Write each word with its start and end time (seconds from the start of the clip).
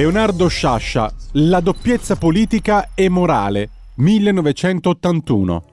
Leonardo 0.00 0.48
Sciascia, 0.48 1.12
La 1.32 1.60
doppiezza 1.60 2.16
politica 2.16 2.92
e 2.94 3.10
morale, 3.10 3.68
1981. 3.96 5.64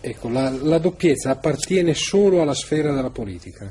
Ecco, 0.00 0.30
la, 0.30 0.48
la 0.48 0.78
doppiezza 0.78 1.32
appartiene 1.32 1.92
solo 1.92 2.40
alla 2.40 2.54
sfera 2.54 2.94
della 2.94 3.10
politica. 3.10 3.70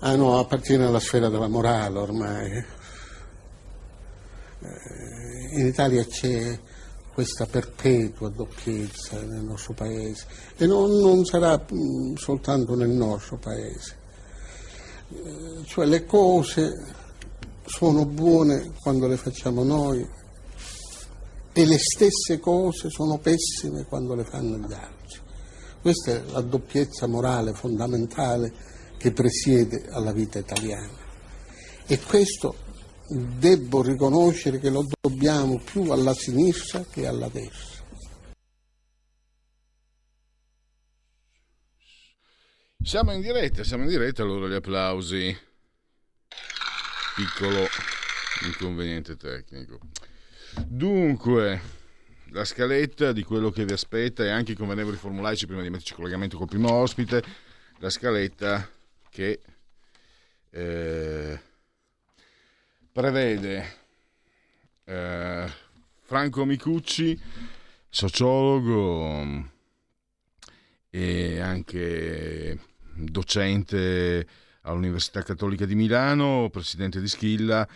Ah 0.00 0.16
no, 0.16 0.40
appartiene 0.40 0.86
alla 0.86 0.98
sfera 0.98 1.28
della 1.28 1.46
morale 1.46 1.98
ormai. 2.00 2.50
Eh, 2.50 2.64
In 5.52 5.66
Italia 5.66 6.04
c'è 6.04 6.58
questa 7.14 7.46
perpetua 7.46 8.28
doppiezza 8.28 9.22
nel 9.22 9.44
nostro 9.44 9.74
paese 9.74 10.26
e 10.56 10.66
non, 10.66 10.98
non 10.98 11.24
sarà 11.24 11.56
mm, 11.56 12.14
soltanto 12.14 12.74
nel 12.74 12.90
nostro 12.90 13.36
paese. 13.36 13.98
Eh, 15.12 15.64
Cioè 15.66 15.86
le 15.86 16.04
cose 16.04 16.98
sono 17.66 18.04
buone 18.06 18.72
quando 18.80 19.06
le 19.06 19.16
facciamo 19.16 19.62
noi 19.62 20.04
e 21.52 21.66
le 21.66 21.78
stesse 21.78 22.38
cose 22.38 22.90
sono 22.90 23.18
pessime 23.18 23.84
quando 23.84 24.14
le 24.14 24.24
fanno 24.24 24.56
gli 24.56 24.72
altri. 24.72 25.20
Questa 25.80 26.12
è 26.12 26.22
la 26.30 26.40
doppiezza 26.40 27.06
morale 27.06 27.54
fondamentale 27.54 28.52
che 28.98 29.12
presiede 29.12 29.86
alla 29.90 30.12
vita 30.12 30.38
italiana. 30.38 30.98
E 31.86 32.00
questo 32.00 32.54
debbo 33.08 33.82
riconoscere 33.82 34.60
che 34.60 34.70
lo 34.70 34.86
dobbiamo 35.00 35.58
più 35.58 35.90
alla 35.90 36.14
sinistra 36.14 36.84
che 36.88 37.06
alla 37.06 37.28
destra. 37.28 37.69
Siamo 42.82 43.12
in 43.12 43.20
diretta, 43.20 43.62
siamo 43.62 43.82
in 43.82 43.90
diretta, 43.90 44.22
allora 44.22 44.48
gli 44.48 44.54
applausi. 44.54 45.38
Piccolo 47.14 47.68
inconveniente 48.46 49.16
tecnico. 49.16 49.78
Dunque, 50.66 51.60
la 52.30 52.44
scaletta 52.44 53.12
di 53.12 53.22
quello 53.22 53.50
che 53.50 53.66
vi 53.66 53.74
aspetta 53.74 54.24
e 54.24 54.30
anche 54.30 54.52
i 54.52 54.56
convenevoli 54.56 54.96
formulaici 54.96 55.46
prima 55.46 55.60
di 55.60 55.68
metterci 55.68 55.92
in 55.92 55.98
collegamento 55.98 56.38
col 56.38 56.48
primo 56.48 56.72
ospite, 56.72 57.22
la 57.78 57.90
scaletta 57.90 58.68
che 59.10 59.40
eh, 60.48 61.40
prevede 62.90 63.76
eh, 64.84 65.52
Franco 66.00 66.44
Micucci, 66.46 67.20
sociologo 67.90 69.48
e 70.88 71.40
anche 71.40 72.68
docente 72.94 74.26
all'Università 74.62 75.22
Cattolica 75.22 75.64
di 75.64 75.74
Milano, 75.74 76.48
presidente 76.50 77.00
di 77.00 77.08
Schilla. 77.08 77.66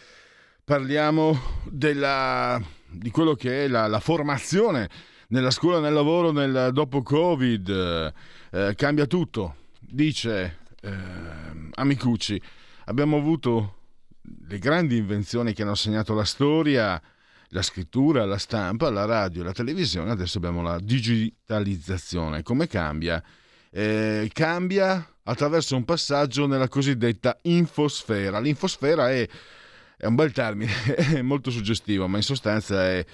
Parliamo 0.65 1.39
della, 1.65 2.61
di 2.89 3.11
quello 3.11 3.35
che 3.35 3.65
è 3.65 3.69
la, 3.69 3.87
la 3.87 4.01
formazione 4.01 4.89
nella 5.29 5.51
scuola, 5.51 5.81
nel 5.81 5.93
lavoro, 5.93 6.31
nel 6.31 6.71
dopo 6.73 7.03
Covid. 7.03 8.13
Eh, 8.51 8.75
cambia 8.77 9.07
tutto, 9.07 9.57
dice 9.81 10.59
eh, 10.81 10.93
Amicucci. 11.75 12.41
Abbiamo 12.87 13.17
avuto 13.17 13.79
le 14.49 14.59
grandi 14.59 14.97
invenzioni 14.97 15.53
che 15.53 15.63
hanno 15.63 15.75
segnato 15.75 16.15
la 16.15 16.25
storia, 16.25 17.01
la 17.49 17.63
scrittura, 17.63 18.25
la 18.25 18.39
stampa, 18.39 18.91
la 18.91 19.05
radio, 19.05 19.43
la 19.43 19.53
televisione, 19.53 20.11
adesso 20.11 20.39
abbiamo 20.39 20.63
la 20.63 20.79
digitalizzazione. 20.79 22.43
Come 22.43 22.67
cambia? 22.67 23.23
Eh, 23.77 24.31
cambia 24.33 25.05
attraverso 25.25 25.75
un 25.75 25.85
passaggio 25.85 26.47
nella 26.47 26.69
cosiddetta 26.69 27.37
infosfera. 27.43 28.39
L'infosfera 28.39 29.11
è, 29.11 29.29
è 29.97 30.07
un 30.07 30.15
bel 30.15 30.31
termine, 30.31 30.71
è 30.95 31.23
molto 31.23 31.51
suggestivo, 31.51 32.07
ma 32.07 32.19
in 32.19 32.23
sostanza 32.23 32.85
è 32.85 33.05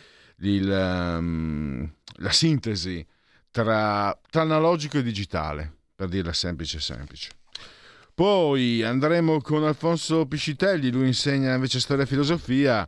il, 0.41 0.69
um, 0.69 1.91
la 2.16 2.31
sintesi 2.31 3.06
tra, 3.50 4.15
tra 4.28 4.43
analogico 4.43 4.98
e 4.98 5.03
digitale, 5.03 5.76
per 5.94 6.09
dirla 6.09 6.34
semplice 6.34 6.78
semplice. 6.78 7.31
Poi 8.12 8.82
andremo 8.82 9.41
con 9.41 9.65
Alfonso 9.65 10.27
Piscitelli, 10.27 10.92
lui 10.92 11.06
insegna 11.06 11.54
invece 11.54 11.81
storia 11.81 12.04
e 12.04 12.06
filosofia. 12.06 12.87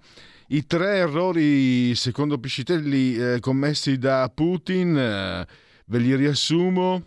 I 0.48 0.66
tre 0.66 0.96
errori, 0.96 1.94
secondo 1.94 2.36
Piscitelli, 2.36 3.16
eh, 3.16 3.40
commessi 3.40 3.96
da 3.96 4.30
Putin, 4.34 4.94
eh, 4.94 5.46
ve 5.86 5.98
li 5.98 6.14
riassumo. 6.14 7.06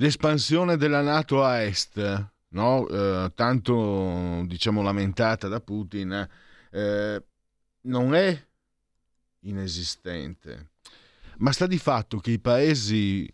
L'espansione 0.00 0.76
della 0.76 1.00
Nato 1.00 1.42
a 1.42 1.60
est, 1.62 2.30
no? 2.50 2.88
eh, 2.88 3.32
tanto 3.34 4.44
diciamo 4.46 4.80
lamentata 4.80 5.48
da 5.48 5.60
Putin, 5.60 6.28
eh, 6.70 7.24
non 7.80 8.14
è 8.14 8.46
inesistente, 9.40 10.70
ma 11.38 11.50
sta 11.50 11.66
di 11.66 11.78
fatto 11.78 12.18
che 12.18 12.30
i 12.30 12.38
paesi 12.38 13.28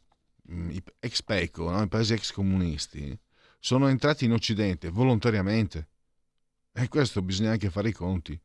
mm, 0.51 0.77
ex 1.01 1.23
PECO, 1.23 1.71
no? 1.71 1.83
i 1.83 1.89
paesi 1.89 2.15
ex 2.15 2.33
comunisti, 2.33 3.15
sono 3.59 3.89
entrati 3.89 4.25
in 4.25 4.33
Occidente 4.33 4.89
volontariamente. 4.89 5.89
E 6.73 6.89
questo 6.89 7.21
bisogna 7.21 7.51
anche 7.51 7.69
fare 7.69 7.91
i 7.91 7.93
conti. 7.93 8.41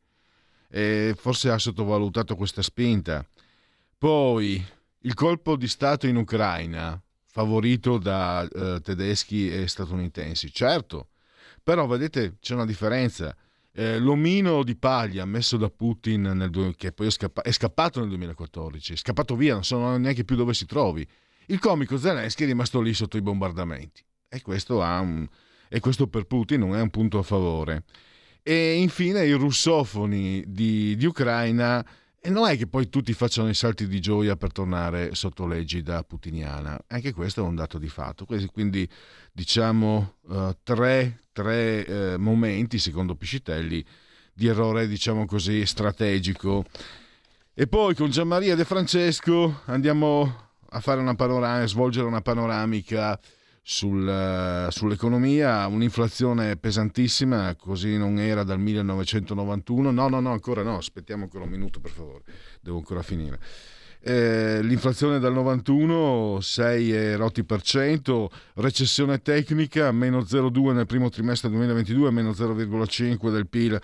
E 0.68 1.14
forse 1.16 1.50
ha 1.50 1.56
sottovalutato 1.56 2.36
questa 2.36 2.60
spinta. 2.60 3.26
Poi 3.96 4.62
il 4.98 5.14
colpo 5.14 5.56
di 5.56 5.66
Stato 5.66 6.06
in 6.06 6.16
Ucraina, 6.16 7.02
favorito 7.30 7.98
da 7.98 8.46
eh, 8.46 8.80
tedeschi 8.82 9.50
e 9.50 9.68
statunitensi, 9.68 10.52
certo, 10.52 11.08
però 11.62 11.86
vedete 11.86 12.36
c'è 12.40 12.54
una 12.54 12.66
differenza. 12.66 13.34
Eh, 13.72 13.98
l'omino 13.98 14.64
di 14.64 14.74
paglia 14.74 15.24
messo 15.24 15.56
da 15.56 15.70
Putin, 15.70 16.22
nel, 16.22 16.74
che 16.76 16.90
poi 16.90 17.06
è, 17.06 17.10
scappa- 17.10 17.42
è 17.42 17.52
scappato 17.52 18.00
nel 18.00 18.08
2014, 18.08 18.94
è 18.94 18.96
scappato 18.96 19.36
via, 19.36 19.54
non 19.54 19.64
so 19.64 19.96
neanche 19.96 20.24
più 20.24 20.34
dove 20.34 20.54
si 20.54 20.66
trovi. 20.66 21.06
Il 21.46 21.60
comico 21.60 21.96
Zelensky 21.96 22.44
è 22.44 22.46
rimasto 22.46 22.80
lì 22.80 22.92
sotto 22.94 23.16
i 23.16 23.22
bombardamenti. 23.22 24.04
E 24.28 24.42
questo, 24.42 24.78
un, 24.78 25.26
e 25.68 25.80
questo 25.80 26.08
per 26.08 26.24
Putin 26.24 26.60
non 26.60 26.76
è 26.76 26.80
un 26.80 26.90
punto 26.90 27.18
a 27.18 27.22
favore. 27.22 27.84
E 28.42 28.74
infine 28.74 29.24
i 29.24 29.32
russofoni 29.32 30.42
di, 30.46 30.96
di 30.96 31.06
Ucraina, 31.06 31.84
e 32.22 32.28
non 32.28 32.46
è 32.46 32.56
che 32.58 32.66
poi 32.66 32.90
tutti 32.90 33.14
facciano 33.14 33.48
i 33.48 33.54
salti 33.54 33.88
di 33.88 33.98
gioia 33.98 34.36
per 34.36 34.52
tornare 34.52 35.14
sotto 35.14 35.46
l'egida 35.46 36.02
putiniana, 36.04 36.78
anche 36.88 37.14
questo 37.14 37.42
è 37.42 37.46
un 37.46 37.54
dato 37.54 37.78
di 37.78 37.88
fatto. 37.88 38.26
Quindi 38.52 38.86
diciamo 39.32 40.16
uh, 40.22 40.56
tre, 40.62 41.20
tre 41.32 42.14
uh, 42.14 42.20
momenti, 42.20 42.78
secondo 42.78 43.14
Piscitelli, 43.14 43.82
di 44.34 44.46
errore, 44.46 44.86
diciamo 44.86 45.24
così, 45.24 45.64
strategico. 45.64 46.64
E 47.54 47.66
poi 47.66 47.94
con 47.94 48.10
Gianmaria 48.10 48.54
De 48.54 48.66
Francesco 48.66 49.62
andiamo 49.64 50.50
a 50.68 50.80
fare 50.80 51.00
una 51.00 51.14
panoramica, 51.14 51.64
a 51.64 51.68
svolgere 51.68 52.06
una 52.06 52.20
panoramica 52.20 53.18
sul, 53.62 54.66
sull'economia, 54.70 55.66
un'inflazione 55.66 56.56
pesantissima, 56.56 57.54
così 57.56 57.96
non 57.96 58.18
era 58.18 58.42
dal 58.42 58.58
1991. 58.58 59.90
No, 59.90 60.08
no, 60.08 60.20
no, 60.20 60.32
ancora 60.32 60.62
no, 60.62 60.76
aspettiamo 60.76 61.24
ancora 61.24 61.44
un 61.44 61.50
minuto 61.50 61.80
per 61.80 61.90
favore, 61.90 62.22
devo 62.60 62.78
ancora 62.78 63.02
finire. 63.02 63.38
Eh, 64.02 64.60
l'inflazione 64.62 65.18
dal 65.18 65.34
91 65.34 66.38
6 66.40 66.92
e 66.94 67.16
rotti 67.16 67.44
per 67.44 67.60
cento, 67.60 68.30
recessione 68.54 69.20
tecnica 69.20 69.92
meno 69.92 70.20
0,2 70.20 70.72
nel 70.72 70.86
primo 70.86 71.10
trimestre 71.10 71.50
2022, 71.50 72.10
meno 72.10 72.30
0,5 72.30 73.30
del 73.30 73.46
PIL 73.46 73.78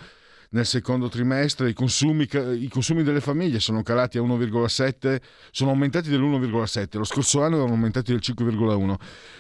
nel 0.51 0.67
secondo 0.67 1.09
trimestre, 1.09 1.71
i 1.71 1.73
consumi, 1.73 2.29
i 2.59 2.69
consumi, 2.69 3.03
delle 3.03 3.21
famiglie 3.21 3.61
sono 3.61 3.83
calati 3.83 4.19
a 4.19 4.23
1,7, 4.23 5.21
sono 5.51 5.71
aumentati 5.71 6.09
dell'1,7, 6.09 6.99
lo 6.99 7.05
scorso 7.05 7.43
anno 7.43 7.57
erano 7.57 7.73
aumentati 7.73 8.13
del 8.13 8.21
5,1. 8.23 8.95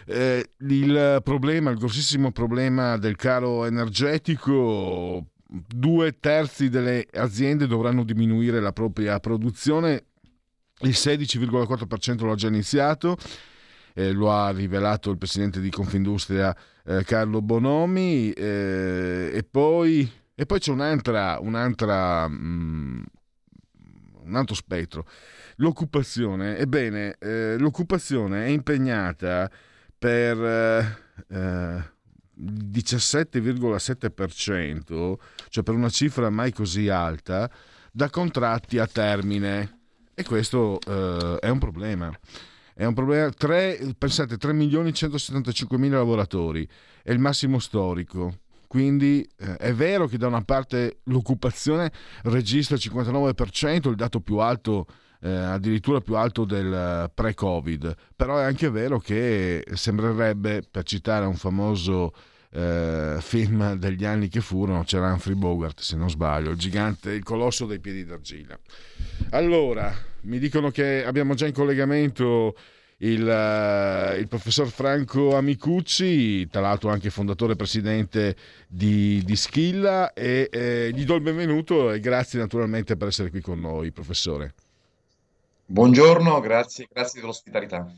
Eh, 0.06 0.50
il 0.58 1.20
problema, 1.22 1.70
il 1.70 1.78
grossissimo 1.78 2.32
problema 2.32 2.96
del 2.96 3.16
caro 3.16 3.64
energetico 3.64 5.24
due 5.48 6.18
terzi 6.18 6.68
delle 6.68 7.06
aziende 7.12 7.66
dovranno 7.66 8.02
diminuire 8.02 8.60
la 8.60 8.72
propria 8.72 9.18
produzione, 9.20 10.04
il 10.80 10.90
16,4% 10.90 12.24
lo 12.24 12.32
ha 12.32 12.34
già 12.34 12.48
iniziato, 12.48 13.16
eh, 13.94 14.12
lo 14.12 14.30
ha 14.30 14.50
rivelato 14.50 15.10
il 15.10 15.18
presidente 15.18 15.60
di 15.60 15.70
Confindustria 15.70 16.54
eh, 16.84 17.02
Carlo 17.04 17.40
Bonomi 17.40 18.30
eh, 18.32 19.30
e 19.32 19.42
poi, 19.42 20.10
e, 20.36 20.46
poi, 20.46 20.60
c'è 20.60 20.70
un'altra, 20.70 21.38
un'altra 21.40 22.28
mm, 22.28 23.02
un 24.26 24.34
altro 24.34 24.54
spettro. 24.54 25.06
L'occupazione, 25.56 26.58
ebbene, 26.58 27.16
eh, 27.18 27.56
l'occupazione 27.58 28.44
è 28.44 28.48
impegnata 28.48 29.50
per 29.98 30.38
eh, 31.28 31.94
17,7%, 32.38 35.14
cioè 35.48 35.64
per 35.64 35.74
una 35.74 35.88
cifra 35.88 36.28
mai 36.28 36.52
così 36.52 36.90
alta, 36.90 37.50
da 37.90 38.10
contratti 38.10 38.76
a 38.78 38.86
termine. 38.86 39.78
E 40.14 40.22
questo 40.24 40.78
eh, 40.86 41.38
è 41.40 41.48
un 41.48 41.58
problema. 41.58 42.14
È 42.74 42.84
un 42.84 42.92
problema. 42.92 43.30
3, 43.30 43.94
pensate, 43.96 44.36
3 44.36 44.52
milioni 44.52 44.90
e 44.90 44.92
175 44.92 45.78
mila 45.78 45.96
lavoratori, 45.96 46.68
è 47.02 47.12
il 47.12 47.18
massimo 47.18 47.58
storico. 47.58 48.40
Quindi 48.66 49.28
eh, 49.38 49.56
è 49.56 49.72
vero 49.72 50.06
che 50.06 50.18
da 50.18 50.26
una 50.26 50.42
parte 50.42 50.98
l'occupazione 51.04 51.90
registra 52.24 52.76
il 52.76 52.82
59%, 52.84 53.88
il 53.88 53.94
dato 53.94 54.20
più 54.20 54.38
alto 54.38 54.86
eh, 55.20 55.30
addirittura 55.30 56.00
più 56.00 56.14
alto 56.16 56.44
del 56.44 57.10
pre-Covid, 57.12 57.94
però 58.14 58.38
è 58.38 58.44
anche 58.44 58.70
vero 58.70 58.98
che 58.98 59.64
sembrerebbe, 59.72 60.62
per 60.70 60.84
citare 60.84 61.26
un 61.26 61.34
famoso 61.34 62.12
eh, 62.52 63.16
film 63.20 63.74
degli 63.74 64.04
anni 64.04 64.28
che 64.28 64.40
furono, 64.40 64.84
c'era 64.84 65.10
Humphrey 65.12 65.34
Bogart 65.34 65.80
se 65.80 65.96
non 65.96 66.10
sbaglio, 66.10 66.50
il 66.50 66.58
gigante, 66.58 67.10
il 67.12 67.22
colosso 67.22 67.66
dei 67.66 67.80
piedi 67.80 68.04
d'argilla. 68.04 68.58
Allora, 69.30 69.92
mi 70.22 70.38
dicono 70.38 70.70
che 70.70 71.04
abbiamo 71.04 71.34
già 71.34 71.46
in 71.46 71.52
collegamento 71.52 72.56
il, 72.98 73.22
uh, 73.22 74.18
il, 74.18 74.26
professor 74.28 74.68
Franco 74.68 75.36
Amicucci, 75.36 76.48
tra 76.48 76.60
l'altro 76.60 76.90
anche 76.90 77.10
fondatore 77.10 77.52
e 77.52 77.56
presidente 77.56 78.36
di, 78.66 79.22
di 79.24 79.36
Schilla, 79.36 80.12
e 80.12 80.48
eh, 80.50 80.90
gli 80.94 81.04
do 81.04 81.16
il 81.16 81.20
benvenuto 81.20 81.92
e 81.92 82.00
grazie 82.00 82.38
naturalmente 82.38 82.96
per 82.96 83.08
essere 83.08 83.30
qui 83.30 83.40
con 83.40 83.60
noi, 83.60 83.92
professore. 83.92 84.54
Buongiorno, 85.66 86.40
grazie, 86.40 86.86
grazie 86.90 87.20
dell'ospitalità. 87.20 87.90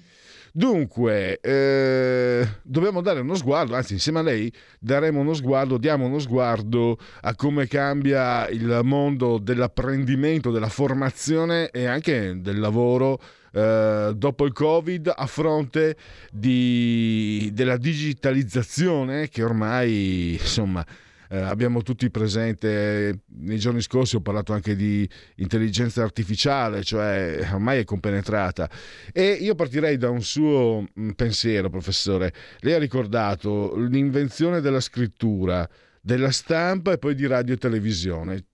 Dunque, 0.51 1.39
eh, 1.41 2.49
dobbiamo 2.63 3.01
dare 3.03 3.21
uno 3.21 3.35
sguardo, 3.35 3.77
anzi 3.77 3.93
insieme 3.93 4.21
a 4.21 4.23
lei 4.23 4.53
daremo 4.81 5.21
uno 5.21 5.35
sguardo, 5.35 5.77
diamo 5.77 6.07
uno 6.07 6.19
sguardo 6.19 6.99
a 7.21 7.35
come 7.37 7.69
cambia 7.69 8.49
il 8.49 8.81
mondo 8.83 9.39
dell'apprendimento, 9.39 10.51
della 10.51 10.71
formazione 10.71 11.71
e 11.71 11.85
anche 11.85 12.41
del 12.41 12.59
lavoro 12.59 13.21
eh, 13.53 14.13
dopo 14.15 14.45
il 14.45 14.53
Covid 14.53 15.13
a 15.15 15.27
fronte 15.27 15.97
di, 16.31 17.51
della 17.53 17.77
digitalizzazione 17.77 19.29
che 19.29 19.43
ormai 19.43 20.33
insomma 20.33 20.85
eh, 21.31 21.39
abbiamo 21.39 21.83
tutti 21.83 22.11
presente, 22.11 23.21
nei 23.41 23.59
giorni 23.59 23.83
scorsi 23.83 24.17
ho 24.17 24.21
parlato 24.21 24.53
anche 24.53 24.75
di 24.75 25.09
intelligenza 25.37 26.03
artificiale, 26.03 26.83
cioè 26.83 27.47
ormai 27.53 27.81
è 27.81 27.85
compenetrata. 27.85 28.69
E 29.13 29.33
io 29.33 29.55
partirei 29.55 29.99
da 29.99 30.09
un 30.09 30.23
suo 30.23 30.87
mm, 30.99 31.11
pensiero, 31.11 31.69
professore. 31.69 32.33
Lei 32.61 32.75
ha 32.75 32.79
ricordato 32.79 33.77
l'invenzione 33.77 34.61
della 34.61 34.81
scrittura, 34.81 35.69
della 36.01 36.31
stampa 36.31 36.93
e 36.93 36.99
poi 36.99 37.15
di 37.15 37.27
radio 37.27 37.55
e 37.55 37.59
televisione. 37.59 38.45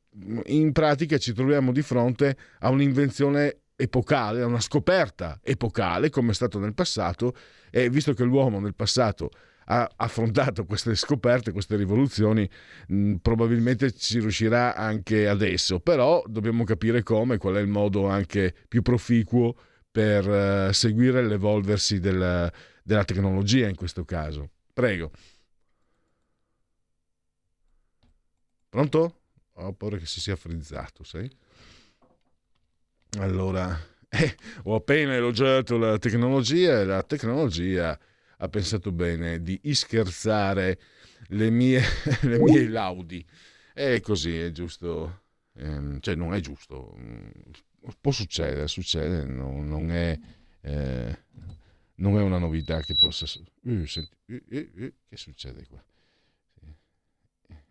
In 0.47 0.73
pratica 0.73 1.19
ci 1.19 1.33
troviamo 1.33 1.73
di 1.73 1.83
fronte 1.83 2.37
a 2.61 2.71
un'invenzione 2.71 3.64
epocale, 3.77 4.43
a 4.43 4.47
una 4.47 4.61
scoperta 4.61 5.41
epocale 5.43 6.11
come 6.11 6.31
è 6.31 6.35
stato 6.35 6.59
nel 6.59 6.75
passato 6.75 7.35
e 7.71 7.91
visto 7.91 8.13
che 8.13 8.25
l'uomo 8.25 8.61
nel 8.61 8.75
passato 8.75 9.31
ha 9.67 9.91
affrontato 9.97 10.65
queste 10.67 10.95
scoperte, 10.95 11.53
queste 11.53 11.77
rivoluzioni, 11.77 12.49
mh, 12.89 13.15
probabilmente 13.17 13.93
ci 13.93 14.21
riuscirà 14.21 14.75
anche 14.75 15.27
adesso, 15.27 15.81
però 15.81 16.23
dobbiamo 16.27 16.65
capire 16.65 17.03
come, 17.03 17.39
qual 17.39 17.55
è 17.55 17.61
il 17.61 17.69
modo 17.69 18.07
anche 18.07 18.55
più 18.69 18.83
proficuo 18.83 19.57
per 19.91 20.29
uh, 20.29 20.73
seguire 20.73 21.27
l'evolversi 21.27 22.01
del, 22.01 22.53
della 22.83 23.05
tecnologia 23.05 23.69
in 23.69 23.77
questo 23.77 24.05
caso. 24.05 24.51
Prego. 24.73 25.11
Pronto? 28.69 29.21
Ho 29.53 29.73
paura 29.73 29.97
che 29.99 30.07
si 30.07 30.21
sia 30.21 30.35
frizzato, 30.35 31.05
sai? 31.05 31.31
Allora, 33.19 33.79
eh, 34.09 34.37
ho 34.65 34.75
appena 34.75 35.15
elogiato 35.15 35.77
la 35.77 35.99
tecnologia 35.99 36.81
e 36.81 36.85
la 36.85 37.03
tecnologia 37.03 37.99
ha 38.39 38.49
pensato 38.49 38.91
bene 38.91 39.41
di 39.41 39.59
ischerzare 39.65 40.79
le 41.29 41.51
mie, 41.51 41.81
le 42.23 42.39
mie 42.39 42.69
laudi. 42.69 43.25
È 43.73 44.01
così, 44.01 44.37
è 44.39 44.51
giusto, 44.51 45.23
ehm, 45.55 46.01
cioè 46.01 46.15
non 46.15 46.35
è 46.35 46.41
giusto, 46.41 46.97
può 48.01 48.11
succedere, 48.13 48.67
succede, 48.69 49.25
no, 49.25 49.63
non, 49.63 49.91
è, 49.91 50.19
eh, 50.61 51.19
non, 51.97 52.19
è, 52.19 52.23
una 52.23 52.39
novità 52.39 52.81
che 52.81 52.95
possa... 52.95 53.27
Uh, 53.63 53.85
senti, 53.85 54.17
uh, 54.27 54.83
uh, 54.85 54.93
che 55.09 55.17
succede 55.17 55.67
qua? 55.67 55.83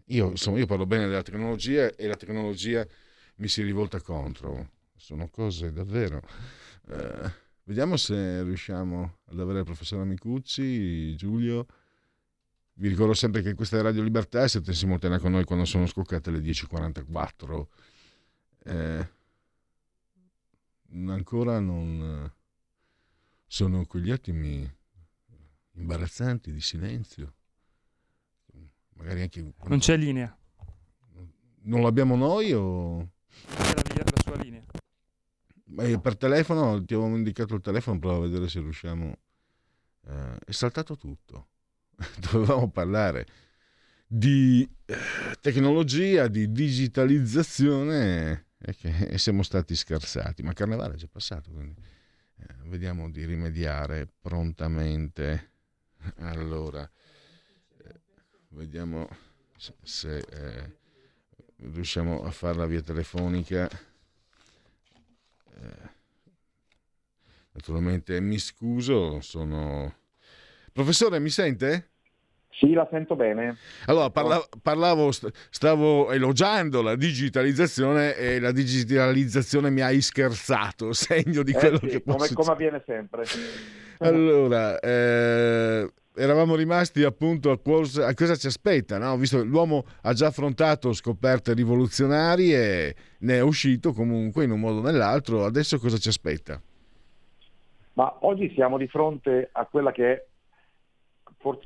Io, 0.08 0.30
insomma, 0.30 0.58
io 0.58 0.66
parlo 0.66 0.86
bene 0.86 1.08
della 1.08 1.24
tecnologia 1.24 1.96
e 1.96 2.08
la 2.08 2.18
tecnologia 2.18 2.86
mi 3.36 3.48
si 3.48 3.64
rivolta 3.64 4.02
contro. 4.02 4.82
Sono 5.04 5.28
cose 5.28 5.74
davvero... 5.74 6.22
Eh, 6.88 7.42
Vediamo 7.66 7.96
se 7.96 8.44
riusciamo 8.44 9.20
ad 9.26 9.40
avere 9.40 9.60
il 9.60 9.66
professor 9.66 10.00
Amicucci, 10.02 11.16
Giulio. 11.16 11.66
Vi 12.74 12.90
ricordo 12.90 13.14
sempre 13.14 13.42
che 13.42 13.54
questa 13.54 13.78
è 13.78 13.82
Radio 13.82 14.02
Libertà 14.02 14.44
e 14.44 14.50
siete 14.50 14.72
in 14.72 14.76
simultanea 14.76 15.20
con 15.20 15.32
noi 15.32 15.46
quando 15.46 15.64
sono 15.64 15.88
scoccate 15.88 16.30
le 16.32 16.40
10.44. 16.40 17.66
Eh, 18.66 19.10
ancora 21.08 21.60
non... 21.60 22.32
Sono 23.46 23.86
quegli 23.86 24.12
attimi 24.12 24.70
imbarazzanti 25.74 26.52
di 26.52 26.62
silenzio. 26.62 27.34
Magari 28.96 29.22
anche... 29.22 29.54
Non 29.68 29.80
c'è 29.80 29.96
linea. 29.96 30.38
Non 31.62 31.82
l'abbiamo 31.82 32.16
noi 32.16 32.54
o... 32.54 33.10
C'è 33.48 33.74
la, 33.74 34.04
la 34.04 34.22
sua 34.22 34.36
linea. 34.42 34.64
Per 35.76 36.18
telefono 36.18 36.84
ti 36.84 36.94
avevo 36.94 37.16
indicato 37.16 37.56
il 37.56 37.62
telefono, 37.62 38.00
provo 38.00 38.18
a 38.18 38.28
vedere 38.28 38.48
se 38.48 38.60
riusciamo. 38.60 39.18
Eh, 40.06 40.38
è 40.46 40.52
saltato 40.52 40.96
tutto. 40.98 41.48
Dovevamo 42.32 42.70
parlare 42.70 43.26
di 44.06 44.68
eh, 44.86 44.96
tecnologia, 45.42 46.28
di 46.28 46.52
digitalizzazione 46.52 48.46
e, 48.60 48.76
che, 48.76 49.08
e 49.08 49.18
siamo 49.18 49.42
stati 49.42 49.76
scarsati. 49.76 50.44
Ma 50.44 50.54
Carnevale 50.54 50.94
è 50.94 50.98
già 50.98 51.08
passato, 51.12 51.52
quindi 51.52 51.82
eh, 52.38 52.46
vediamo 52.66 53.10
di 53.10 53.26
rimediare 53.26 54.08
prontamente. 54.22 55.50
Allora, 56.18 56.84
eh, 57.78 58.02
vediamo 58.50 59.08
se, 59.56 59.74
se 59.82 60.18
eh, 60.18 60.78
riusciamo 61.56 62.24
a 62.24 62.32
farla 62.32 62.66
via 62.66 62.82
telefonica. 62.82 63.70
Eh, 65.62 65.90
naturalmente 67.52 68.20
mi 68.20 68.38
scuso, 68.38 69.22
sono... 69.22 69.96
Professore, 70.72 71.20
mi 71.20 71.30
sente? 71.30 71.92
Sì, 72.50 72.72
la 72.74 72.88
sento 72.90 73.16
bene. 73.16 73.58
Allora, 73.86 74.10
parla- 74.10 74.48
parlavo, 74.62 75.12
stavo 75.12 76.12
elogiando 76.12 76.82
la 76.82 76.96
digitalizzazione 76.96 78.16
e 78.16 78.40
la 78.40 78.52
digitalizzazione 78.52 79.70
mi 79.70 79.82
ha 79.82 79.92
ischerzato, 79.92 80.94
segno 80.94 81.44
di 81.44 81.52
eh 81.52 81.58
quello 81.58 81.80
sì, 81.80 81.88
che 81.88 82.04
come, 82.04 82.18
posso 82.18 82.34
come 82.34 82.52
avviene 82.52 82.84
sempre. 82.86 83.24
Allora, 84.00 84.80
eh, 84.80 85.92
eravamo 86.16 86.56
rimasti 86.56 87.04
appunto 87.04 87.52
a 87.52 87.60
cosa, 87.60 88.08
a 88.08 88.14
cosa 88.14 88.36
ci 88.36 88.48
aspetta, 88.48 88.98
no? 88.98 89.16
visto 89.18 89.38
che 89.38 89.44
l'uomo 89.44 89.84
ha 90.04 90.14
già 90.14 90.28
affrontato 90.28 90.94
scoperte 90.94 91.54
rivoluzionarie, 91.54 92.96
ne 93.20 93.36
è 93.36 93.42
uscito 93.42 93.94
comunque 93.94 94.44
in 94.44 94.52
un 94.52 94.60
modo 94.60 94.80
o 94.80 94.82
nell'altro, 94.82 95.44
adesso 95.44 95.80
cosa 95.80 95.98
ci 95.98 96.10
aspetta? 96.10 96.62
Ma 97.94 98.18
oggi 98.22 98.52
siamo 98.54 98.78
di 98.78 98.88
fronte 98.88 99.50
a 99.52 99.66
quella 99.66 99.92
che 99.92 100.14
è 100.14 100.26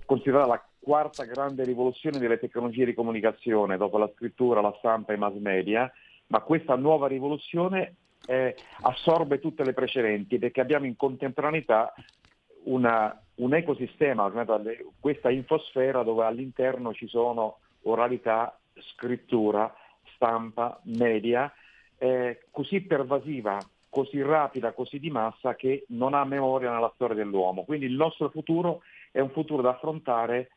considerata 0.05 0.47
la 0.47 0.65
quarta 0.79 1.25
grande 1.25 1.63
rivoluzione 1.63 2.17
delle 2.17 2.39
tecnologie 2.39 2.85
di 2.85 2.93
comunicazione, 2.93 3.77
dopo 3.77 3.97
la 3.97 4.09
scrittura, 4.15 4.61
la 4.61 4.75
stampa 4.79 5.11
e 5.11 5.15
i 5.15 5.19
mass 5.19 5.35
media, 5.35 5.91
ma 6.27 6.41
questa 6.41 6.75
nuova 6.75 7.07
rivoluzione 7.07 7.95
eh, 8.25 8.55
assorbe 8.81 9.39
tutte 9.39 9.63
le 9.63 9.73
precedenti 9.73 10.39
perché 10.39 10.61
abbiamo 10.61 10.85
in 10.85 10.95
contemporaneità 10.95 11.93
una, 12.63 13.21
un 13.37 13.53
ecosistema, 13.53 14.31
questa 14.99 15.29
infosfera 15.29 16.03
dove 16.03 16.25
all'interno 16.25 16.93
ci 16.93 17.07
sono 17.07 17.59
oralità, 17.83 18.57
scrittura, 18.93 19.73
stampa, 20.15 20.79
media, 20.83 21.51
eh, 21.97 22.45
così 22.51 22.81
pervasiva, 22.81 23.57
così 23.89 24.21
rapida, 24.21 24.73
così 24.73 24.99
di 24.99 25.09
massa 25.09 25.55
che 25.55 25.85
non 25.89 26.13
ha 26.13 26.23
memoria 26.25 26.71
nella 26.71 26.91
storia 26.95 27.15
dell'uomo. 27.15 27.63
Quindi 27.63 27.85
il 27.85 27.93
nostro 27.93 28.29
futuro 28.29 28.81
è 29.11 29.19
un 29.19 29.29
futuro 29.29 29.61
da 29.61 29.69
affrontare 29.71 30.49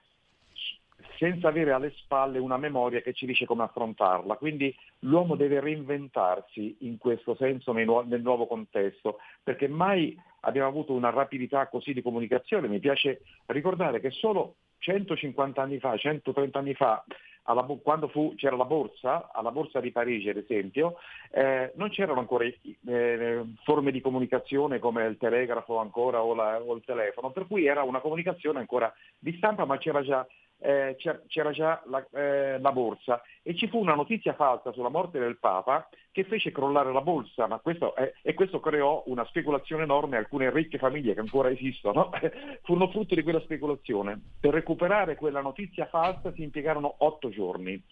senza 1.17 1.49
avere 1.49 1.73
alle 1.73 1.93
spalle 1.97 2.39
una 2.39 2.57
memoria 2.57 3.03
che 3.03 3.13
ci 3.13 3.27
dice 3.27 3.45
come 3.45 3.63
affrontarla. 3.65 4.37
Quindi 4.37 4.75
l'uomo 5.01 5.37
deve 5.37 5.61
reinventarsi 5.61 6.77
in 6.81 6.97
questo 6.97 7.35
senso 7.35 7.73
nel, 7.73 8.23
nuovo 8.23 8.47
contesto, 8.47 9.19
perché 9.43 9.69
mai 9.69 10.19
abbiamo 10.41 10.69
avuto 10.69 10.93
una 10.93 11.11
rapidità 11.11 11.69
così 11.69 11.93
di 11.93 12.03
comunicazione. 12.03 12.69
Mi 12.69 12.79
piace 12.79 13.23
ricordare 13.47 14.01
che 14.01 14.11
solo 14.11 14.57
150 14.79 15.61
anni 15.61 15.79
fa, 15.79 15.97
130 15.97 16.59
anni 16.59 16.75
fa, 16.75 17.05
alla, 17.45 17.63
quando 17.83 18.09
fu, 18.09 18.35
c'era 18.37 18.57
la 18.57 18.65
borsa, 18.65 19.31
alla 19.33 19.51
borsa 19.51 19.81
di 19.81 19.91
Parigi 19.91 20.29
ad 20.29 20.37
esempio, 20.37 20.97
eh, 21.31 21.73
non 21.77 21.91
c'erano 21.91 22.21
ancora 22.21 22.45
eh, 22.45 23.45
forme 23.65 23.91
di 23.91 24.01
comunicazione 24.01 24.79
come 24.79 25.05
il 25.07 25.17
telegrafo 25.17 25.79
ancora 25.79 26.23
o, 26.23 26.35
la, 26.35 26.61
o 26.61 26.75
il 26.75 26.83
telefono, 26.85 27.31
per 27.31 27.47
cui 27.47 27.67
era 27.67 27.83
una 27.83 28.01
comunicazione 28.01 28.61
ancora 28.61 28.93
di 29.19 29.35
stampa 29.37 29.65
ma 29.65 29.79
c'era 29.79 30.03
già 30.03 30.27
eh, 30.61 30.97
c'era 31.27 31.51
già 31.51 31.83
la, 31.87 32.07
eh, 32.13 32.59
la, 32.61 32.73
borsa 32.73 33.23
e 33.43 33.55
ci 33.55 33.67
fu 33.69 33.79
una 33.79 33.95
notizia 33.95 34.35
falsa 34.35 34.73
sulla 34.73 34.91
morte 34.91 35.19
del 35.19 35.39
Papa 35.39 35.89
che 36.13 36.25
fece 36.25 36.53
crollare 36.53 36.93
la 36.93 37.01
borsa 37.01 37.47
questo 37.63 37.95
è, 37.95 38.13
e 38.23 38.35
questo 38.35 38.61
creò 38.61 39.03
una 39.07 39.25
speculazione 39.27 39.85
enorme, 39.85 40.19
alcune 40.19 40.51
ricche 40.51 40.79
famiglie 40.79 41.15
che 41.15 41.21
ancora 41.21 41.51
esistono 41.51 42.11
furono 42.63 42.91
frutto 42.91 43.15
di 43.15 43.23
quella 43.23 43.41
speculazione. 43.41 44.21
Per 44.39 44.53
recuperare 44.53 45.17
quella 45.17 45.41
notizia 45.41 45.87
falsa 45.87 46.33
si 46.33 46.43
impiegarono 46.43 46.95
otto 46.99 47.31
giorni. 47.31 47.83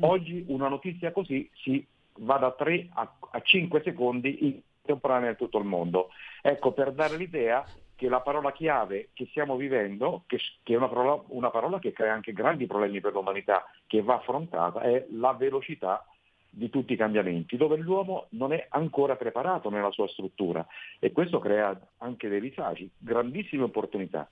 Oggi 0.00 0.44
una 0.48 0.68
notizia 0.68 1.12
così 1.12 1.50
si 1.54 1.84
va 2.18 2.36
da 2.36 2.52
3 2.52 2.88
a, 2.94 3.16
a 3.30 3.40
5 3.40 3.82
secondi 3.82 4.46
in 4.46 4.60
temporanea 4.82 5.30
in 5.30 5.36
tutto 5.36 5.58
il 5.58 5.64
mondo. 5.64 6.08
Ecco, 6.42 6.72
per 6.72 6.92
dare 6.92 7.16
l'idea, 7.16 7.64
che 7.98 8.08
la 8.08 8.20
parola 8.20 8.52
chiave 8.52 9.08
che 9.12 9.26
stiamo 9.30 9.56
vivendo, 9.56 10.22
che, 10.28 10.38
che 10.62 10.74
è 10.74 10.76
una 10.76 10.86
parola, 10.86 11.20
una 11.30 11.50
parola, 11.50 11.80
che 11.80 11.92
crea 11.92 12.12
anche 12.12 12.32
grandi 12.32 12.68
problemi 12.68 13.00
per 13.00 13.12
l'umanità, 13.12 13.68
che 13.88 14.02
va 14.02 14.14
affrontata, 14.14 14.82
è 14.82 15.04
la 15.10 15.32
velocità 15.32 16.06
di 16.48 16.70
tutti 16.70 16.92
i 16.92 16.96
cambiamenti, 16.96 17.56
dove 17.56 17.76
l'uomo 17.76 18.28
non 18.30 18.52
è 18.52 18.66
ancora 18.70 19.16
preparato 19.16 19.68
nella 19.68 19.90
sua 19.90 20.06
struttura 20.06 20.64
e 21.00 21.10
questo 21.10 21.40
crea 21.40 21.76
anche 21.98 22.28
dei 22.28 22.40
disagi, 22.40 22.88
grandissime 22.96 23.64
opportunità, 23.64 24.30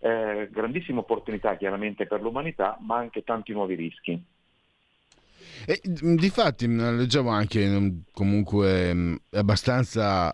eh, 0.00 0.48
grandissime 0.50 0.98
opportunità 0.98 1.56
chiaramente 1.56 2.08
per 2.08 2.20
l'umanità, 2.20 2.76
ma 2.80 2.96
anche 2.96 3.22
tanti 3.22 3.52
nuovi 3.52 3.76
rischi. 3.76 4.20
E, 5.66 5.80
difatti 5.84 6.66
leggevo 6.66 7.30
anche 7.30 8.02
comunque 8.12 9.20
abbastanza 9.30 10.32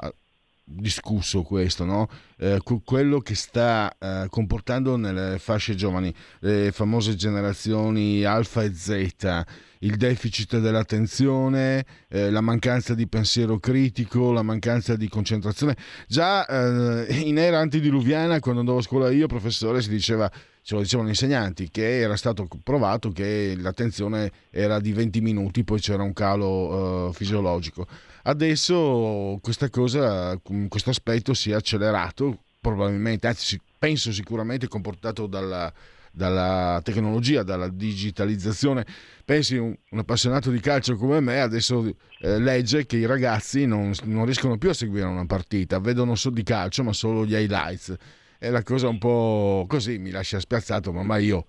discusso 0.73 1.43
questo, 1.43 1.85
no? 1.85 2.09
eh, 2.39 2.61
quello 2.85 3.21
che 3.21 3.35
sta 3.35 3.95
eh, 3.99 4.27
comportando 4.31 4.97
nelle 4.97 5.39
fasce 5.39 5.75
giovani, 5.75 6.15
le 6.41 6.71
famose 6.73 7.17
generazioni 7.17 8.25
alfa 8.25 8.63
e 8.63 8.73
zeta, 8.75 9.47
il 9.81 9.97
deficit 9.97 10.59
dell'attenzione, 10.59 11.85
eh, 12.09 12.31
la 12.31 12.41
mancanza 12.41 12.95
di 12.95 13.09
pensiero 13.09 13.59
critico, 13.59 14.33
la 14.33 14.43
mancanza 14.43 14.95
di 14.97 15.09
concentrazione. 15.09 15.77
Già 16.07 16.47
eh, 16.47 17.15
in 17.21 17.39
era 17.39 17.59
antidiluviana, 17.59 18.39
quando 18.41 18.61
andavo 18.61 18.79
a 18.79 18.83
scuola 18.83 19.11
io, 19.11 19.27
professore, 19.27 19.83
si 19.83 19.91
diceva 19.91 20.31
ce 20.63 20.75
lo 20.75 20.83
dicevano 20.83 21.09
gli 21.09 21.13
insegnanti, 21.13 21.71
che 21.71 22.01
era 22.01 22.17
stato 22.17 22.47
provato 22.63 23.11
che 23.11 23.57
l'attenzione 23.59 24.31
era 24.51 24.79
di 24.79 24.93
20 24.93 25.21
minuti, 25.21 25.65
poi 25.65 25.81
c'era 25.81 26.03
un 26.03 26.13
calo 26.13 27.07
uh, 27.09 27.13
fisiologico. 27.13 27.87
Adesso 28.23 29.39
questa 29.41 29.71
cosa, 29.71 30.39
questo 30.69 30.91
aspetto 30.91 31.33
si 31.35 31.51
è 31.51 31.55
accelerato, 31.55 32.45
probabilmente, 32.61 33.27
anzi 33.27 33.59
penso 33.79 34.13
sicuramente 34.13 34.69
comportato 34.69 35.27
dalla, 35.27 35.73
dalla 36.13 36.81
tecnologia, 36.85 37.43
dalla 37.43 37.69
digitalizzazione. 37.69 38.85
Pensi 39.25 39.57
un, 39.57 39.75
un, 39.91 39.99
appassionato 39.99 40.51
di 40.51 40.61
calcio 40.61 40.97
come 40.97 41.21
me 41.21 41.41
adesso 41.41 41.87
eh, 42.21 42.39
legge 42.39 42.85
che 42.85 42.97
i 42.97 43.07
ragazzi 43.07 43.65
non, 43.65 43.93
non, 44.05 44.25
riescono 44.25 44.59
più 44.59 44.69
a 44.69 44.75
seguire 44.75 45.07
una 45.07 45.27
partita, 45.27 45.79
vedono 45.79 46.15
solo 46.15 46.35
di 46.35 46.43
calcio 46.43 46.83
ma 46.83 46.93
solo 46.93 47.25
gli 47.25 47.35
highlights. 47.35 47.95
È 48.39 48.51
la 48.51 48.63
cosa 48.63 48.89
un 48.89 48.99
po' 48.99 49.67
così, 49.69 49.99
mi 49.99 50.11
lascia 50.11 50.41
spiazzato, 50.41 50.93
ma 50.93 51.17
io 51.19 51.47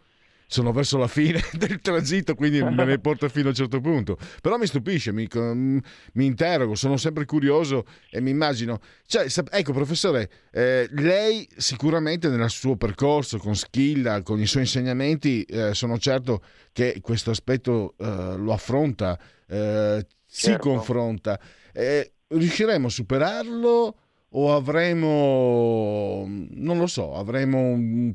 sono 0.52 0.74
verso 0.74 0.98
la 0.98 1.08
fine 1.08 1.40
del 1.58 1.80
tragitto, 1.80 2.36
quindi 2.36 2.62
me 2.62 2.84
ne 2.84 3.00
porto 3.00 3.30
fino 3.30 3.46
a 3.46 3.50
un 3.50 3.56
certo 3.56 3.80
punto. 3.80 4.18
Però 4.42 4.58
mi 4.58 4.68
stupisce, 4.68 5.14
mi, 5.14 5.26
mm, 5.34 5.78
mi 6.14 6.26
interrogo, 6.26 6.76
sono 6.76 6.98
sempre 6.98 7.24
curioso 7.24 7.86
e 8.10 8.20
mi 8.20 8.32
immagino. 8.32 8.82
Cioè, 9.06 9.28
ecco, 9.50 9.72
professore, 9.72 10.30
eh, 10.52 10.90
lei 10.92 11.48
sicuramente 11.56 12.28
nel 12.28 12.50
suo 12.50 12.76
percorso 12.76 13.38
con 13.38 13.56
Schilla, 13.56 14.24
con 14.24 14.42
i 14.42 14.46
suoi 14.46 14.64
insegnamenti, 14.64 15.44
eh, 15.44 15.74
sono 15.74 15.98
certo 15.98 16.44
che 16.74 17.00
questo 17.02 17.32
aspetto 17.32 17.96
eh, 17.98 18.36
lo 18.36 18.52
affronta, 18.52 19.18
eh, 19.48 20.06
si 20.26 20.48
certo. 20.48 20.68
confronta. 20.68 21.40
Eh, 21.72 22.12
riusciremo 22.28 22.88
a 22.88 22.90
superarlo? 22.90 23.96
O 24.34 24.54
avremo, 24.54 26.26
non 26.28 26.78
lo 26.78 26.88
so, 26.88 27.16
avremo 27.16 27.58
un, 27.60 28.14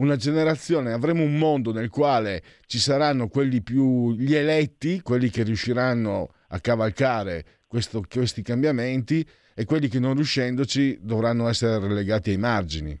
una 0.00 0.16
generazione, 0.16 0.92
avremo 0.92 1.22
un 1.22 1.36
mondo 1.36 1.72
nel 1.72 1.90
quale 1.90 2.42
ci 2.66 2.78
saranno 2.78 3.28
quelli 3.28 3.62
più 3.62 4.12
gli 4.12 4.34
eletti, 4.34 5.02
quelli 5.02 5.28
che 5.28 5.42
riusciranno 5.42 6.28
a 6.48 6.58
cavalcare 6.58 7.44
questo, 7.66 8.02
questi 8.10 8.42
cambiamenti 8.42 9.26
e 9.54 9.64
quelli 9.64 9.88
che 9.88 10.00
non 10.00 10.14
riuscendoci 10.14 10.98
dovranno 11.02 11.48
essere 11.48 11.86
relegati 11.86 12.30
ai 12.30 12.38
margini. 12.38 12.98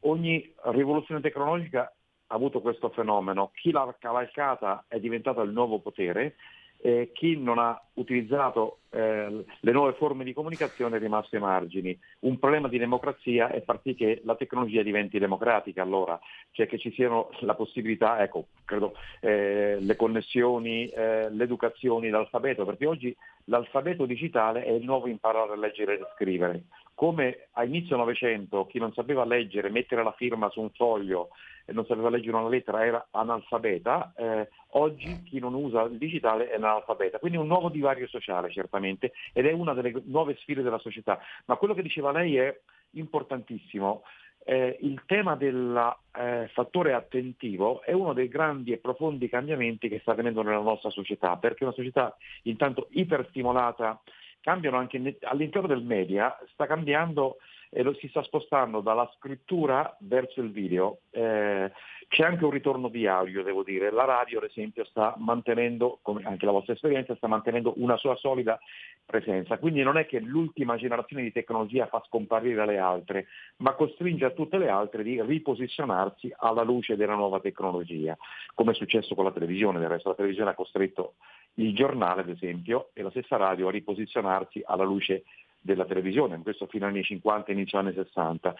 Ogni 0.00 0.50
rivoluzione 0.72 1.20
tecnologica 1.20 1.94
ha 2.26 2.34
avuto 2.34 2.62
questo 2.62 2.88
fenomeno, 2.88 3.50
chi 3.54 3.70
l'ha 3.70 3.94
cavalcata 3.98 4.86
è 4.88 4.98
diventato 4.98 5.42
il 5.42 5.52
nuovo 5.52 5.80
potere 5.80 6.36
eh, 6.82 7.10
chi 7.12 7.36
non 7.38 7.58
ha 7.58 7.80
utilizzato 7.94 8.78
eh, 8.90 9.44
le 9.60 9.72
nuove 9.72 9.92
forme 9.94 10.24
di 10.24 10.32
comunicazione 10.32 10.96
è 10.96 11.00
rimasto 11.00 11.36
ai 11.36 11.42
margini. 11.42 11.98
Un 12.20 12.38
problema 12.38 12.68
di 12.68 12.78
democrazia 12.78 13.50
è 13.50 13.62
far 13.62 13.80
sì 13.82 13.94
che 13.94 14.20
la 14.24 14.34
tecnologia 14.34 14.82
diventi 14.82 15.18
democratica 15.18 15.82
allora, 15.82 16.18
cioè 16.52 16.66
che 16.66 16.78
ci 16.78 16.90
siano 16.92 17.30
la 17.40 17.54
possibilità, 17.54 18.22
ecco, 18.22 18.46
credo, 18.64 18.94
eh, 19.20 19.76
le 19.80 19.96
connessioni, 19.96 20.86
eh, 20.86 21.30
l'educazione, 21.30 22.10
l'alfabeto, 22.10 22.64
perché 22.64 22.86
oggi 22.86 23.16
l'alfabeto 23.44 24.06
digitale 24.06 24.64
è 24.64 24.70
il 24.70 24.84
nuovo 24.84 25.08
imparare 25.08 25.52
a 25.52 25.56
leggere 25.56 25.94
e 25.94 26.06
scrivere. 26.14 26.64
Come 27.00 27.48
a 27.52 27.64
inizio 27.64 27.96
Novecento 27.96 28.66
chi 28.66 28.78
non 28.78 28.92
sapeva 28.92 29.24
leggere, 29.24 29.70
mettere 29.70 30.02
la 30.02 30.12
firma 30.12 30.50
su 30.50 30.60
un 30.60 30.68
foglio 30.68 31.30
e 31.64 31.72
non 31.72 31.86
sapeva 31.86 32.10
leggere 32.10 32.36
una 32.36 32.46
lettera 32.46 32.84
era 32.84 33.08
analfabeta, 33.12 34.12
eh, 34.14 34.50
oggi 34.72 35.22
chi 35.22 35.38
non 35.38 35.54
usa 35.54 35.80
il 35.84 35.96
digitale 35.96 36.50
è 36.50 36.56
analfabeta. 36.56 37.18
Quindi 37.18 37.38
un 37.38 37.46
nuovo 37.46 37.70
divario 37.70 38.06
sociale 38.06 38.50
certamente 38.50 39.12
ed 39.32 39.46
è 39.46 39.52
una 39.52 39.72
delle 39.72 39.94
nuove 40.04 40.36
sfide 40.40 40.60
della 40.60 40.78
società. 40.78 41.18
Ma 41.46 41.56
quello 41.56 41.72
che 41.72 41.80
diceva 41.80 42.12
lei 42.12 42.36
è 42.36 42.54
importantissimo. 42.90 44.02
Eh, 44.44 44.76
il 44.82 45.02
tema 45.06 45.36
del 45.36 45.96
eh, 46.12 46.50
fattore 46.52 46.92
attentivo 46.92 47.80
è 47.80 47.92
uno 47.92 48.12
dei 48.12 48.28
grandi 48.28 48.72
e 48.72 48.76
profondi 48.76 49.30
cambiamenti 49.30 49.88
che 49.88 50.00
sta 50.00 50.12
avvenendo 50.12 50.42
nella 50.42 50.60
nostra 50.60 50.90
società, 50.90 51.38
perché 51.38 51.60
è 51.60 51.64
una 51.64 51.72
società 51.72 52.14
intanto 52.42 52.88
iperstimolata, 52.90 54.02
cambiano 54.40 54.78
anche 54.78 55.18
all'interno 55.22 55.68
del 55.68 55.82
media, 55.82 56.36
sta 56.52 56.66
cambiando 56.66 57.36
e 57.72 57.82
lo 57.82 57.94
si 57.94 58.08
sta 58.08 58.22
spostando 58.24 58.80
dalla 58.80 59.08
scrittura 59.16 59.96
verso 60.00 60.40
il 60.40 60.50
video. 60.50 61.02
Eh, 61.10 61.70
c'è 62.08 62.24
anche 62.24 62.44
un 62.44 62.50
ritorno 62.50 62.88
di 62.88 63.06
audio, 63.06 63.44
devo 63.44 63.62
dire. 63.62 63.92
La 63.92 64.04
radio, 64.04 64.38
ad 64.38 64.44
esempio, 64.44 64.84
sta 64.84 65.14
mantenendo, 65.18 66.00
come 66.02 66.24
anche 66.24 66.44
la 66.44 66.50
vostra 66.50 66.72
esperienza, 66.72 67.14
sta 67.14 67.28
mantenendo 67.28 67.74
una 67.76 67.96
sua 67.96 68.16
solida 68.16 68.58
presenza. 69.04 69.58
Quindi 69.58 69.84
non 69.84 69.96
è 69.96 70.06
che 70.06 70.18
l'ultima 70.18 70.76
generazione 70.76 71.22
di 71.22 71.30
tecnologia 71.30 71.86
fa 71.86 72.02
scomparire 72.06 72.66
le 72.66 72.78
altre, 72.78 73.26
ma 73.58 73.74
costringe 73.74 74.24
a 74.24 74.30
tutte 74.30 74.58
le 74.58 74.68
altre 74.68 75.04
di 75.04 75.22
riposizionarsi 75.22 76.34
alla 76.38 76.64
luce 76.64 76.96
della 76.96 77.14
nuova 77.14 77.38
tecnologia, 77.38 78.16
come 78.54 78.72
è 78.72 78.74
successo 78.74 79.14
con 79.14 79.24
la 79.24 79.32
televisione. 79.32 79.78
Del 79.78 79.88
resto 79.88 80.08
la 80.08 80.16
televisione 80.16 80.50
ha 80.50 80.54
costretto 80.54 81.14
il 81.54 81.72
giornale, 81.74 82.22
ad 82.22 82.28
esempio, 82.28 82.90
e 82.92 83.02
la 83.02 83.10
stessa 83.10 83.36
radio 83.36 83.68
a 83.68 83.70
riposizionarsi 83.70 84.62
alla 84.64 84.84
luce 84.84 85.22
della 85.60 85.84
televisione, 85.84 86.40
questo 86.42 86.66
fino 86.66 86.86
agli 86.86 86.96
anni 86.96 87.04
50 87.04 87.52
inizio 87.52 87.78
anni 87.78 87.92
60. 87.92 88.54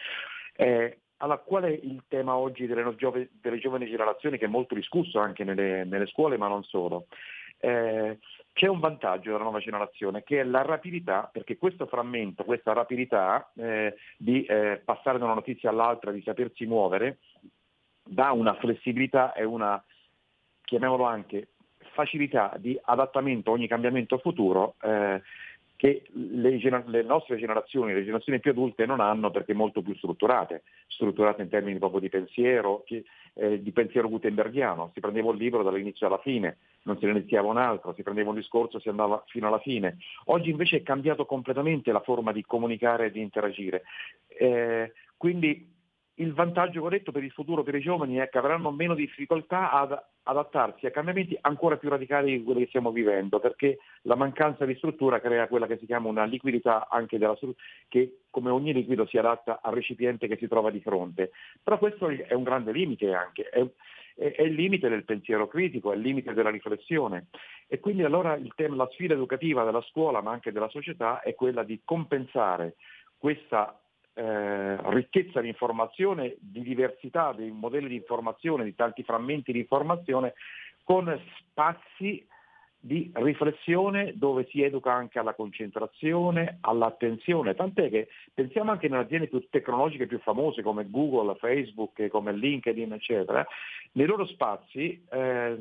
Eh, 0.57 0.99
allora, 1.19 1.39
qual 1.39 1.65
è 1.65 1.69
il 1.69 2.03
tema 2.09 2.37
oggi 2.37 2.67
delle, 2.67 2.95
giove, 2.97 3.31
delle, 3.41 3.59
giovani 3.59 3.87
generazioni 3.87 4.39
che 4.39 4.47
è 4.47 4.49
molto 4.49 4.75
discusso 4.75 5.19
anche 5.19 5.45
nelle, 5.45 5.85
nelle 5.85 6.07
scuole 6.07 6.37
ma 6.37 6.49
non 6.49 6.63
solo? 6.65 7.07
Eh, 7.59 8.19
c'è 8.53 8.67
un 8.67 8.81
vantaggio 8.81 9.31
della 9.31 9.43
nuova 9.43 9.59
generazione 9.59 10.23
che 10.23 10.41
è 10.41 10.45
la 10.45 10.63
rapidità, 10.63 11.29
perché 11.31 11.59
questo 11.59 11.87
frammento, 11.87 12.45
questa 12.45 12.73
rapidità 12.73 13.51
eh, 13.55 13.95
di 14.17 14.45
eh, 14.45 14.81
passare 14.85 15.19
da 15.19 15.25
una 15.25 15.35
notizia 15.35 15.71
all'altra, 15.71 16.11
di 16.11 16.23
sapersi 16.23 16.65
muovere, 16.67 17.19
dà 18.03 18.33
una 18.33 18.55
flessibilità 18.55 19.33
e 19.35 19.45
una 19.45 19.83
chiamiamolo 20.65 21.05
anche, 21.05 21.49
facilità 21.93 22.55
di 22.57 22.79
adattamento 22.83 23.51
a 23.51 23.55
ogni 23.55 23.67
cambiamento 23.67 24.19
futuro 24.19 24.77
eh, 24.83 25.21
che 25.81 26.03
le, 26.13 26.59
gener- 26.59 26.87
le, 26.89 27.03
nostre 27.03 27.39
generazioni, 27.39 27.95
le 27.95 28.03
generazioni 28.03 28.39
più 28.39 28.51
adulte 28.51 28.85
non 28.85 29.01
hanno 29.01 29.31
perché 29.31 29.55
molto 29.55 29.81
più 29.81 29.95
strutturate, 29.95 30.65
strutturate 30.89 31.41
in 31.41 31.49
termini 31.49 31.79
proprio 31.79 32.01
di 32.01 32.11
pensiero, 32.11 32.83
che, 32.85 33.03
eh, 33.33 33.63
di 33.63 33.73
pensiero 33.73 34.11
gutenbergiano, 34.11 34.91
si 34.93 35.01
prendeva 35.01 35.31
un 35.31 35.39
libro 35.39 35.63
dall'inizio 35.63 36.07
alla 36.07 36.19
fine, 36.19 36.59
non 36.83 36.99
se 36.99 37.07
ne 37.07 37.13
iniziava 37.13 37.49
un 37.49 37.57
altro, 37.57 37.95
si 37.95 38.03
prendeva 38.03 38.29
un 38.29 38.37
discorso 38.37 38.77
e 38.77 38.81
si 38.81 38.91
andava 38.91 39.25
fino 39.29 39.47
alla 39.47 39.59
fine. 39.59 39.97
Oggi 40.27 40.51
invece 40.51 40.77
è 40.77 40.83
cambiato 40.83 41.25
completamente 41.25 41.93
la 41.93 42.01
forma 42.01 42.31
di 42.33 42.45
comunicare 42.45 43.07
e 43.07 43.11
di 43.11 43.23
interagire. 43.23 43.85
Eh, 44.29 44.93
quindi 45.17 45.67
il 46.21 46.35
vantaggio 46.35 46.83
corretto 46.83 47.13
per 47.13 47.25
il 47.25 47.31
futuro 47.31 47.63
per 47.63 47.75
i 47.75 47.81
giovani 47.81 48.17
è 48.17 48.29
che 48.29 48.39
avranno 48.39 48.71
meno 48.71 48.95
difficoltà 48.95 49.73
ad 49.73 49.99
adattarsi 50.23 50.87
a 50.87 50.91
cambiamenti 50.91 51.37
ancora 51.41 51.79
più 51.79 51.89
radicali 51.89 52.37
di 52.37 52.45
quelli 52.45 52.61
che 52.61 52.69
stiamo 52.69 52.93
vivendo, 52.93 53.41
perché 53.41 53.79
la 54.03 54.17
mancanza 54.17 54.67
di 54.67 54.75
struttura 54.77 55.19
crea 55.19 55.49
quella 55.49 55.67
che 55.67 55.79
si 55.79 55.87
chiama 55.87 56.09
una 56.09 56.25
liquidità 56.25 56.89
anche 56.89 57.19
della 57.19 57.35
struttura, 57.37 57.65
che 57.89 58.21
come 58.29 58.51
ogni 58.51 58.73
liquido 58.73 59.07
si 59.07 59.17
adatta 59.17 59.61
al 59.63 59.73
recipiente 59.73 60.29
che 60.29 60.37
si 60.37 60.47
trova 60.47 60.71
di 60.71 60.81
fronte. 60.81 61.31
Però 61.63 61.79
questo 61.79 62.09
è 62.09 62.35
un 62.35 62.43
grande 62.43 62.73
limite 62.73 63.15
anche, 63.15 63.49
è, 63.49 63.67
è 64.15 64.43
il 64.43 64.53
limite 64.53 64.91
del 64.91 65.05
pensiero 65.05 65.49
critico, 65.49 65.91
è 65.91 65.97
il 65.97 66.03
limite 66.03 66.35
della 66.35 66.51
riflessione. 66.51 67.29
E 67.67 67.81
quindi 67.81 68.05
allora 68.05 68.39
tema, 68.55 68.77
la 68.77 68.89
sfida 68.93 69.15
educativa 69.15 69.65
della 69.65 69.83
scuola, 69.83 70.21
ma 70.21 70.33
anche 70.33 70.53
della 70.53 70.69
società, 70.69 71.23
è 71.23 71.35
quella 71.35 71.63
di 71.63 71.81
compensare 71.83 72.75
questa 73.17 73.81
eh, 74.15 74.70
ricchezza 74.91 75.41
di 75.41 75.49
informazione, 75.49 76.37
di 76.39 76.63
diversità 76.63 77.33
dei 77.33 77.51
modelli 77.51 77.89
di 77.89 77.97
informazione, 77.97 78.65
di 78.65 78.75
tanti 78.75 79.03
frammenti 79.03 79.53
di 79.53 79.61
informazione, 79.61 80.35
con 80.85 81.19
spazi 81.39 82.27
di 82.83 83.11
riflessione 83.15 84.15
dove 84.17 84.47
si 84.51 84.63
educa 84.63 84.93
anche 84.93 85.19
alla 85.19 85.35
concentrazione, 85.35 86.59
all'attenzione, 86.63 87.55
tant'è 87.55 87.91
che 87.91 88.09
pensiamo 88.33 88.71
anche 88.71 88.89
nelle 88.89 89.03
aziende 89.03 89.29
più 89.29 89.47
tecnologiche 89.51 90.07
più 90.07 90.19
famose 90.21 90.63
come 90.63 90.89
Google, 90.89 91.37
Facebook, 91.37 92.07
come 92.09 92.33
LinkedIn, 92.33 92.93
eccetera, 92.93 93.47
nei 93.93 94.07
loro 94.07 94.25
spazi 94.25 95.05
eh, 95.11 95.57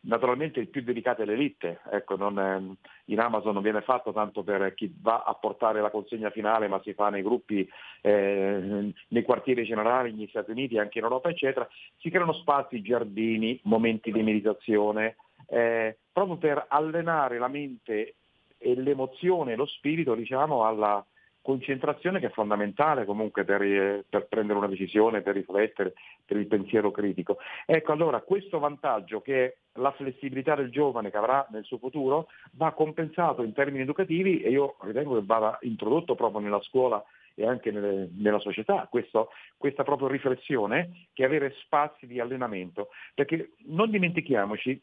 naturalmente 0.00 0.60
il 0.60 0.68
più 0.68 0.82
dedicato 0.82 1.22
all'elite, 1.22 1.80
ecco, 1.90 2.16
non, 2.16 2.76
in 3.06 3.18
Amazon 3.18 3.54
non 3.54 3.62
viene 3.62 3.80
fatto 3.82 4.12
tanto 4.12 4.42
per 4.42 4.74
chi 4.74 4.94
va 5.00 5.24
a 5.26 5.34
portare 5.34 5.80
la 5.80 5.90
consegna 5.90 6.30
finale, 6.30 6.68
ma 6.68 6.80
si 6.82 6.92
fa 6.92 7.08
nei 7.08 7.22
gruppi, 7.22 7.68
eh, 8.02 8.92
nei 9.08 9.22
quartieri 9.22 9.64
generali 9.64 10.12
negli 10.12 10.28
Stati 10.28 10.50
Uniti, 10.50 10.78
anche 10.78 10.98
in 10.98 11.04
Europa, 11.04 11.28
eccetera, 11.28 11.68
si 11.98 12.10
creano 12.10 12.32
spazi, 12.34 12.82
giardini, 12.82 13.58
momenti 13.64 14.12
di 14.12 14.22
meditazione, 14.22 15.16
eh, 15.48 15.96
proprio 16.12 16.36
per 16.36 16.66
allenare 16.68 17.38
la 17.38 17.48
mente 17.48 18.14
e 18.58 18.74
l'emozione 18.74 19.54
lo 19.54 19.66
spirito 19.66 20.14
diciamo, 20.14 20.64
alla, 20.64 21.04
concentrazione 21.46 22.18
che 22.18 22.26
è 22.26 22.30
fondamentale 22.30 23.04
comunque 23.04 23.44
per, 23.44 23.62
eh, 23.62 24.04
per, 24.08 24.26
prendere 24.26 24.58
una 24.58 24.66
decisione, 24.66 25.20
per 25.20 25.34
riflettere, 25.34 25.94
per 26.24 26.38
il 26.38 26.48
pensiero 26.48 26.90
critico. 26.90 27.38
Ecco 27.64 27.92
allora 27.92 28.20
questo 28.22 28.58
vantaggio 28.58 29.20
che 29.20 29.58
la 29.74 29.92
flessibilità 29.92 30.56
del 30.56 30.72
giovane 30.72 31.08
che 31.08 31.16
avrà 31.16 31.46
nel 31.50 31.62
suo 31.62 31.78
futuro 31.78 32.26
va 32.54 32.72
compensato 32.72 33.44
in 33.44 33.52
termini 33.52 33.82
educativi 33.82 34.42
e 34.42 34.50
io 34.50 34.74
ritengo 34.80 35.14
che 35.14 35.24
vada 35.24 35.56
introdotto 35.60 36.16
proprio 36.16 36.40
nella 36.40 36.60
scuola 36.62 37.00
e 37.36 37.46
anche 37.46 37.70
nelle, 37.70 38.10
nella 38.16 38.40
società 38.40 38.88
questo, 38.90 39.28
questa 39.56 39.84
proprio 39.84 40.08
riflessione 40.08 41.06
che 41.12 41.24
avere 41.24 41.54
spazi 41.60 42.08
di 42.08 42.18
allenamento, 42.18 42.88
perché 43.14 43.52
non 43.66 43.88
dimentichiamoci 43.88 44.82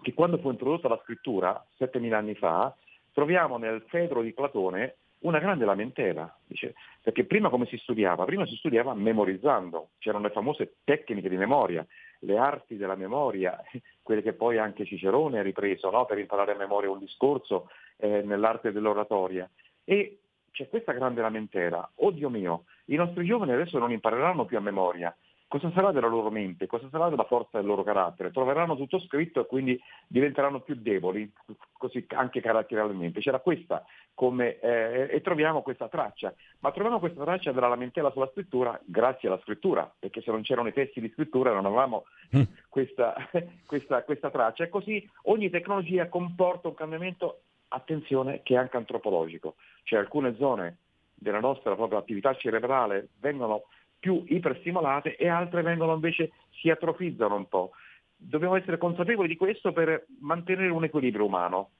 che 0.00 0.14
quando 0.14 0.38
fu 0.38 0.48
introdotta 0.48 0.86
la 0.86 1.00
scrittura, 1.02 1.66
7.000 1.76 2.12
anni 2.12 2.34
fa, 2.36 2.72
troviamo 3.12 3.58
nel 3.58 3.82
Fedro 3.88 4.22
di 4.22 4.32
Platone 4.32 4.98
una 5.22 5.38
grande 5.38 5.64
lamentela, 5.64 6.34
dice, 6.46 6.74
perché 7.02 7.24
prima 7.24 7.48
come 7.48 7.66
si 7.66 7.76
studiava? 7.78 8.24
Prima 8.24 8.46
si 8.46 8.56
studiava 8.56 8.94
memorizzando, 8.94 9.90
c'erano 9.98 10.24
le 10.24 10.30
famose 10.30 10.76
tecniche 10.84 11.28
di 11.28 11.36
memoria, 11.36 11.86
le 12.20 12.38
arti 12.38 12.76
della 12.76 12.96
memoria, 12.96 13.60
quelle 14.02 14.22
che 14.22 14.32
poi 14.32 14.58
anche 14.58 14.84
Cicerone 14.84 15.38
ha 15.38 15.42
ripreso 15.42 15.90
no? 15.90 16.04
per 16.06 16.18
imparare 16.18 16.52
a 16.52 16.56
memoria 16.56 16.90
un 16.90 16.98
discorso 16.98 17.68
eh, 17.96 18.22
nell'arte 18.22 18.72
dell'oratoria. 18.72 19.48
E 19.84 20.18
c'è 20.50 20.68
questa 20.68 20.92
grande 20.92 21.20
lamentela, 21.20 21.88
oh 21.96 22.10
Dio 22.10 22.28
mio, 22.28 22.64
i 22.86 22.96
nostri 22.96 23.24
giovani 23.24 23.52
adesso 23.52 23.78
non 23.78 23.90
impareranno 23.90 24.44
più 24.44 24.56
a 24.56 24.60
memoria, 24.60 25.16
cosa 25.52 25.70
sarà 25.72 25.92
della 25.92 26.06
loro 26.06 26.30
mente, 26.30 26.66
cosa 26.66 26.88
sarà 26.88 27.10
della 27.10 27.26
forza 27.26 27.58
del 27.58 27.66
loro 27.66 27.82
carattere? 27.82 28.30
Troveranno 28.30 28.74
tutto 28.74 28.98
scritto 28.98 29.42
e 29.42 29.46
quindi 29.46 29.78
diventeranno 30.06 30.60
più 30.60 30.76
deboli, 30.76 31.30
così 31.76 32.06
anche 32.08 32.40
caratterialmente. 32.40 33.20
C'era 33.20 33.38
questa 33.38 33.84
come, 34.14 34.58
eh, 34.60 35.08
e 35.10 35.20
troviamo 35.20 35.60
questa 35.60 35.88
traccia, 35.88 36.32
ma 36.60 36.72
troviamo 36.72 36.98
questa 36.98 37.22
traccia 37.22 37.52
della 37.52 37.68
lamentela 37.68 38.10
sulla 38.12 38.30
scrittura 38.32 38.80
grazie 38.82 39.28
alla 39.28 39.40
scrittura, 39.42 39.92
perché 39.98 40.22
se 40.22 40.30
non 40.30 40.40
c'erano 40.40 40.68
i 40.68 40.72
testi 40.72 41.02
di 41.02 41.10
scrittura 41.10 41.52
non 41.52 41.66
avevamo 41.66 42.06
mm. 42.34 42.42
questa, 42.70 43.14
questa, 43.66 44.04
questa 44.04 44.30
traccia 44.30 44.64
e 44.64 44.70
così 44.70 45.06
ogni 45.24 45.50
tecnologia 45.50 46.08
comporta 46.08 46.68
un 46.68 46.74
cambiamento, 46.74 47.42
attenzione, 47.68 48.40
che 48.42 48.54
è 48.54 48.56
anche 48.56 48.78
antropologico, 48.78 49.56
cioè 49.82 49.98
alcune 49.98 50.34
zone 50.36 50.78
della 51.12 51.40
nostra 51.40 51.74
propria 51.74 51.98
attività 51.98 52.34
cerebrale 52.34 53.08
vengono 53.20 53.64
più 54.02 54.24
iperstimolate 54.26 55.14
e 55.14 55.28
altre 55.28 55.62
vengono 55.62 55.94
invece, 55.94 56.32
si 56.60 56.68
atrofizzano 56.70 57.36
un 57.36 57.46
po'. 57.46 57.70
Dobbiamo 58.16 58.56
essere 58.56 58.76
consapevoli 58.76 59.28
di 59.28 59.36
questo 59.36 59.72
per 59.72 60.06
mantenere 60.18 60.70
un 60.70 60.82
equilibrio 60.82 61.24
umano. 61.24 61.70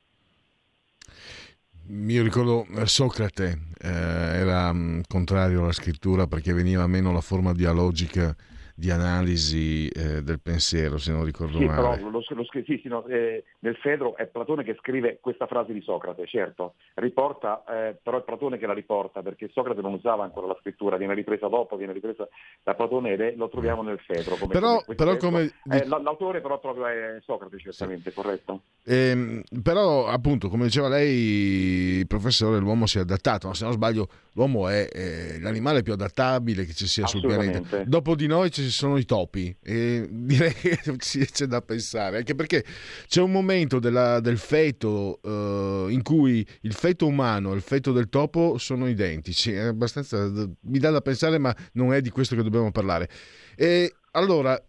Io 1.89 2.23
ricordo 2.23 2.65
eh, 2.77 2.87
Socrate 2.87 3.59
eh, 3.81 3.89
era 3.89 4.73
mm, 4.73 5.01
contrario 5.09 5.63
alla 5.63 5.73
scrittura 5.73 6.29
perché 6.29 6.53
veniva 6.53 6.87
meno 6.87 7.11
la 7.11 7.21
forma 7.21 7.53
dialogica 7.53 8.35
di 8.75 8.91
analisi 8.91 9.89
eh, 9.89 10.23
del 10.23 10.41
pensiero, 10.41 10.99
se 10.99 11.13
non 11.13 11.25
ricordo 11.25 11.59
sì, 11.59 11.65
male. 11.65 11.97
Però 11.97 12.11
lo, 12.11 12.23
lo, 12.29 12.45
sì, 12.45 12.81
sì, 12.83 12.89
no, 12.89 13.05
eh, 13.07 13.45
nel 13.61 13.77
Fedro 13.77 14.17
è 14.17 14.27
Platone 14.27 14.65
che 14.65 14.77
scrive 14.79 15.19
questa 15.21 15.47
frase 15.47 15.73
di 15.73 15.81
Socrate, 15.83 16.27
certo, 16.27 16.75
riporta, 16.95 17.65
eh, 17.69 17.99
però 18.03 18.19
è 18.19 18.23
Platone 18.23 18.59
che 18.59 18.67
la 18.67 18.75
riporta 18.75 19.23
perché 19.23 19.51
Socrate 19.53 19.81
non 19.81 19.95
usava 19.95 20.25
ancora 20.25 20.47
la 20.47 20.57
scrittura, 20.61 20.97
viene 20.97 21.15
ripresa 21.15 21.49
dopo, 21.49 21.77
viene 21.77 21.93
ripresa 21.93 22.29
da 22.63 22.75
Platone 22.75 23.13
ed 23.13 23.21
è, 23.21 23.35
lo 23.37 23.49
troviamo 23.49 23.83
nel 23.83 23.99
Fedro. 24.01 24.37
Come, 24.37 24.53
però, 24.53 24.83
come 24.83 24.97
però 24.97 25.17
come... 25.17 25.53
Eh, 25.71 25.87
l'autore 25.87 26.41
però 26.41 26.59
proprio 26.59 26.87
è 26.87 27.19
Socrate, 27.25 27.59
certamente, 27.59 28.11
sì. 28.11 28.17
corretto. 28.17 28.63
Ehm, 28.85 29.43
però 29.63 30.07
appunto, 30.07 30.49
come 30.49 30.65
diceva 30.65 30.89
lei, 30.89 32.05
professore, 32.07 32.59
l'uomo 32.59 32.87
si 32.87 32.99
è 32.99 33.03
adattato, 33.03 33.49
ma 33.49 33.55
se 33.55 33.65
non 33.65 33.73
sbaglio 33.73 34.09
l'uomo 34.35 34.69
è, 34.69 34.89
è 34.89 35.39
l'animale 35.39 35.83
più 35.83 35.93
adattabile 35.93 36.65
che 36.65 36.73
ci 36.73 36.87
sia 36.87 37.07
sul 37.07 37.21
pianeta. 37.21 37.85
Dopo 37.85 38.15
di 38.15 38.27
noi 38.27 38.51
ci 38.51 38.62
sono 38.71 38.97
i 38.99 39.05
topi 39.05 39.55
e 39.63 40.07
direi 40.11 40.53
che 40.53 40.79
c'è 40.99 41.47
da 41.47 41.63
pensare, 41.63 42.19
anche 42.19 42.35
perché 42.35 42.65
c'è 43.07 43.21
un 43.21 43.31
momento 43.31 43.79
della, 43.79 44.21
del 44.21 44.39
feto 44.39 45.21
uh, 45.23 45.89
in 45.89 46.03
cui 46.03 46.47
il 46.63 46.75
feto 46.75 47.07
umano 47.07 47.53
e 47.53 47.57
il 47.57 47.63
feto 47.63 47.93
del 47.93 48.09
topo 48.09 48.59
sono 48.59 48.89
identici, 48.89 49.53
è 49.53 49.61
abbastanza, 49.61 50.29
mi 50.29 50.79
dà 50.79 50.91
da 50.91 51.01
pensare 51.01 51.39
ma 51.39 51.55
non 51.73 51.93
è 51.93 52.01
di 52.01 52.11
questo 52.11 52.37
che 52.37 52.43
dobbiamo 52.43 52.71
parlare. 52.71 53.09
E 53.57 53.95
allora, 54.13 54.61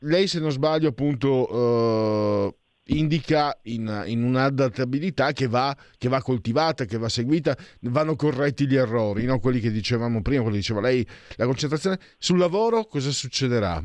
lei 0.00 0.26
se 0.26 0.40
non 0.40 0.50
sbaglio 0.50 0.88
appunto... 0.88 1.54
Uh, 1.54 2.56
indica 2.88 3.58
in, 3.62 4.04
in 4.06 4.22
un'adattabilità 4.22 5.32
che 5.32 5.48
va, 5.48 5.74
che 5.96 6.08
va, 6.08 6.22
coltivata, 6.22 6.84
che 6.84 6.98
va 6.98 7.08
seguita, 7.08 7.56
vanno 7.82 8.14
corretti 8.16 8.66
gli 8.66 8.76
errori, 8.76 9.24
no? 9.24 9.38
quelli 9.40 9.60
che 9.60 9.70
dicevamo 9.70 10.22
prima, 10.22 10.42
quelli 10.42 10.56
che 10.56 10.62
diceva 10.62 10.80
lei, 10.80 11.06
la 11.36 11.44
concentrazione. 11.44 11.98
Sul 12.18 12.38
lavoro 12.38 12.84
cosa 12.84 13.10
succederà? 13.10 13.82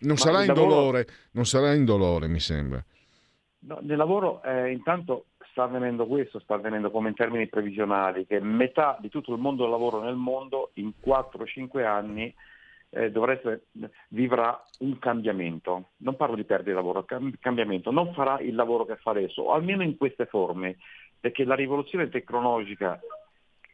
Non 0.00 0.16
sarà 0.16 0.44
in 0.44 0.52
dolore, 0.52 1.06
non 1.32 1.46
sarà 1.46 1.74
in 1.74 1.84
dolore, 1.84 2.26
mi 2.26 2.40
sembra. 2.40 2.84
No, 3.60 3.78
nel 3.82 3.96
lavoro 3.96 4.42
eh, 4.42 4.72
intanto 4.72 5.26
sta 5.52 5.64
avvenendo 5.64 6.06
questo, 6.06 6.40
sta 6.40 6.54
avvenendo 6.54 6.90
come 6.90 7.10
in 7.10 7.14
termini 7.14 7.46
previsionali, 7.46 8.26
che 8.26 8.40
metà 8.40 8.98
di 9.00 9.08
tutto 9.08 9.32
il 9.32 9.38
mondo 9.38 9.62
del 9.62 9.70
lavoro 9.70 10.02
nel 10.02 10.16
mondo 10.16 10.70
in 10.74 10.92
4-5 11.04 11.84
anni 11.84 12.34
eh, 12.94 13.10
essere, 13.30 13.66
vivrà 14.08 14.62
un 14.78 14.98
cambiamento. 14.98 15.90
Non 15.98 16.16
parlo 16.16 16.36
di 16.36 16.44
perdere 16.44 16.74
lavoro, 16.74 17.04
cam- 17.04 17.34
cambiamento. 17.40 17.90
Non 17.90 18.12
farà 18.12 18.38
il 18.40 18.54
lavoro 18.54 18.84
che 18.84 18.96
fa 18.96 19.10
adesso, 19.10 19.42
o 19.42 19.52
almeno 19.52 19.82
in 19.82 19.96
queste 19.96 20.26
forme, 20.26 20.76
perché 21.18 21.44
la 21.44 21.54
rivoluzione 21.54 22.08
tecnologica 22.08 23.00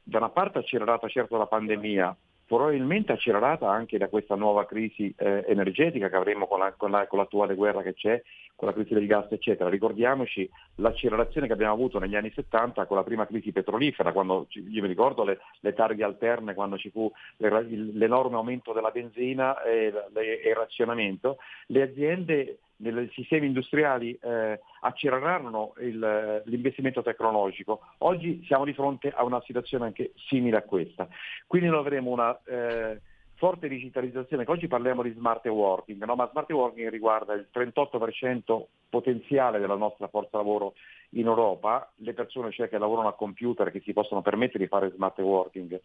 da 0.02 0.18
una 0.18 0.30
parte 0.30 0.58
accelerata 0.58 1.08
certo 1.08 1.34
dalla 1.34 1.46
pandemia, 1.46 2.16
probabilmente 2.48 3.12
accelerata 3.12 3.70
anche 3.70 3.98
da 3.98 4.08
questa 4.08 4.34
nuova 4.34 4.64
crisi 4.64 5.14
eh, 5.18 5.44
energetica 5.46 6.08
che 6.08 6.16
avremo 6.16 6.46
con, 6.46 6.60
la, 6.60 6.72
con, 6.72 6.90
la, 6.90 7.06
con, 7.06 7.18
l'attuale 7.18 7.54
guerra 7.54 7.82
che 7.82 7.92
c'è, 7.92 8.22
con 8.56 8.68
la 8.68 8.74
crisi 8.74 8.94
del 8.94 9.06
gas, 9.06 9.30
eccetera. 9.30 9.68
Ricordiamoci 9.68 10.48
l'accelerazione 10.76 11.46
che 11.46 11.52
abbiamo 11.52 11.74
avuto 11.74 11.98
negli 11.98 12.16
anni 12.16 12.32
70 12.34 12.86
con 12.86 12.96
la 12.96 13.02
prima 13.04 13.26
crisi 13.26 13.52
petrolifera, 13.52 14.12
quando 14.12 14.46
io 14.50 14.80
mi 14.80 14.88
ricordo 14.88 15.24
le, 15.24 15.40
le 15.60 15.74
targhe 15.74 16.02
alterne, 16.02 16.54
quando 16.54 16.78
ci 16.78 16.88
fu 16.88 17.12
l'enorme 17.36 18.36
aumento 18.36 18.72
della 18.72 18.90
benzina 18.90 19.62
e, 19.62 19.92
e 20.14 20.48
il 20.48 20.56
razionamento, 20.56 21.36
le 21.66 21.82
aziende 21.82 22.58
nei 22.78 23.10
sistemi 23.12 23.46
industriali 23.46 24.18
eh, 24.20 24.60
accelerarono 24.80 25.74
il, 25.80 26.42
l'investimento 26.46 27.02
tecnologico. 27.02 27.80
Oggi 27.98 28.42
siamo 28.46 28.64
di 28.64 28.72
fronte 28.72 29.12
a 29.14 29.24
una 29.24 29.40
situazione 29.42 29.86
anche 29.86 30.12
simile 30.28 30.58
a 30.58 30.62
questa. 30.62 31.08
Quindi 31.46 31.68
noi 31.68 31.80
avremo 31.80 32.10
una 32.10 32.38
eh, 32.44 33.00
forte 33.38 33.68
digitalizzazione, 33.68 34.44
oggi 34.48 34.66
parliamo 34.66 35.02
di 35.02 35.12
smart 35.12 35.46
working, 35.46 36.04
no? 36.04 36.16
ma 36.16 36.28
smart 36.30 36.50
working 36.50 36.88
riguarda 36.88 37.34
il 37.34 37.46
38% 37.54 38.64
potenziale 38.88 39.60
della 39.60 39.76
nostra 39.76 40.08
forza 40.08 40.36
lavoro 40.36 40.74
in 41.10 41.26
Europa, 41.26 41.90
le 41.96 42.14
persone 42.14 42.50
cioè 42.50 42.68
che 42.68 42.78
lavorano 42.78 43.08
a 43.08 43.14
computer, 43.14 43.70
che 43.70 43.80
si 43.80 43.92
possono 43.92 44.22
permettere 44.22 44.64
di 44.64 44.68
fare 44.68 44.90
smart 44.90 45.18
working, 45.20 45.80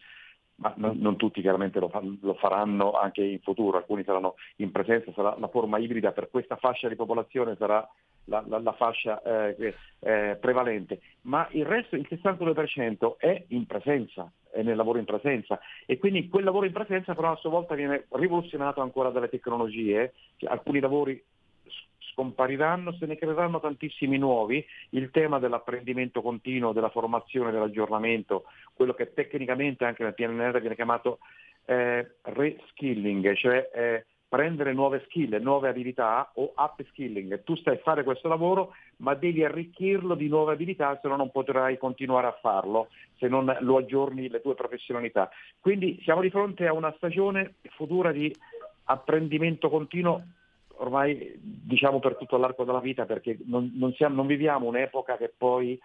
ma 0.56 0.72
non, 0.76 0.98
non 0.98 1.16
tutti 1.16 1.40
chiaramente 1.40 1.78
lo, 1.78 1.90
lo, 2.20 2.34
faranno 2.34 2.92
anche 2.92 3.22
in 3.22 3.40
futuro, 3.40 3.78
alcuni 3.78 4.02
saranno 4.02 4.34
in 4.56 4.72
presenza, 4.72 5.12
sarà 5.12 5.36
la 5.38 5.48
forma 5.48 5.78
ibrida 5.78 6.10
per 6.10 6.30
questa 6.30 6.56
fascia 6.56 6.88
di 6.88 6.96
popolazione 6.96 7.54
sarà 7.56 7.88
la, 8.24 8.42
la, 8.48 8.58
la 8.58 8.72
fascia 8.72 9.22
eh, 9.22 9.74
eh, 10.00 10.36
prevalente, 10.40 11.00
ma 11.22 11.46
il 11.52 11.64
resto, 11.64 11.94
il 11.94 12.06
62% 12.10 13.16
è 13.18 13.44
in 13.48 13.66
presenza, 13.66 14.30
è 14.54 14.62
nel 14.62 14.76
lavoro 14.76 14.98
in 14.98 15.04
presenza. 15.04 15.58
E 15.84 15.98
quindi 15.98 16.28
quel 16.28 16.44
lavoro 16.44 16.66
in 16.66 16.72
presenza 16.72 17.14
però 17.14 17.32
a 17.32 17.36
sua 17.36 17.50
volta 17.50 17.74
viene 17.74 18.06
rivoluzionato 18.10 18.80
ancora 18.80 19.10
dalle 19.10 19.28
tecnologie, 19.28 20.14
alcuni 20.44 20.80
lavori 20.80 21.22
scompariranno, 22.12 22.92
se 22.92 23.06
ne 23.06 23.16
creeranno 23.16 23.58
tantissimi 23.58 24.16
nuovi, 24.18 24.64
il 24.90 25.10
tema 25.10 25.40
dell'apprendimento 25.40 26.22
continuo, 26.22 26.72
della 26.72 26.90
formazione, 26.90 27.50
dell'aggiornamento, 27.50 28.44
quello 28.72 28.94
che 28.94 29.12
tecnicamente 29.12 29.84
anche 29.84 30.04
nel 30.04 30.14
PNR 30.14 30.60
viene 30.60 30.76
chiamato 30.76 31.18
eh, 31.66 32.16
reskilling, 32.22 33.34
cioè 33.34 33.70
eh, 33.74 34.04
prendere 34.34 34.72
nuove 34.72 35.04
skill, 35.06 35.40
nuove 35.40 35.68
abilità 35.68 36.28
o 36.34 36.54
upskilling. 36.56 37.44
Tu 37.44 37.54
stai 37.54 37.76
a 37.76 37.80
fare 37.84 38.02
questo 38.02 38.26
lavoro 38.26 38.74
ma 38.96 39.14
devi 39.14 39.44
arricchirlo 39.44 40.16
di 40.16 40.26
nuove 40.26 40.54
abilità, 40.54 40.98
se 41.00 41.06
no 41.06 41.14
non 41.14 41.30
potrai 41.30 41.78
continuare 41.78 42.26
a 42.26 42.36
farlo, 42.40 42.88
se 43.16 43.28
non 43.28 43.56
lo 43.60 43.76
aggiorni 43.76 44.28
le 44.28 44.40
tue 44.40 44.56
professionalità. 44.56 45.30
Quindi 45.60 46.00
siamo 46.02 46.20
di 46.20 46.30
fronte 46.30 46.66
a 46.66 46.72
una 46.72 46.92
stagione 46.96 47.54
futura 47.76 48.10
di 48.10 48.34
apprendimento 48.86 49.70
continuo 49.70 50.22
ormai 50.78 51.32
diciamo 51.40 52.00
per 52.00 52.16
tutto 52.16 52.36
l'arco 52.36 52.64
della 52.64 52.80
vita 52.80 53.06
perché 53.06 53.38
non, 53.44 53.70
non, 53.74 53.92
siamo, 53.92 54.16
non 54.16 54.26
viviamo 54.26 54.66
un'epoca 54.66 55.16
che 55.16 55.32
poi 55.36 55.78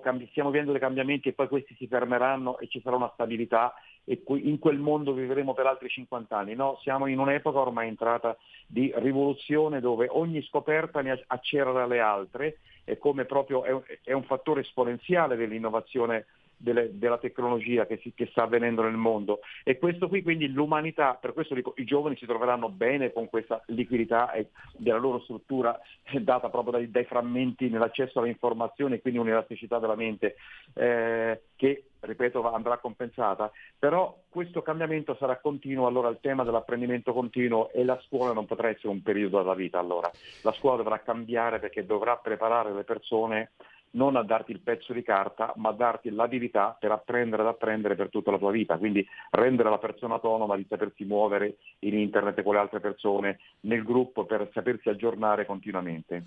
cambi- 0.00 0.28
stiamo 0.30 0.50
vivendo 0.50 0.72
dei 0.72 0.80
cambiamenti 0.80 1.28
e 1.28 1.32
poi 1.32 1.48
questi 1.48 1.74
si 1.74 1.86
fermeranno 1.86 2.58
e 2.58 2.68
ci 2.68 2.80
sarà 2.80 2.96
una 2.96 3.10
stabilità 3.12 3.74
e 4.04 4.22
in 4.26 4.58
quel 4.58 4.78
mondo 4.78 5.12
vivremo 5.12 5.52
per 5.52 5.66
altri 5.66 5.88
50 5.88 6.36
anni. 6.36 6.54
No, 6.54 6.78
siamo 6.82 7.06
in 7.06 7.18
un'epoca 7.18 7.58
ormai 7.58 7.88
entrata 7.88 8.36
di 8.66 8.92
rivoluzione 8.96 9.80
dove 9.80 10.06
ogni 10.10 10.42
scoperta 10.42 11.02
ne 11.02 11.22
accelera 11.26 11.86
le 11.86 12.00
altre 12.00 12.58
e 12.84 12.96
come 12.96 13.26
proprio 13.26 13.64
è 14.02 14.12
un 14.12 14.22
fattore 14.24 14.62
esponenziale 14.62 15.36
dell'innovazione 15.36 16.26
delle, 16.58 16.98
della 16.98 17.18
tecnologia 17.18 17.86
che, 17.86 17.98
si, 18.02 18.12
che, 18.14 18.26
sta 18.26 18.42
avvenendo 18.42 18.82
nel 18.82 18.96
mondo. 18.96 19.40
E 19.64 19.78
questo 19.78 20.08
qui 20.08 20.22
quindi 20.22 20.48
l'umanità, 20.48 21.14
per 21.14 21.32
questo 21.32 21.54
dico, 21.54 21.72
i 21.76 21.84
giovani 21.84 22.16
si 22.16 22.26
troveranno 22.26 22.68
bene 22.68 23.12
con 23.12 23.28
questa 23.28 23.62
liquidità 23.66 24.32
e 24.32 24.48
della 24.76 24.98
loro 24.98 25.20
struttura 25.20 25.78
data 26.20 26.50
proprio 26.50 26.72
dai, 26.72 26.90
dai 26.90 27.04
frammenti 27.04 27.68
nell'accesso 27.68 28.18
alle 28.18 28.28
informazioni 28.28 28.94
e 28.94 29.00
quindi 29.00 29.20
un'elasticità 29.20 29.78
della 29.78 29.94
mente 29.94 30.36
eh, 30.74 31.40
che 31.56 31.84
ripeto 32.00 32.52
andrà 32.52 32.78
compensata, 32.78 33.50
però 33.78 34.16
questo 34.28 34.62
cambiamento 34.62 35.16
sarà 35.18 35.38
continuo, 35.38 35.86
allora 35.86 36.08
il 36.08 36.18
tema 36.20 36.44
dell'apprendimento 36.44 37.12
continuo 37.12 37.70
e 37.72 37.84
la 37.84 38.00
scuola 38.06 38.32
non 38.32 38.46
potrà 38.46 38.68
essere 38.68 38.88
un 38.88 39.02
periodo 39.02 39.38
della 39.38 39.54
vita, 39.54 39.78
allora. 39.78 40.10
La 40.42 40.52
scuola 40.52 40.76
dovrà 40.76 41.00
cambiare 41.00 41.58
perché 41.58 41.84
dovrà 41.84 42.16
preparare 42.16 42.72
le 42.72 42.84
persone 42.84 43.50
non 43.92 44.16
a 44.16 44.22
darti 44.22 44.52
il 44.52 44.60
pezzo 44.60 44.92
di 44.92 45.02
carta, 45.02 45.52
ma 45.56 45.70
a 45.70 45.72
darti 45.72 46.10
l'abilità 46.10 46.76
per 46.78 46.90
apprendere 46.90 47.42
ad 47.42 47.48
apprendere 47.48 47.94
per 47.94 48.10
tutta 48.10 48.30
la 48.30 48.38
tua 48.38 48.50
vita, 48.50 48.76
quindi 48.76 49.06
rendere 49.30 49.70
la 49.70 49.78
persona 49.78 50.14
autonoma 50.14 50.56
di 50.56 50.66
sapersi 50.68 51.04
muovere 51.04 51.56
in 51.80 51.98
internet 51.98 52.42
con 52.42 52.54
le 52.54 52.60
altre 52.60 52.80
persone, 52.80 53.38
nel 53.60 53.82
gruppo, 53.82 54.24
per 54.24 54.48
sapersi 54.52 54.88
aggiornare 54.88 55.46
continuamente. 55.46 56.22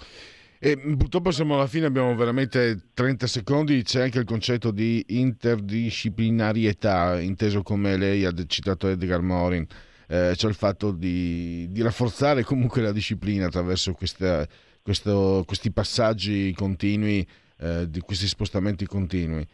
E 0.64 0.78
purtroppo 0.78 1.32
siamo 1.32 1.56
alla 1.56 1.66
fine, 1.66 1.88
abbiamo 1.88 2.16
veramente 2.16 2.92
30 2.94 3.26
secondi, 3.26 3.82
c'è 3.82 4.04
anche 4.04 4.20
il 4.20 4.26
concetto 4.26 4.70
di 4.70 5.04
interdisciplinarietà, 5.08 7.20
inteso 7.20 7.64
come 7.64 7.98
lei 7.98 8.26
ha 8.26 8.34
citato 8.46 8.88
Edgar 8.88 9.22
Morin, 9.22 9.66
eh, 10.08 10.36
cioè 10.36 10.52
il 10.52 10.56
fatto 10.56 10.92
di, 10.92 11.66
di, 11.72 11.82
rafforzare 11.82 12.44
comunque 12.44 12.84
la 12.84 12.92
disciplina 12.92 13.48
attraverso 13.48 13.94
questa, 13.94 14.48
questo, 14.84 15.44
questi 15.48 15.72
passaggi 15.72 16.54
continui 16.54 17.28
eh, 17.62 17.90
di 17.90 18.00
questi 18.00 18.28
spostamenti 18.28 18.86
continui. 18.86 19.48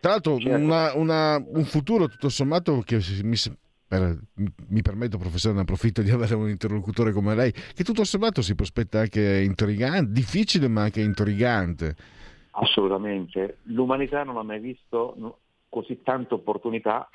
Tra 0.00 0.12
l'altro 0.12 0.38
certo. 0.38 0.58
una, 0.58 0.94
una, 0.94 1.36
un 1.36 1.64
futuro 1.64 2.08
tutto 2.08 2.28
sommato 2.28 2.80
che 2.80 3.00
mi, 3.22 3.36
per, 3.86 4.18
mi 4.68 4.82
permetto 4.82 5.18
professore, 5.18 5.54
ne 5.54 5.60
approfitto 5.62 6.02
di 6.02 6.10
avere 6.10 6.34
un 6.34 6.48
interlocutore 6.48 7.12
come 7.12 7.34
lei, 7.34 7.52
che 7.52 7.84
tutto 7.84 8.04
sommato 8.04 8.42
si 8.42 8.54
prospetta 8.54 9.00
anche 9.00 9.40
intrigante, 9.40 10.12
difficile 10.12 10.68
ma 10.68 10.82
anche 10.82 11.00
intrigante. 11.00 11.96
Assolutamente, 12.50 13.58
l'umanità 13.64 14.24
non 14.24 14.36
ha 14.36 14.42
mai 14.42 14.60
visto 14.60 15.38
così 15.68 16.00
tante 16.02 16.34
opportunità 16.34 17.08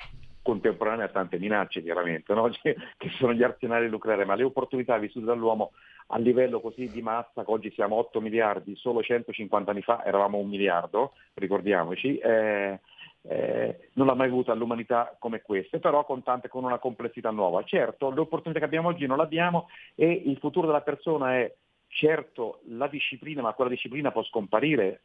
contemporanee 0.44 1.06
a 1.06 1.08
tante 1.08 1.38
minacce 1.38 1.82
chiaramente, 1.82 2.34
no? 2.34 2.50
che 2.62 2.76
sono 3.18 3.32
gli 3.32 3.42
arsenali 3.42 3.88
nucleari, 3.88 4.26
ma 4.26 4.34
le 4.34 4.44
opportunità 4.44 4.98
vissute 4.98 5.24
dall'uomo 5.24 5.72
a 6.08 6.18
livello 6.18 6.60
così 6.60 6.88
di 6.90 7.00
massa, 7.00 7.44
che 7.44 7.50
oggi 7.50 7.72
siamo 7.72 7.96
8 7.96 8.20
miliardi, 8.20 8.76
solo 8.76 9.02
150 9.02 9.70
anni 9.70 9.80
fa 9.80 10.04
eravamo 10.04 10.36
un 10.36 10.48
miliardo, 10.48 11.14
ricordiamoci, 11.32 12.18
eh, 12.18 12.78
eh, 13.22 13.88
non 13.94 14.06
l'ha 14.06 14.14
mai 14.14 14.28
avuta 14.28 14.52
l'umanità 14.52 15.16
come 15.18 15.40
queste, 15.40 15.78
però 15.78 16.04
con, 16.04 16.22
tante, 16.22 16.48
con 16.48 16.62
una 16.62 16.78
complessità 16.78 17.30
nuova. 17.30 17.64
Certo, 17.64 18.10
le 18.10 18.20
opportunità 18.20 18.60
che 18.60 18.66
abbiamo 18.66 18.88
oggi 18.88 19.06
non 19.06 19.16
le 19.16 19.22
abbiamo 19.22 19.68
e 19.94 20.10
il 20.12 20.36
futuro 20.36 20.66
della 20.66 20.82
persona 20.82 21.36
è 21.36 21.52
certo 21.88 22.60
la 22.68 22.86
disciplina, 22.86 23.40
ma 23.40 23.54
quella 23.54 23.70
disciplina 23.70 24.12
può 24.12 24.22
scomparire 24.24 25.00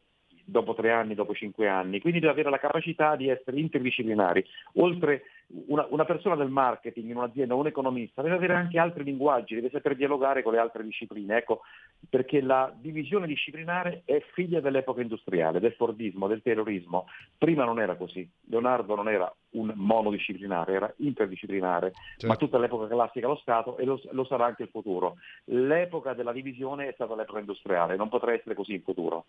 dopo 0.50 0.74
tre 0.74 0.92
anni, 0.92 1.16
dopo 1.16 1.34
cinque 1.34 1.68
anni, 1.68 2.02
quindi 2.02 2.20
deve 2.20 2.34
avere 2.34 2.50
la 2.50 2.60
capacità 2.60 3.16
di 3.16 3.30
essere 3.30 3.60
interdisciplinari. 3.60 4.44
Oltre 4.76 5.24
una, 5.68 5.86
una, 5.90 6.06
persona 6.06 6.36
del 6.36 6.50
marketing 6.50 7.10
in 7.10 7.18
un'azienda, 7.18 7.56
un 7.56 7.68
economista, 7.68 8.22
deve 8.22 8.36
avere 8.36 8.54
anche 8.54 8.78
altri 8.78 9.04
linguaggi, 9.04 9.56
deve 9.56 9.70
saper 9.72 9.96
dialogare 9.96 10.44
con 10.44 10.54
le 10.54 10.60
altre 10.60 10.84
discipline, 10.84 11.38
ecco, 11.38 11.62
perché 12.08 12.42
la 12.42 12.72
divisione 12.76 13.26
disciplinare 13.26 14.04
è 14.06 14.24
figlia 14.34 14.60
dell'epoca 14.60 15.02
industriale, 15.02 15.60
del 15.60 15.74
Fordismo, 15.74 16.28
del 16.28 16.44
terrorismo. 16.44 17.08
Prima 17.38 17.66
non 17.66 17.80
era 17.80 17.96
così, 17.96 18.30
Leonardo 18.46 18.96
non 18.96 19.10
era 19.10 19.34
un 19.52 19.72
monodisciplinare, 19.76 20.74
era 20.74 20.94
interdisciplinare, 20.98 21.94
certo. 21.94 22.28
ma 22.28 22.36
tutta 22.36 22.60
l'epoca 22.60 22.88
classica 22.88 23.28
lo 23.28 23.38
Stato 23.38 23.78
e 23.78 23.86
lo, 23.86 24.00
lo 24.12 24.26
sarà 24.26 24.46
anche 24.46 24.64
il 24.64 24.70
futuro. 24.70 25.16
L'epoca 25.46 26.14
della 26.14 26.32
divisione 26.32 26.88
è 26.88 26.94
stata 26.94 27.16
l'epoca 27.16 27.40
industriale, 27.40 27.96
non 27.96 28.10
potrà 28.10 28.34
essere 28.34 28.54
così 28.54 28.74
in 28.74 28.84
futuro. 28.84 29.26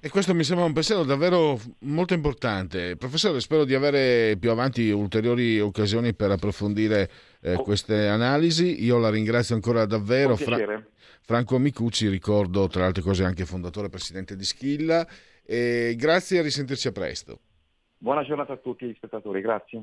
E 0.00 0.10
questo 0.10 0.34
mi 0.34 0.44
sembra 0.44 0.66
un 0.66 0.74
pensiero 0.74 1.04
davvero 1.04 1.58
molto 1.80 2.12
importante. 2.12 2.96
Professore, 2.96 3.40
spero 3.40 3.64
di 3.64 3.74
avere 3.74 4.36
più 4.38 4.50
avanti 4.50 4.90
ulteriori 4.90 5.58
occasioni 5.58 6.14
per 6.14 6.30
approfondire 6.30 7.10
eh, 7.40 7.54
oh. 7.54 7.62
queste 7.62 8.06
analisi. 8.06 8.84
Io 8.84 8.98
la 8.98 9.10
ringrazio 9.10 9.54
ancora 9.54 9.86
davvero. 9.86 10.36
Fra- 10.36 10.84
Franco 11.22 11.58
Micucci, 11.58 12.08
ricordo 12.08 12.68
tra 12.68 12.82
le 12.82 12.86
altre 12.86 13.02
cose 13.02 13.24
anche 13.24 13.44
fondatore 13.44 13.86
e 13.86 13.90
presidente 13.90 14.36
di 14.36 14.44
Schilla. 14.44 15.06
E 15.44 15.94
grazie 15.96 16.38
e 16.38 16.42
risentirci 16.42 16.88
a 16.88 16.92
presto. 16.92 17.40
Buona 17.96 18.22
giornata 18.22 18.52
a 18.52 18.56
tutti 18.58 18.86
gli 18.86 18.94
spettatori, 18.94 19.40
grazie. 19.40 19.82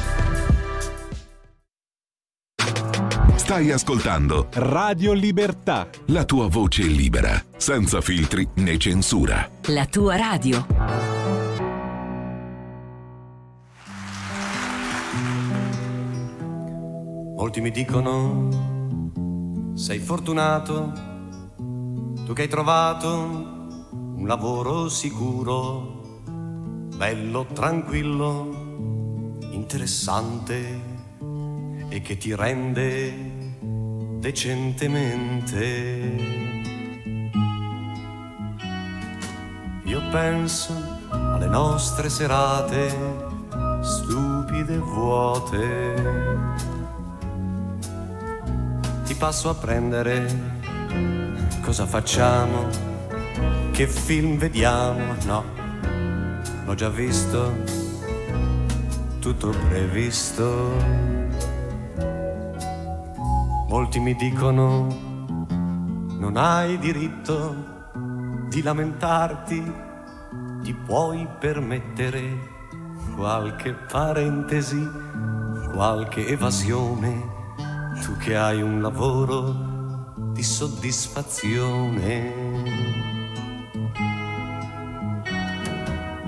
Stai 3.51 3.69
ascoltando 3.69 4.47
Radio 4.53 5.11
Libertà. 5.11 5.89
La 6.05 6.23
tua 6.23 6.47
voce 6.47 6.83
libera, 6.83 7.31
senza 7.57 7.99
filtri 7.99 8.47
né 8.53 8.77
censura. 8.77 9.45
La 9.65 9.85
tua 9.87 10.15
radio. 10.15 10.65
Molti 17.35 17.59
mi 17.59 17.71
dicono, 17.71 18.47
sei 19.73 19.99
fortunato 19.99 20.93
Tu 22.25 22.31
che 22.31 22.43
hai 22.43 22.47
trovato 22.47 23.09
un 23.91 24.27
lavoro 24.27 24.87
sicuro, 24.87 26.21
bello, 26.95 27.45
tranquillo, 27.51 29.39
interessante 29.51 30.99
e 31.89 32.01
che 32.01 32.15
ti 32.15 32.33
rende 32.33 33.30
decentemente. 34.21 35.49
Io 39.83 40.01
penso 40.11 40.99
alle 41.09 41.47
nostre 41.47 42.07
serate 42.07 42.95
stupide 43.81 44.75
e 44.75 44.77
vuote. 44.77 45.95
Ti 49.05 49.15
passo 49.15 49.49
a 49.49 49.55
prendere 49.55 50.27
cosa 51.63 51.87
facciamo, 51.87 52.67
che 53.71 53.87
film 53.87 54.37
vediamo, 54.37 55.15
no, 55.25 55.43
l'ho 56.65 56.75
già 56.75 56.89
visto, 56.89 57.53
tutto 59.19 59.49
previsto. 59.49 61.30
Molti 63.71 64.01
mi 64.01 64.13
dicono, 64.15 64.85
non 65.47 66.35
hai 66.35 66.77
diritto 66.77 67.55
di 68.49 68.61
lamentarti, 68.61 69.73
ti 70.61 70.73
puoi 70.73 71.25
permettere 71.39 72.49
qualche 73.15 73.71
parentesi, 73.71 74.85
qualche 75.71 76.27
evasione, 76.27 77.29
tu 78.03 78.17
che 78.17 78.35
hai 78.35 78.61
un 78.61 78.81
lavoro 78.81 79.55
di 80.33 80.43
soddisfazione. 80.43 82.33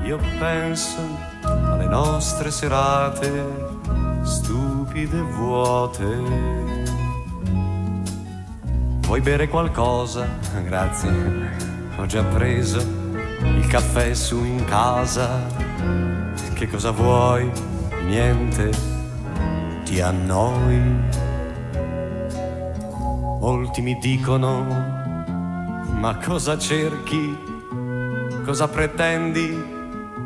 Io 0.05 0.17
penso 0.39 1.01
alle 1.41 1.87
nostre 1.87 2.51
serate 2.51 3.71
stupide 4.21 5.17
e 5.17 5.23
vuote. 5.23 6.82
Vuoi 9.13 9.23
bere 9.23 9.47
qualcosa? 9.47 10.27
Grazie, 10.63 11.11
ho 11.97 12.05
già 12.07 12.23
preso 12.23 12.79
il 12.79 13.67
caffè 13.67 14.11
su 14.15 14.43
in 14.43 14.65
casa. 14.65 15.45
Che 16.51 16.67
cosa 16.67 16.89
vuoi? 16.89 17.47
Niente, 18.07 18.71
ti 19.83 20.01
annoi 20.01 20.81
Molti 23.39 23.83
mi 23.83 23.99
dicono, 23.99 24.63
ma 24.63 26.17
cosa 26.17 26.57
cerchi? 26.57 27.37
Cosa 28.43 28.67
pretendi? 28.67 29.47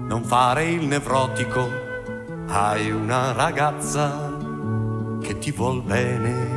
Non 0.06 0.24
fare 0.24 0.64
il 0.64 0.86
nevrotico. 0.86 1.70
Hai 2.48 2.90
una 2.90 3.34
ragazza 3.34 4.34
che 5.22 5.38
ti 5.40 5.52
vuol 5.52 5.82
bene, 5.82 6.57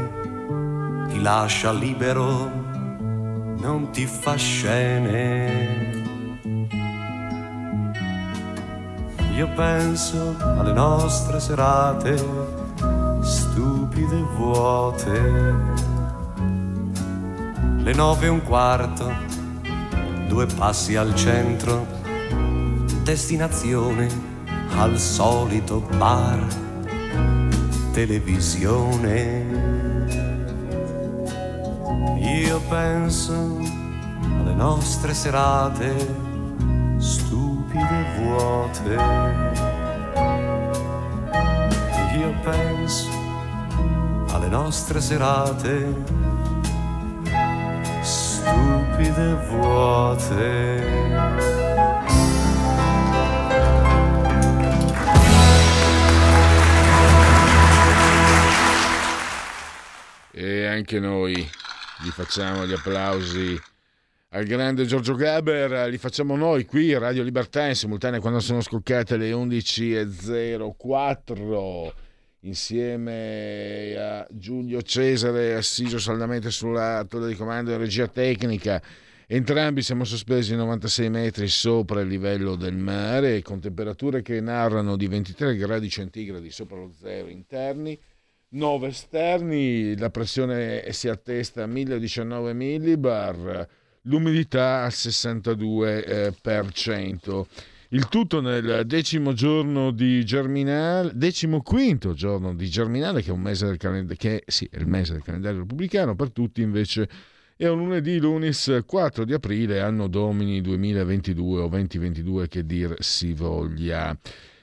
ti 1.11 1.21
lascia 1.21 1.73
libero, 1.73 2.51
non 3.59 3.91
ti 3.93 4.07
fa 4.07 4.37
scene. 4.37 5.99
Io 9.35 9.49
penso 9.55 10.37
alle 10.39 10.73
nostre 10.73 11.41
serate 11.41 12.17
stupide 13.21 14.17
e 14.17 14.27
vuote 14.37 15.89
le 17.83 17.95
nove 17.95 18.27
e 18.27 18.29
un 18.29 18.43
quarto, 18.45 19.11
due 20.29 20.47
passi 20.47 20.97
al 20.97 21.15
centro, 21.17 21.87
destinazione 23.03 24.09
al 24.77 24.99
solito 24.99 25.81
bar, 25.97 26.47
televisione. 27.93 29.70
Io 32.21 32.61
penso 32.69 33.33
alle 33.33 34.53
nostre 34.55 35.15
serate 35.15 35.95
stupide 36.99 37.79
e 37.79 38.21
vuote. 38.21 38.95
Io 42.19 42.35
penso 42.43 43.09
alle 44.33 44.49
nostre 44.49 45.01
serate 45.01 45.95
stupide 48.03 49.35
vuote. 49.49 50.89
E 60.33 60.67
anche 60.67 61.01
noi 61.01 61.51
gli 62.03 62.11
facciamo 62.11 62.67
gli 62.67 62.73
applausi 62.73 63.57
al 64.31 64.45
grande 64.45 64.87
Giorgio 64.87 65.15
Gaber, 65.15 65.91
li 65.91 65.99
facciamo 65.99 66.37
noi 66.37 66.65
qui, 66.65 66.97
Radio 66.97 67.23
Libertà, 67.23 67.67
in 67.67 67.75
simultanea 67.75 68.21
quando 68.21 68.41
sono 68.41 68.61
scoccate 68.61 69.17
le 69.17 69.33
11.04 69.33 71.93
insieme 72.41 73.95
a 73.99 74.27
Giulio 74.31 74.83
Cesare 74.83 75.55
assiso 75.55 75.99
saldamente 75.99 76.51
sulla 76.51 77.05
torre 77.09 77.29
di 77.29 77.35
comando 77.35 77.73
e 77.73 77.77
regia 77.77 78.09
tecnica. 78.09 78.83
Entrambi 79.27 79.83
siamo 79.83 80.05
sospesi 80.05 80.57
96 80.57 81.11
metri 81.11 81.49
sopra 81.49 82.01
il 82.01 82.09
livello 82.09 82.57
del 82.57 82.77
mare 82.77 83.43
con 83.43 83.61
temperature 83.61 84.23
che 84.23 84.41
narrano 84.41 84.97
di 84.97 85.07
23 85.07 85.55
gradi 85.57 85.89
centigradi 85.89 86.51
sopra 86.51 86.79
lo 86.79 86.91
zero 87.01 87.29
interni, 87.29 87.97
9 88.53 88.89
esterni, 88.89 89.97
la 89.97 90.11
pressione 90.11 90.93
si 90.93 91.09
attesta 91.09 91.63
a 91.63 91.67
1019 91.67 92.53
millibar, 92.53 93.67
l'umidità 94.03 94.83
al 94.83 94.91
62%. 94.91 97.45
Il 97.93 98.07
tutto 98.09 98.41
nel 98.41 98.87
decimo 98.87 99.33
giorno 99.35 99.93
di 99.93 100.25
Germinale, 100.25 101.13
decimo 101.15 101.63
quinto 101.63 102.13
giorno 102.13 102.53
di 102.55 102.69
Germinale, 102.69 103.23
che 103.23 103.31
è 103.31 103.33
un 103.33 103.41
mese 103.41 103.67
del 103.67 103.77
calendario, 103.77 104.17
che 104.17 104.43
sì, 104.47 104.69
è 104.71 104.79
il 104.79 104.87
mese 104.87 105.13
del 105.13 105.23
calendario 105.23 105.61
repubblicano, 105.61 106.17
per 106.17 106.31
tutti 106.31 106.63
invece 106.63 107.09
è 107.57 107.69
un 107.69 107.79
lunedì, 107.79 108.19
lunis 108.19 108.83
4 108.85 109.25
di 109.25 109.33
aprile, 109.33 109.81
anno 109.81 110.09
domini 110.09 110.61
2022 110.61 111.61
o 111.61 111.69
2022 111.69 112.49
che 112.49 112.65
dir 112.65 112.97
si 112.99 113.33
voglia. 113.33 114.17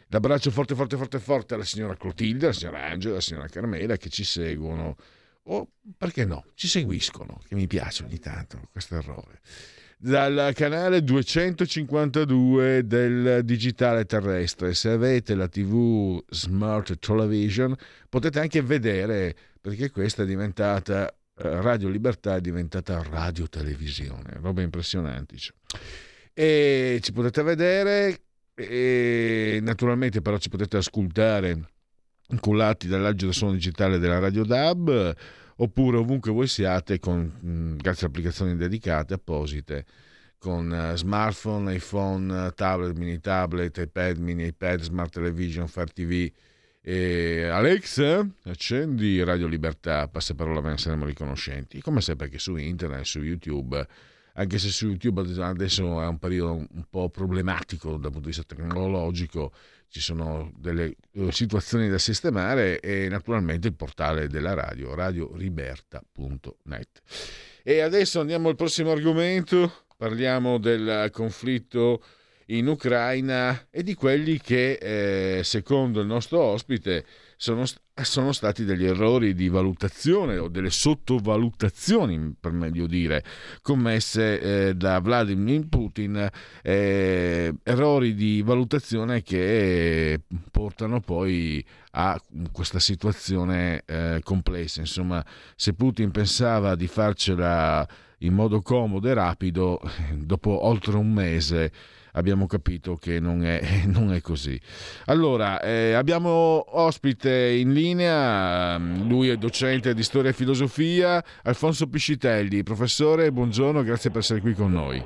L'abbraccio 0.09 0.51
forte, 0.51 0.75
forte, 0.75 0.97
forte, 0.97 1.19
forte 1.19 1.53
alla 1.53 1.65
signora 1.65 1.95
Clotilde, 1.95 2.45
alla 2.45 2.53
signora 2.53 2.85
Angela, 2.85 3.13
alla 3.13 3.21
signora 3.21 3.47
Carmela 3.47 3.97
che 3.97 4.09
ci 4.09 4.23
seguono, 4.23 4.95
o 5.43 5.69
perché 5.97 6.25
no, 6.25 6.45
ci 6.53 6.67
seguiscono, 6.67 7.41
che 7.47 7.55
mi 7.55 7.67
piace 7.67 8.03
ogni 8.03 8.19
tanto 8.19 8.69
questo 8.71 8.95
errore 8.95 9.39
dal 9.99 10.51
canale 10.53 11.03
252 11.03 12.85
del 12.85 13.43
digitale 13.43 14.05
terrestre. 14.05 14.75
Se 14.75 14.89
avete 14.89 15.33
la 15.33 15.47
TV 15.47 16.23
Smart 16.29 16.99
Television 16.99 17.75
potete 18.07 18.39
anche 18.39 18.61
vedere 18.61 19.35
perché 19.59 19.89
questa 19.89 20.21
è 20.21 20.25
diventata 20.25 21.09
eh, 21.09 21.61
Radio 21.61 21.89
Libertà 21.89 22.35
è 22.35 22.41
diventata 22.41 23.01
radio 23.03 23.47
televisione, 23.47 24.37
roba 24.39 24.61
impressionante. 24.61 25.37
Cioè. 25.37 25.55
E 26.33 26.99
ci 27.01 27.11
potete 27.11 27.41
vedere 27.41 28.21
e 28.59 29.59
naturalmente 29.61 30.21
però 30.21 30.37
ci 30.39 30.49
potete 30.49 30.77
ascoltare 30.77 31.69
incollati 32.29 32.87
dall'agio 32.87 33.27
da 33.27 33.31
suono 33.31 33.53
digitale 33.53 33.99
della 33.99 34.17
Radio 34.17 34.43
DAB 34.43 35.15
oppure 35.57 35.97
ovunque 35.97 36.31
voi 36.31 36.47
siate 36.47 36.97
con, 36.97 37.31
mm, 37.45 37.77
grazie 37.77 38.07
a 38.07 38.09
applicazioni 38.09 38.55
dedicate 38.55 39.13
apposite 39.13 39.85
con 40.39 40.69
uh, 40.71 40.95
smartphone, 40.95 41.73
iPhone, 41.75 42.53
tablet, 42.55 42.95
mini 42.95 43.19
tablet, 43.19 43.77
iPad, 43.77 44.17
mini 44.17 44.45
iPad, 44.45 44.81
smart 44.81 45.11
television, 45.11 45.67
Fire 45.67 45.87
TV. 45.87 46.31
E 46.81 47.47
Alexa, 47.47 48.25
accendi 48.43 49.21
Radio 49.23 49.47
Libertà, 49.47 50.07
passaparola, 50.07 50.61
ve 50.61 50.69
ne 50.69 50.77
saremo 50.77 51.05
riconoscenti. 51.05 51.81
Come 51.81 52.01
sempre 52.01 52.29
che 52.29 52.39
su 52.39 52.55
internet, 52.55 53.03
su 53.03 53.21
YouTube, 53.21 53.85
anche 54.39 54.59
se 54.59 54.69
su 54.69 54.87
YouTube 54.87 55.21
adesso 55.41 55.99
è 56.01 56.05
un 56.05 56.19
periodo 56.19 56.53
un 56.53 56.85
po' 56.89 57.09
problematico 57.09 57.97
dal 57.97 58.11
punto 58.11 58.29
di 58.29 58.35
vista 58.35 58.43
tecnologico, 58.43 59.51
ci 59.89 59.99
sono 59.99 60.53
delle 60.55 60.95
uh, 61.13 61.31
situazioni 61.31 61.89
da 61.89 61.97
sistemare 61.97 62.79
e 62.79 63.07
naturalmente 63.09 63.67
il 63.67 63.73
portale 63.73 64.27
della 64.27 64.53
radio, 64.53 64.93
radioliberta.net. 64.93 67.01
E 67.63 67.81
adesso 67.81 68.19
andiamo 68.19 68.49
al 68.49 68.55
prossimo 68.55 68.91
argomento, 68.91 69.85
parliamo 69.97 70.59
del 70.59 71.09
conflitto 71.11 72.03
in 72.47 72.67
Ucraina 72.67 73.69
e 73.71 73.81
di 73.81 73.95
quelli 73.95 74.39
che, 74.39 74.73
eh, 74.73 75.41
secondo 75.43 75.99
il 75.99 76.07
nostro 76.07 76.41
ospite, 76.41 77.03
sono, 77.37 77.63
sono 77.93 78.31
stati 78.31 78.65
degli 78.65 78.85
errori 78.85 79.35
di 79.35 79.47
valutazione 79.47 80.37
o 80.37 80.47
delle 80.47 80.71
sottovalutazioni, 80.71 82.35
per 82.37 82.51
meglio 82.51 82.87
dire, 82.87 83.23
commesse 83.61 84.39
eh, 84.69 84.75
da 84.75 84.99
Vladimir 84.99 85.67
Putin, 85.67 86.29
eh, 86.63 87.53
errori 87.63 88.15
di 88.15 88.41
valutazione 88.41 89.21
che 89.21 90.21
portano 90.49 90.99
poi 90.99 91.63
a 91.91 92.19
questa 92.51 92.79
situazione 92.79 93.83
eh, 93.85 94.19
complessa. 94.23 94.79
Insomma, 94.79 95.23
se 95.55 95.73
Putin 95.73 96.09
pensava 96.09 96.75
di 96.75 96.87
farcela 96.87 97.87
in 98.21 98.33
modo 98.33 98.63
comodo 98.63 99.07
e 99.07 99.13
rapido, 99.13 99.79
dopo 100.13 100.65
oltre 100.65 100.97
un 100.97 101.13
mese 101.13 101.71
abbiamo 102.13 102.45
capito 102.45 102.95
che 102.95 103.19
non 103.19 103.43
è, 103.43 103.61
non 103.87 104.13
è 104.13 104.21
così. 104.21 104.59
Allora, 105.05 105.61
eh, 105.61 105.93
abbiamo 105.93 106.65
ospite 106.77 107.31
in 107.31 107.73
linea, 107.73 108.77
lui 108.77 109.29
è 109.29 109.37
docente 109.37 109.93
di 109.93 110.03
storia 110.03 110.31
e 110.31 110.33
filosofia, 110.33 111.23
Alfonso 111.43 111.87
Piscitelli. 111.87 112.63
Professore, 112.63 113.31
buongiorno, 113.31 113.83
grazie 113.83 114.09
per 114.09 114.19
essere 114.19 114.41
qui 114.41 114.53
con 114.53 114.71
noi. 114.71 115.03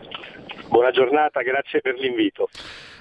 Buona 0.68 0.92
giornata, 0.92 1.42
grazie 1.42 1.82
per 1.82 1.96
l'invito. 1.96 2.48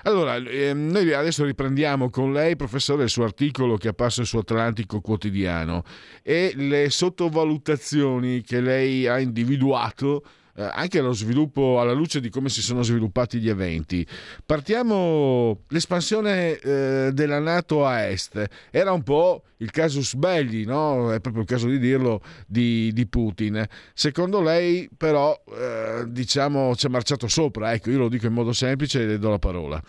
Allora, 0.03 0.37
eh, 0.37 0.73
noi 0.75 1.13
adesso 1.13 1.45
riprendiamo 1.45 2.11
con 2.11 2.33
lei, 2.33 2.57
professore, 2.57 3.05
il 3.05 3.11
suo 3.11 3.23
articolo 3.23 3.77
che 3.77 3.87
è 3.87 3.91
apparso 3.91 4.25
su 4.25 4.39
Atlantico 4.39 5.01
Quotidiano 5.01 5.85
e 6.23 6.53
le 6.57 6.91
sottovalutazioni 6.91 8.43
che 8.43 8.61
lei 8.61 9.07
ha 9.07 9.21
individuato 9.21 10.25
eh, 10.57 10.63
anche 10.63 10.99
allo 10.99 11.13
sviluppo, 11.13 11.81
alla 11.81 11.93
luce 11.93 12.21
di 12.21 12.31
come 12.31 12.49
si 12.49 12.63
sono 12.63 12.83
sviluppati 12.83 13.39
gli 13.39 13.49
eventi. 13.49 14.07
Partiamo, 14.45 15.63
l'espansione 15.69 16.59
eh, 16.59 17.11
della 17.13 17.39
Nato 17.39 17.85
a 17.85 18.07
est 18.07 18.69
era 18.71 18.93
un 18.93 19.03
po' 19.03 19.43
il 19.59 19.71
casus 19.71 20.15
belli, 20.15 20.65
no? 20.65 21.13
è 21.13 21.21
proprio 21.21 21.43
il 21.43 21.49
caso 21.49 21.69
di 21.69 21.79
dirlo, 21.79 22.21
di, 22.47 22.93
di 22.93 23.07
Putin. 23.07 23.65
Secondo 23.95 24.41
lei 24.41 24.89
però, 24.97 25.39
eh, 25.53 26.05
diciamo, 26.07 26.75
ci 26.75 26.87
è 26.87 26.89
marciato 26.89 27.29
sopra, 27.29 27.73
ecco, 27.73 27.91
io 27.91 27.99
lo 27.99 28.09
dico 28.09 28.27
in 28.27 28.33
modo 28.33 28.53
semplice 28.53 29.03
e 29.03 29.07
le 29.07 29.19
do 29.19 29.31
la 29.31 29.39
parola. 29.39 29.83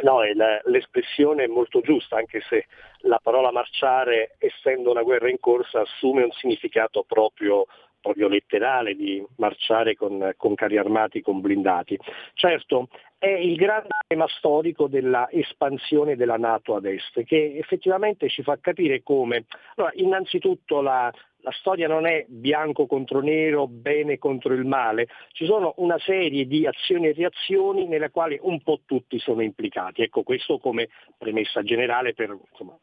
No, 0.00 0.20
l'espressione 0.64 1.44
è 1.44 1.48
molto 1.48 1.80
giusta, 1.80 2.16
anche 2.16 2.40
se 2.48 2.66
la 3.02 3.18
parola 3.20 3.50
marciare, 3.50 4.36
essendo 4.38 4.90
una 4.90 5.02
guerra 5.02 5.28
in 5.28 5.40
corsa, 5.40 5.80
assume 5.80 6.22
un 6.22 6.30
significato 6.32 7.04
proprio 7.06 7.66
proprio 8.00 8.28
letterale 8.28 8.94
di 8.94 9.24
marciare 9.36 9.94
con, 9.94 10.32
con 10.36 10.54
carri 10.54 10.76
armati, 10.76 11.20
con 11.20 11.40
blindati. 11.40 11.98
Certo, 12.34 12.88
è 13.18 13.28
il 13.28 13.56
grande 13.56 13.88
tema 14.06 14.26
storico 14.28 14.86
della 14.86 15.28
espansione 15.30 16.16
della 16.16 16.36
Nato 16.36 16.76
ad 16.76 16.86
est, 16.86 17.24
che 17.24 17.56
effettivamente 17.56 18.28
ci 18.28 18.42
fa 18.42 18.58
capire 18.60 19.02
come, 19.02 19.46
allora, 19.74 19.92
innanzitutto 19.96 20.80
la, 20.80 21.12
la 21.40 21.50
storia 21.52 21.88
non 21.88 22.06
è 22.06 22.24
bianco 22.28 22.86
contro 22.86 23.20
nero, 23.20 23.66
bene 23.66 24.18
contro 24.18 24.54
il 24.54 24.64
male, 24.64 25.08
ci 25.32 25.44
sono 25.44 25.74
una 25.78 25.98
serie 25.98 26.46
di 26.46 26.66
azioni 26.66 27.08
e 27.08 27.12
reazioni 27.12 27.86
nelle 27.86 28.10
quali 28.10 28.38
un 28.40 28.62
po' 28.62 28.80
tutti 28.84 29.18
sono 29.18 29.42
implicati. 29.42 30.02
Ecco 30.02 30.22
questo 30.22 30.58
come 30.58 30.88
premessa 31.16 31.62
generale 31.62 32.14
per 32.14 32.36
insomma, 32.50 32.78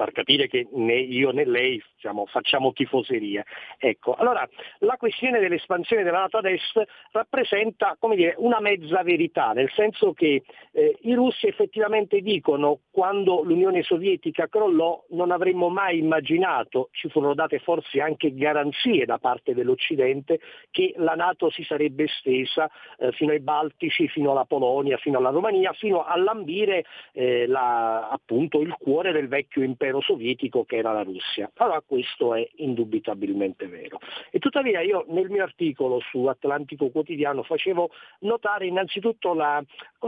far 0.00 0.12
capire 0.12 0.48
che 0.48 0.66
né 0.72 0.94
io 0.94 1.30
né 1.30 1.44
lei 1.44 1.82
diciamo, 1.94 2.24
facciamo 2.24 2.72
tifoseria. 2.72 3.44
Ecco, 3.76 4.14
allora 4.14 4.48
la 4.78 4.96
questione 4.96 5.40
dell'espansione 5.40 6.02
della 6.02 6.20
Nato 6.20 6.38
ad 6.38 6.46
est 6.46 6.82
rappresenta 7.12 7.98
dire, 8.14 8.34
una 8.38 8.60
mezza 8.60 9.02
verità, 9.02 9.52
nel 9.52 9.70
senso 9.74 10.14
che 10.14 10.42
eh, 10.72 10.96
i 11.02 11.12
russi 11.12 11.48
effettivamente 11.48 12.22
dicono 12.22 12.78
quando 12.90 13.42
l'Unione 13.42 13.82
Sovietica 13.82 14.48
crollò 14.48 15.04
non 15.10 15.32
avremmo 15.32 15.68
mai 15.68 15.98
immaginato, 15.98 16.88
ci 16.92 17.10
furono 17.10 17.34
date 17.34 17.58
forse 17.58 18.00
anche 18.00 18.32
garanzie 18.34 19.04
da 19.04 19.18
parte 19.18 19.52
dell'Occidente, 19.52 20.40
che 20.70 20.94
la 20.96 21.14
Nato 21.14 21.50
si 21.50 21.62
sarebbe 21.62 22.04
estesa 22.04 22.70
eh, 22.98 23.12
fino 23.12 23.32
ai 23.32 23.40
Baltici, 23.40 24.08
fino 24.08 24.30
alla 24.30 24.46
Polonia, 24.46 24.96
fino 24.96 25.18
alla 25.18 25.28
Romania, 25.30 25.74
fino 25.74 26.02
a 26.02 26.16
lambire 26.16 26.86
eh, 27.12 27.46
la, 27.46 28.08
appunto 28.08 28.62
il 28.62 28.74
cuore 28.78 29.12
del 29.12 29.28
vecchio 29.28 29.62
impero 29.62 29.89
sovietico 30.00 30.64
che 30.64 30.76
era 30.76 30.92
la 30.92 31.02
Russia. 31.02 31.50
Allora 31.56 31.82
questo 31.84 32.34
è 32.34 32.48
indubitabilmente 32.56 33.66
vero. 33.66 33.98
E 34.30 34.38
tuttavia 34.38 34.80
io 34.80 35.04
nel 35.08 35.28
mio 35.28 35.42
articolo 35.42 35.98
su 35.98 36.26
Atlantico 36.26 36.90
Quotidiano 36.90 37.42
facevo 37.42 37.90
notare 38.20 38.66
innanzitutto 38.66 39.34
la, 39.34 39.60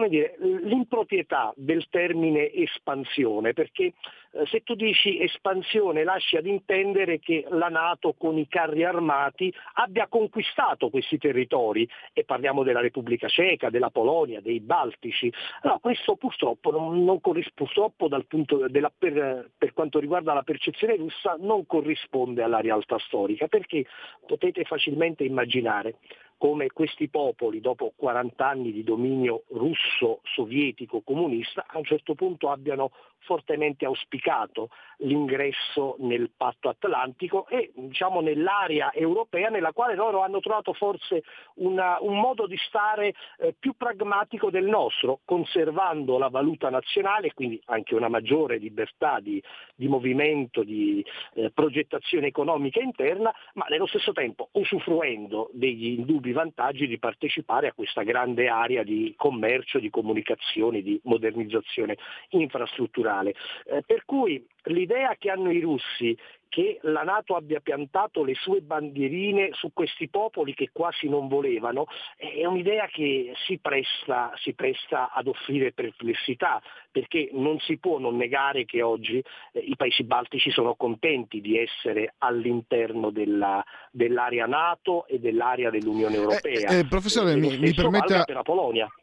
dire, 0.09 0.37
l'improprietà 0.38 1.52
del 1.57 1.87
termine 1.90 2.50
espansione, 2.52 3.52
perché 3.52 3.92
eh, 4.33 4.46
se 4.46 4.62
tu 4.62 4.74
dici 4.74 5.20
espansione 5.20 6.05
lasci 6.05 6.37
ad 6.37 6.46
intendere 6.46 7.18
che 7.18 7.44
la 7.50 7.68
Nato 7.68 8.14
con 8.14 8.38
i 8.38 8.48
carri 8.48 8.85
armati 8.85 9.52
abbia 9.74 10.07
conquistato 10.09 10.88
questi 10.88 11.18
territori 11.18 11.88
e 12.12 12.24
parliamo 12.24 12.62
della 12.62 12.81
Repubblica 12.81 13.28
Ceca, 13.28 13.68
della 13.68 13.90
Polonia, 13.90 14.40
dei 14.40 14.61
Baltici. 14.61 15.31
Allora, 15.61 15.78
questo 15.78 16.16
purtroppo, 16.16 16.70
non, 16.70 17.05
non 17.05 17.20
purtroppo 17.20 18.09
della, 18.09 18.92
per, 18.96 19.50
per 19.57 19.72
quanto 19.74 19.98
riguarda 19.98 20.33
la 20.33 20.42
percezione 20.42 20.96
russa 20.96 21.37
non 21.38 21.66
corrisponde 21.66 22.42
alla 22.42 22.61
realtà 22.61 22.98
storica 22.98 23.46
perché 23.46 23.85
potete 24.26 24.64
facilmente 24.64 25.24
immaginare 25.24 25.96
come 26.42 26.72
questi 26.72 27.09
popoli, 27.09 27.61
dopo 27.61 27.92
40 27.94 28.44
anni 28.44 28.72
di 28.72 28.83
dominio 28.83 29.44
russo, 29.50 30.22
sovietico, 30.24 31.00
comunista, 31.02 31.66
a 31.68 31.78
un 31.78 31.85
certo 31.85 32.16
punto 32.16 32.50
abbiano 32.50 32.90
fortemente 33.24 33.85
auspicato 33.85 34.68
l'ingresso 34.98 35.96
nel 35.98 36.30
patto 36.37 36.68
atlantico 36.68 37.46
e 37.48 37.72
diciamo, 37.74 38.20
nell'area 38.20 38.92
europea 38.92 39.48
nella 39.48 39.72
quale 39.72 39.94
loro 39.94 40.22
hanno 40.22 40.40
trovato 40.40 40.72
forse 40.72 41.22
una, 41.54 41.98
un 42.00 42.18
modo 42.18 42.46
di 42.46 42.56
stare 42.68 43.14
eh, 43.38 43.54
più 43.58 43.74
pragmatico 43.76 44.50
del 44.50 44.64
nostro, 44.64 45.20
conservando 45.24 46.18
la 46.18 46.28
valuta 46.28 46.70
nazionale, 46.70 47.32
quindi 47.35 47.61
anche 47.66 47.94
una 47.94 48.08
maggiore 48.08 48.58
libertà 48.58 49.20
di, 49.20 49.42
di 49.74 49.88
movimento, 49.88 50.62
di 50.62 51.04
eh, 51.35 51.50
progettazione 51.50 52.28
economica 52.28 52.80
interna, 52.80 53.32
ma 53.54 53.66
nello 53.68 53.87
stesso 53.87 54.12
tempo 54.12 54.48
usufruendo 54.52 55.50
degli 55.52 55.98
indubbi 55.98 56.32
vantaggi 56.32 56.87
di 56.87 56.98
partecipare 56.98 57.68
a 57.68 57.72
questa 57.72 58.02
grande 58.02 58.48
area 58.48 58.82
di 58.82 59.14
commercio, 59.16 59.78
di 59.78 59.90
comunicazione, 59.90 60.82
di 60.82 61.00
modernizzazione 61.04 61.96
infrastrutturale. 62.30 63.12
Eh, 63.20 63.83
per 63.87 64.05
cui 64.05 64.44
l'idea 64.64 65.16
che 65.18 65.31
hanno 65.31 65.51
i 65.51 65.61
russi 65.61 66.16
che 66.53 66.79
la 66.83 67.03
Nato 67.03 67.35
abbia 67.35 67.61
piantato 67.61 68.22
le 68.22 68.35
sue 68.35 68.61
bandierine 68.61 69.53
su 69.53 69.70
questi 69.72 70.11
popoli 70.11 70.53
che 70.53 70.68
quasi 70.70 71.09
non 71.09 71.27
volevano 71.27 71.87
è 72.18 72.44
un'idea 72.44 72.87
che 72.88 73.33
si 73.46 73.57
presta, 73.57 74.31
si 74.37 74.53
presta 74.53 75.11
ad 75.14 75.29
offrire 75.29 75.72
perplessità, 75.72 76.61
perché 76.90 77.31
non 77.33 77.59
si 77.61 77.79
può 77.79 77.98
non 77.98 78.18
negare 78.18 78.66
che 78.66 78.83
oggi 78.83 79.16
eh, 79.53 79.61
i 79.61 79.77
paesi 79.77 80.05
baltici 80.05 80.51
sono 80.51 80.75
contenti 80.75 81.40
di 81.40 81.57
essere 81.57 82.16
all'interno 82.18 83.09
della, 83.09 83.64
dell'area 83.90 84.44
Nato 84.44 85.07
e 85.07 85.18
dell'area 85.18 85.70
dell'Unione 85.70 86.16
Europea. 86.16 86.68
Eh, 86.68 86.81
eh, 86.81 86.87
professore, 86.87 87.35
mi, 87.35 87.57
mi, 87.57 87.72
permetta, 87.72 88.27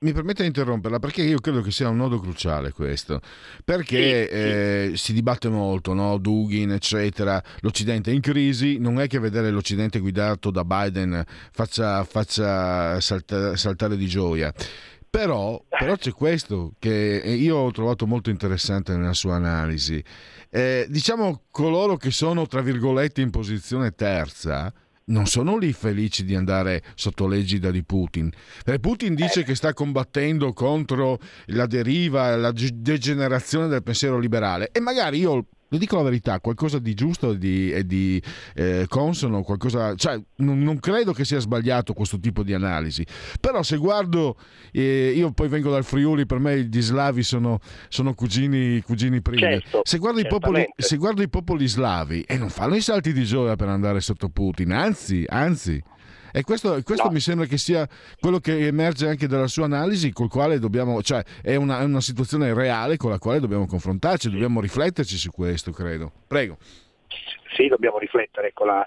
mi, 0.02 0.14
permetta, 0.14 0.42
di 0.44 0.48
interromperla 0.48 1.00
perché 1.00 1.24
io 1.24 1.40
credo 1.40 1.62
che 1.62 1.72
sia 1.72 1.90
un 1.90 1.98
nodo 1.98 2.20
cruciale 2.20 2.74
questo, 2.74 3.22
perché 3.66 4.28
sì, 4.28 4.36
eh, 4.36 4.88
sì. 4.92 4.98
si 4.98 5.14
dibatte 5.14 5.49
molto, 5.50 5.94
no? 5.94 6.18
Dugin, 6.18 6.72
eccetera 6.72 7.42
l'Occidente 7.62 8.12
è 8.12 8.14
in 8.14 8.22
crisi, 8.22 8.78
non 8.78 9.00
è 9.00 9.08
che 9.08 9.20
vedere 9.20 9.52
l'Occidente 9.52 10.00
guidato 10.00 10.52
da 10.52 10.64
Biden 10.64 11.24
faccia, 11.52 12.04
faccia 12.04 13.00
salta, 13.00 13.56
saltare 13.56 13.98
di 13.98 14.08
gioia. 14.08 14.54
Però, 15.10 15.64
però, 15.68 15.96
c'è 15.96 16.12
questo 16.12 16.74
che 16.78 16.92
io 17.26 17.56
ho 17.56 17.72
trovato 17.72 18.06
molto 18.06 18.30
interessante 18.30 18.96
nella 18.96 19.14
sua 19.14 19.36
analisi. 19.36 20.04
Eh, 20.52 20.86
diciamo 20.88 21.46
coloro 21.50 21.98
che 21.98 22.12
sono, 22.12 22.46
tra 22.46 22.62
virgolette, 22.62 23.22
in 23.22 23.32
posizione 23.32 23.92
terza, 23.96 24.72
non 25.10 25.28
sono 25.28 25.58
lì 25.58 25.74
felici 25.74 26.24
di 26.24 26.36
andare 26.36 26.84
sotto 26.96 27.28
l'egida 27.28 27.72
di 27.72 27.84
Putin. 27.84 28.32
Perché 28.64 28.80
Putin 28.80 29.16
dice 29.16 29.44
che 29.44 29.56
sta 29.56 29.74
combattendo 29.74 30.54
contro 30.54 31.20
la 31.48 31.66
deriva, 31.66 32.36
la 32.36 32.52
degenerazione 32.52 33.68
del 33.68 33.84
pensiero 33.84 34.18
liberale 34.18 34.70
e 34.72 34.80
magari 34.80 35.20
io 35.20 35.46
le 35.70 35.78
dico 35.78 35.96
la 35.96 36.04
verità, 36.04 36.40
qualcosa 36.40 36.80
di 36.80 36.94
giusto 36.96 37.32
e 37.32 37.38
di, 37.38 37.86
di 37.86 38.22
eh, 38.56 38.86
consono, 38.88 39.44
qualcosa, 39.44 39.94
cioè, 39.96 40.20
non, 40.38 40.60
non, 40.62 40.80
credo 40.80 41.14
che 41.14 41.26
sia 41.26 41.40
sbagliato 41.40 41.94
questo 41.94 42.20
tipo 42.20 42.42
di 42.44 42.54
analisi, 42.54 43.06
però 43.40 43.62
se 43.62 43.78
guardo, 43.78 44.36
eh, 44.72 45.14
io 45.16 45.32
poi 45.32 45.48
vengo 45.48 45.70
dal 45.70 45.84
Friuli, 45.84 46.26
per 46.26 46.40
me 46.40 46.64
gli 46.64 46.82
slavi 46.82 47.22
sono, 47.22 47.60
sono 47.88 48.16
cugini, 48.16 48.82
cugini 48.82 49.22
primi, 49.22 49.42
certo, 49.42 49.82
se, 49.84 50.00
guardo 50.00 50.22
popoli, 50.28 50.66
se, 50.76 50.98
guardo 50.98 51.22
i 51.22 51.30
popoli, 51.30 51.68
slavi, 51.68 52.22
e 52.22 52.34
eh, 52.34 52.38
non 52.38 52.50
fanno 52.50 52.76
i 52.76 52.82
salti 52.82 53.14
di 53.14 53.24
gioia 53.24 53.56
per 53.56 53.68
andare 53.68 54.02
sotto 54.02 54.30
Putin, 54.30 54.72
anzi, 54.72 55.24
anzi 55.28 55.82
E 56.32 56.44
questo, 56.44 56.82
questo 56.84 57.06
no. 57.06 57.12
mi 57.12 57.20
sembra 57.20 57.46
che 57.46 57.58
sia 57.58 57.88
quello 58.20 58.40
che 58.40 58.68
emerge 58.68 59.08
anche 59.08 59.28
dalla 59.28 59.48
sua 59.48 59.66
analisi, 59.66 60.12
col 60.12 60.30
quale 60.30 60.60
dobbiamo, 60.60 61.02
cioè 61.02 61.24
è 61.42 61.56
una, 61.56 61.80
è 61.80 61.84
una 61.84 62.02
situazione 62.02 62.54
reale 62.54 62.98
con 62.98 63.12
la 63.12 63.20
quale 63.20 63.40
dobbiamo 63.40 63.66
confrontarci, 63.66 64.30
dobbiamo 64.30 64.62
rifletterci 64.62 65.18
su 65.18 65.32
questo, 65.32 65.72
credo. 65.72 66.12
Prego. 66.28 66.58
Sì, 67.56 67.68
dobbiamo 67.68 67.98
riflettere. 67.98 68.48
Ecco, 68.50 68.66
la, 68.66 68.86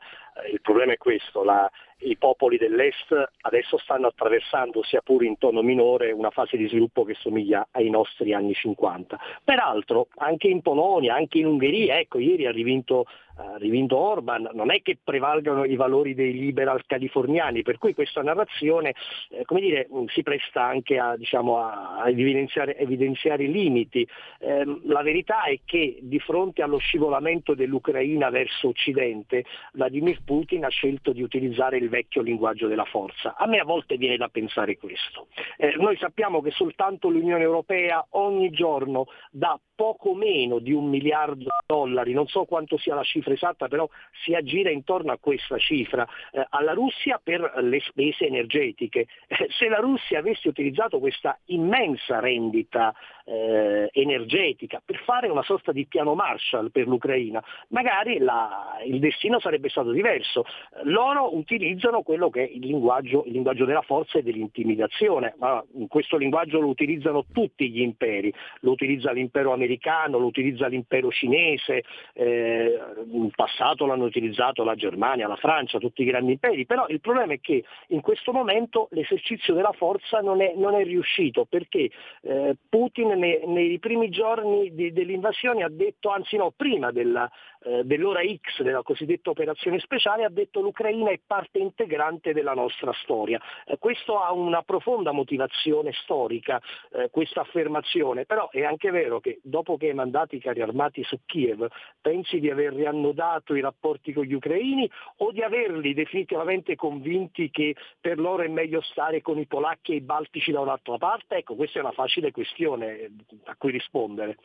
il 0.51 0.61
problema 0.61 0.93
è 0.93 0.97
questo, 0.97 1.45
la, 1.45 1.71
i 1.99 2.17
popoli 2.17 2.57
dell'Est 2.57 3.15
adesso 3.43 3.79
stanno 3.79 4.09
attraversando, 4.09 4.83
sia 4.83 5.01
pure 5.03 5.27
in 5.27 5.39
tono 5.39 5.63
minore, 5.63 6.13
una 6.13 6.31
fase 6.31 6.57
di 6.57 6.69
sviluppo 6.69 7.05
che 7.05 7.15
somiglia 7.15 7.69
ai 7.73 7.91
nostri 7.91 8.33
anni 8.33 8.55
50. 8.55 9.19
Peraltro 9.45 10.09
anche 10.17 10.49
in 10.49 10.63
Polonia, 10.63 11.15
anche 11.15 11.39
in 11.39 11.47
Ungheria, 11.47 11.99
ecco, 11.99 12.19
ieri 12.19 12.47
ha 12.47 12.53
rivinto 12.53 13.07
ha 13.37 13.57
rivinto 13.57 13.97
Orban, 13.97 14.51
non 14.53 14.71
è 14.71 14.83
che 14.83 14.99
prevalgano 15.03 15.65
i 15.65 15.77
valori 15.77 16.15
dei 16.15 16.33
liberal 16.33 16.85
californiani, 16.87 17.63
per 17.63 17.79
cui 17.79 17.95
questa 17.95 18.23
narrazione 18.23 18.95
eh, 19.31 19.45
come 19.45 19.61
dire, 19.61 19.89
mm, 19.93 20.07
si 20.07 20.23
presta 20.23 20.65
anche 20.65 20.99
a, 20.99 21.17
diciamo, 21.17 21.59
a 21.59 22.05
evidenziare, 22.09 22.77
evidenziare, 22.77 23.45
i 23.45 23.51
limiti. 23.51 24.07
Eh, 24.39 24.65
la 24.85 25.03
verità 25.03 25.45
è 25.45 25.59
che 25.65 25.99
di 26.03 26.19
fronte 26.19 26.63
allo 26.63 26.79
scivolamento 26.79 27.55
dell'Ucraina 27.55 28.31
verso 28.31 28.69
Occidente, 28.69 29.45
Vladimir 29.73 30.23
Putin 30.25 30.65
ha 30.65 30.69
scelto 30.69 31.13
di 31.13 31.23
utilizzare 31.23 31.79
il 31.79 31.89
vecchio 31.89 32.23
linguaggio 32.23 32.67
della 32.67 32.85
forza. 32.85 33.35
A 33.37 33.47
me 33.47 33.59
a 33.59 33.65
volte 33.65 33.97
viene 33.97 34.17
da 34.17 34.29
pensare 34.29 34.77
questo. 34.77 35.29
Eh, 35.57 35.75
noi 35.77 35.97
sappiamo 35.97 36.41
che 36.43 36.51
soltanto 36.51 37.09
l'Unione 37.09 37.43
Europea 37.43 38.05
ogni 38.11 38.51
giorno 38.51 39.07
dà 39.31 39.59
poco 39.75 40.15
meno 40.15 40.59
di 40.59 40.73
un 40.73 40.89
miliardo 40.89 41.35
di 41.35 41.49
dollari, 41.67 42.13
non 42.13 42.27
so 42.27 42.45
quanto 42.45 42.77
sia 42.77 42.95
la 42.95 43.03
cifra 43.03 43.22
esatta, 43.31 43.69
però 43.69 43.89
si 44.25 44.35
aggira 44.35 44.71
intorno 44.71 45.13
a 45.13 45.19
questa 45.19 45.59
cifra, 45.59 46.07
eh, 46.33 46.45
alla 46.51 46.73
Russia 46.73 47.21
per 47.23 47.53
le 47.63 47.81
spese 47.81 48.27
energetiche. 48.27 49.07
Eh, 49.27 49.47
se 49.51 49.69
la 49.69 49.79
Russia 49.79 50.19
avesse 50.19 50.49
utilizzato 50.49 50.99
questa 50.99 51.39
immensa 51.47 52.21
rendita 52.21 52.95
eh, 53.25 53.89
energetica 53.93 54.83
per 54.85 55.01
fare 55.05 55.29
una 55.29 55.43
sorta 55.43 55.73
di 55.73 55.87
piano 55.87 56.15
Marshall 56.15 56.71
per 56.71 56.87
l'Ucraina, 56.87 57.43
magari 57.69 58.19
la, 58.19 58.79
il 58.85 58.99
destino 58.99 59.39
sarebbe 59.41 59.69
stato 59.69 59.91
diverso. 59.91 60.45
Loro 60.85 61.37
utilizzano 61.37 62.03
quello 62.03 62.31
che 62.31 62.45
è 62.45 62.51
il 62.51 62.67
linguaggio, 62.67 63.25
il 63.27 63.33
linguaggio 63.33 63.65
della 63.65 63.83
forza 63.83 64.19
e 64.19 64.23
dell'intimidazione, 64.23 65.35
ma 65.39 65.63
questo 65.89 66.17
linguaggio 66.17 66.61
lo 66.61 66.69
utilizzano 66.69 67.27
tutti 67.33 67.71
gli 67.71 67.81
imperi, 67.81 68.33
lo 68.61 68.73
utilizza 68.73 69.13
l'impero 69.13 69.53
americano, 69.53 70.19
lo 70.19 70.27
utilizza 70.27 70.67
l'impero 70.67 71.11
cinese, 71.11 71.85
eh, 72.15 72.79
in 73.13 73.31
passato 73.31 73.87
l'hanno 73.87 74.05
utilizzato 74.05 74.65
la 74.65 74.75
Germania, 74.75 75.29
la 75.29 75.37
Francia, 75.37 75.79
tutti 75.79 76.03
i 76.03 76.07
grandi 76.07 76.33
imperi, 76.33 76.67
però 76.67 76.87
il 76.89 77.01
problema 77.01 77.35
è 77.35 77.41
che 77.41 77.65
in 77.89 78.01
questo 78.01 78.33
momento 78.33 78.89
l'esercizio 78.91 79.55
della 79.55 79.73
forza 79.73 80.21
non 80.21 80.41
è, 80.41 80.55
non 80.57 80.75
è 80.75 80.85
riuscito 80.85 81.45
perché 81.45 81.91
eh, 82.23 82.57
Putin 82.69 83.09
nei, 83.19 83.41
nei, 83.47 83.79
primi 83.79 84.09
giorni 84.09 84.75
di, 84.75 84.93
dell'invasione 84.93 85.63
ha 85.63 85.71
detto, 85.71 86.11
anzi 86.11 86.37
no, 86.37 86.53
prima 86.57 86.91
della, 86.91 87.31
eh, 87.65 87.85
dell'ora 87.85 88.21
X 88.23 88.63
della 88.63 88.83
cosiddetta 88.83 89.31
operazione 89.31 89.79
speciale 89.79 90.25
ha 90.25 90.31
detto 90.31 90.61
l'Ucraina 90.61 91.11
è 91.11 91.21
parte 91.25 91.59
integrante 91.59 92.33
della 92.33 92.55
nostra 92.55 92.93
storia. 93.03 93.41
Eh, 93.67 93.79
questo 93.79 94.21
ha 94.21 94.33
una 94.33 94.63
profonda 94.63 95.13
motivazione 95.13 95.93
storica, 95.93 96.61
eh, 96.93 97.09
questa 97.11 97.41
affermazione, 97.41 98.25
però 98.25 98.51
è 98.51 98.65
anche 98.65 98.91
vero 98.91 99.21
che 99.21 99.41
dopo 99.43 99.77
che 99.77 99.89
hai 99.89 99.95
mandato 99.95 100.35
i 100.35 100.41
carri 100.41 100.63
armati 100.63 101.03
su 101.05 101.19
Kiev, 101.25 101.67
pensi 102.01 102.41
di 102.41 102.51
aver 102.51 102.75
riannodato 102.75 103.55
i 103.55 103.61
rapporti 103.61 104.13
con 104.13 104.25
gli 104.25 104.35
ucraini 104.35 104.91
o 105.19 105.33
di 105.33 105.43
averli 105.43 105.95
definitivamente 105.95 106.77
convinti 106.77 107.51
che 107.51 107.75
per 108.01 108.19
loro 108.19 108.43
è 108.43 108.49
meglio 108.49 108.81
stare 108.81 109.21
con 109.21 109.39
i 109.39 109.47
polacchi 109.47 109.93
e 109.93 109.97
i 109.97 110.01
baltici 110.01 110.51
da 110.51 110.61
un'altra 110.61 110.99
parte? 110.99 111.37
Ecco, 111.37 111.55
questa 111.55 111.79
è 111.79 111.83
una 111.83 111.93
facile 111.93 112.31
questione 112.31 112.99
eh, 112.99 113.11
a 113.45 113.57
cui 113.57 113.71
rispondere. 113.71 114.37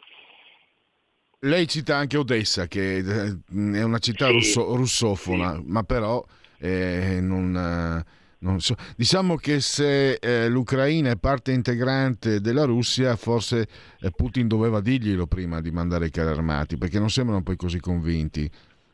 Lei 1.41 1.67
cita 1.67 1.95
anche 1.95 2.17
Odessa, 2.17 2.65
che 2.67 2.97
eh, 2.97 3.38
è 3.53 3.83
una 3.83 3.99
città 3.99 4.25
sì. 4.25 4.33
russo, 4.33 4.75
russofona, 4.75 5.55
sì. 5.57 5.63
ma 5.67 5.83
però 5.83 6.23
eh, 6.57 7.19
non, 7.21 8.03
non 8.39 8.59
so. 8.59 8.75
Diciamo 8.95 9.35
che 9.35 9.59
se 9.59 10.13
eh, 10.13 10.49
l'Ucraina 10.49 11.11
è 11.11 11.17
parte 11.17 11.51
integrante 11.51 12.41
della 12.41 12.63
Russia, 12.63 13.15
forse 13.15 13.67
eh, 14.01 14.09
Putin 14.15 14.47
doveva 14.47 14.81
dirglielo 14.81 15.27
prima 15.27 15.61
di 15.61 15.69
mandare 15.69 16.07
i 16.07 16.09
carri 16.09 16.29
armati, 16.29 16.75
perché 16.75 16.97
non 16.97 17.11
sembrano 17.11 17.43
poi 17.43 17.55
così 17.55 17.79
convinti 17.79 18.49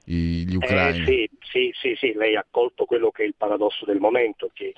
gli 0.06 0.54
ucraini. 0.54 1.00
Eh, 1.00 1.06
sì, 1.06 1.30
sì, 1.40 1.72
sì, 1.80 1.96
sì, 1.96 2.14
lei 2.14 2.36
ha 2.36 2.46
colto 2.50 2.84
quello 2.84 3.10
che 3.10 3.24
è 3.24 3.26
il 3.26 3.36
paradosso 3.38 3.86
del 3.86 4.00
momento, 4.00 4.50
che 4.54 4.66
eh, 4.66 4.76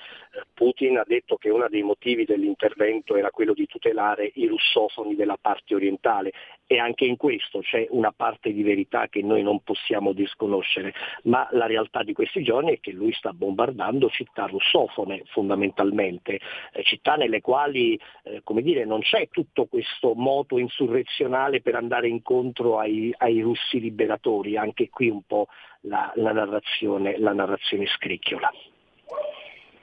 Putin 0.54 0.98
ha 0.98 1.04
detto 1.04 1.36
che 1.36 1.50
uno 1.50 1.66
dei 1.68 1.82
motivi 1.82 2.24
dell'intervento 2.24 3.16
era 3.16 3.30
quello 3.30 3.52
di 3.52 3.66
tutelare 3.66 4.30
i 4.34 4.46
russofoni 4.46 5.16
della 5.16 5.36
parte 5.40 5.74
orientale 5.74 6.32
e 6.66 6.78
anche 6.78 7.04
in 7.04 7.16
questo 7.16 7.60
c'è 7.60 7.86
una 7.90 8.12
parte 8.12 8.52
di 8.52 8.62
verità 8.62 9.06
che 9.08 9.22
noi 9.22 9.42
non 9.42 9.60
possiamo 9.60 10.12
disconoscere, 10.12 10.92
ma 11.24 11.48
la 11.52 11.66
realtà 11.66 12.02
di 12.02 12.12
questi 12.12 12.42
giorni 12.42 12.72
è 12.72 12.80
che 12.80 12.90
lui 12.90 13.12
sta 13.12 13.32
bombardando 13.32 14.08
città 14.08 14.46
russofone 14.46 15.22
fondamentalmente, 15.26 16.40
eh, 16.72 16.82
città 16.82 17.14
nelle 17.14 17.40
quali 17.40 17.98
eh, 18.24 18.42
dire, 18.62 18.84
non 18.84 19.00
c'è 19.00 19.28
tutto 19.30 19.66
questo 19.66 20.14
moto 20.14 20.58
insurrezionale 20.58 21.60
per 21.60 21.76
andare 21.76 22.08
incontro 22.08 22.78
ai, 22.78 23.14
ai 23.18 23.40
russi 23.40 23.78
liberatori, 23.78 24.56
anche 24.56 24.88
qui 24.88 25.08
un 25.08 25.22
po' 25.22 25.46
la, 25.82 26.12
la, 26.16 26.32
narrazione, 26.32 27.18
la 27.18 27.32
narrazione 27.32 27.86
scricchiola. 27.86 28.50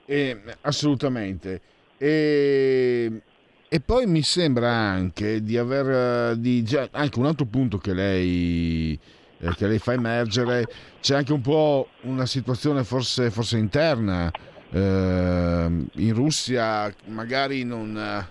Eh, 0.06 0.38
assolutamente. 0.62 1.60
E 1.96 3.22
e 3.68 3.80
poi 3.80 4.06
mi 4.06 4.22
sembra 4.22 4.70
anche 4.70 5.42
di 5.42 5.56
aver 5.56 6.32
eh, 6.32 6.40
di, 6.40 6.62
già, 6.62 6.88
anche 6.92 7.18
un 7.18 7.26
altro 7.26 7.46
punto 7.46 7.78
che 7.78 7.92
lei, 7.92 8.98
eh, 9.38 9.54
che 9.54 9.66
lei, 9.66 9.78
fa 9.78 9.92
emergere, 9.92 10.66
c'è 11.00 11.16
anche 11.16 11.32
un 11.32 11.40
po' 11.40 11.88
una 12.02 12.26
situazione 12.26 12.84
forse, 12.84 13.30
forse 13.30 13.58
interna. 13.58 14.30
Eh, 14.70 14.78
in 14.78 16.14
Russia 16.14 16.92
magari 17.06 17.64
non, 17.64 17.96
eh, 17.96 18.28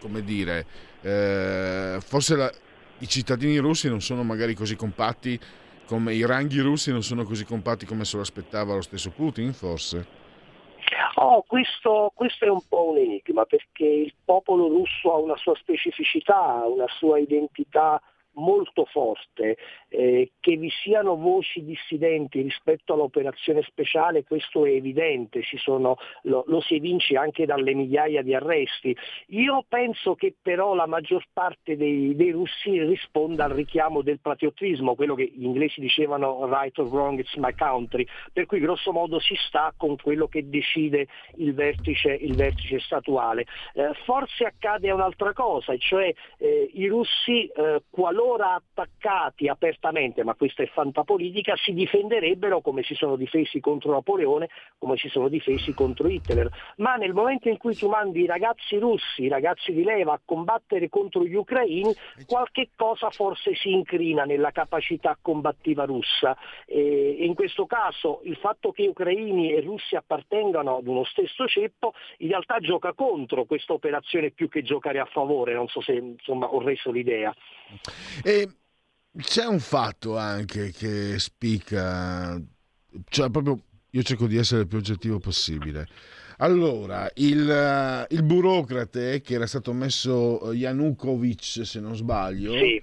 come 0.00 0.22
dire, 0.22 0.66
eh, 1.02 1.98
forse 2.04 2.36
la, 2.36 2.52
i 2.98 3.08
cittadini 3.08 3.58
russi 3.58 3.88
non 3.88 4.00
sono 4.00 4.22
magari 4.24 4.54
così 4.54 4.76
compatti 4.76 5.38
come 5.86 6.12
i 6.14 6.26
ranghi 6.26 6.58
russi 6.60 6.90
non 6.90 7.02
sono 7.02 7.24
così 7.24 7.44
compatti 7.44 7.86
come 7.86 8.04
se 8.04 8.16
lo 8.16 8.22
aspettava 8.22 8.74
lo 8.74 8.82
stesso 8.82 9.10
Putin, 9.10 9.52
forse. 9.52 10.17
Oh, 11.14 11.42
questo, 11.46 12.12
questo, 12.14 12.44
è 12.44 12.48
un 12.48 12.62
po' 12.68 12.90
un 12.90 12.98
enigma 12.98 13.44
perché 13.44 13.84
il 13.84 14.14
popolo 14.24 14.68
russo 14.68 15.12
ha 15.12 15.18
una 15.18 15.36
sua 15.36 15.54
specificità, 15.56 16.62
una 16.66 16.88
sua 16.88 17.18
identità 17.18 18.00
molto 18.38 18.84
forte, 18.84 19.56
eh, 19.88 20.32
che 20.40 20.56
vi 20.56 20.70
siano 20.70 21.16
voci 21.16 21.64
dissidenti 21.64 22.40
rispetto 22.40 22.92
all'operazione 22.92 23.62
speciale, 23.62 24.24
questo 24.24 24.64
è 24.64 24.70
evidente, 24.70 25.42
sono, 25.56 25.96
lo, 26.22 26.44
lo, 26.46 26.60
si 26.60 26.76
evince 26.76 27.16
anche 27.16 27.46
dalle 27.46 27.74
migliaia 27.74 28.22
di 28.22 28.34
arresti. 28.34 28.96
Io 29.28 29.64
penso 29.68 30.14
che 30.14 30.34
però 30.40 30.74
la 30.74 30.86
maggior 30.86 31.24
parte 31.32 31.76
dei, 31.76 32.14
dei 32.14 32.30
russi 32.30 32.82
risponda 32.82 33.44
al 33.44 33.50
richiamo 33.50 34.02
del 34.02 34.20
patriottismo, 34.20 34.94
quello 34.94 35.14
che 35.14 35.30
gli 35.34 35.44
inglesi 35.44 35.80
dicevano 35.80 36.46
right 36.46 36.76
or 36.78 36.88
wrong, 36.88 37.18
it's 37.18 37.34
my 37.36 37.54
country, 37.54 38.06
per 38.32 38.46
cui 38.46 38.60
grosso 38.60 38.92
modo 38.92 39.18
si 39.18 39.34
sta 39.46 39.72
con 39.76 39.96
quello 39.96 40.28
che 40.28 40.48
decide 40.48 41.08
il 41.36 41.54
vertice, 41.54 42.12
il 42.12 42.34
vertice 42.34 42.78
statuale. 42.78 43.46
Eh, 43.74 43.92
forse 44.04 44.44
accade 44.44 44.90
un'altra 44.90 45.32
cosa, 45.32 45.76
cioè 45.76 46.12
eh, 46.38 46.70
i 46.74 46.86
russi 46.86 47.46
eh, 47.46 47.82
qualora 47.90 48.27
qualora 48.28 48.54
attaccati 48.54 49.48
apertamente, 49.48 50.22
ma 50.22 50.34
questa 50.34 50.62
è 50.62 50.66
fantapolitica, 50.66 51.56
si 51.56 51.72
difenderebbero 51.72 52.60
come 52.60 52.82
si 52.82 52.94
sono 52.94 53.16
difesi 53.16 53.58
contro 53.58 53.92
Napoleone, 53.92 54.50
come 54.76 54.96
si 54.98 55.08
sono 55.08 55.28
difesi 55.28 55.72
contro 55.72 56.08
Hitler. 56.08 56.48
Ma 56.76 56.96
nel 56.96 57.14
momento 57.14 57.48
in 57.48 57.56
cui 57.56 57.74
tu 57.74 57.88
mandi 57.88 58.20
i 58.20 58.26
ragazzi 58.26 58.76
russi, 58.76 59.22
i 59.22 59.28
ragazzi 59.28 59.72
di 59.72 59.82
leva 59.82 60.12
a 60.12 60.20
combattere 60.22 60.90
contro 60.90 61.24
gli 61.24 61.34
ucraini, 61.34 61.94
qualche 62.26 62.70
cosa 62.76 63.08
forse 63.10 63.54
si 63.54 63.72
incrina 63.72 64.24
nella 64.24 64.50
capacità 64.50 65.16
combattiva 65.20 65.84
russa. 65.84 66.36
E 66.66 67.16
in 67.20 67.34
questo 67.34 67.64
caso 67.64 68.20
il 68.24 68.36
fatto 68.36 68.72
che 68.72 68.86
ucraini 68.86 69.52
e 69.52 69.62
russi 69.62 69.96
appartengano 69.96 70.76
ad 70.76 70.86
uno 70.86 71.04
stesso 71.04 71.46
ceppo 71.46 71.94
in 72.18 72.28
realtà 72.28 72.58
gioca 72.58 72.92
contro 72.92 73.46
questa 73.46 73.72
operazione 73.72 74.30
più 74.30 74.48
che 74.48 74.62
giocare 74.62 74.98
a 74.98 75.06
favore, 75.06 75.54
non 75.54 75.68
so 75.68 75.80
se 75.80 75.94
insomma, 75.94 76.46
ho 76.46 76.60
reso 76.60 76.90
l'idea. 76.90 77.34
E 78.22 78.48
c'è 79.16 79.46
un 79.46 79.60
fatto 79.60 80.16
anche 80.16 80.70
che 80.72 81.18
spicca, 81.18 82.40
cioè 83.08 83.30
proprio 83.30 83.62
io 83.90 84.02
cerco 84.02 84.26
di 84.26 84.36
essere 84.36 84.62
il 84.62 84.66
più 84.66 84.78
oggettivo 84.78 85.18
possibile. 85.18 85.86
Allora, 86.38 87.10
il, 87.14 88.06
il 88.10 88.22
burocrate 88.22 89.20
che 89.20 89.34
era 89.34 89.46
stato 89.46 89.72
messo 89.72 90.52
Yanukovych, 90.52 91.66
se 91.66 91.80
non 91.80 91.96
sbaglio, 91.96 92.52
sì. 92.52 92.80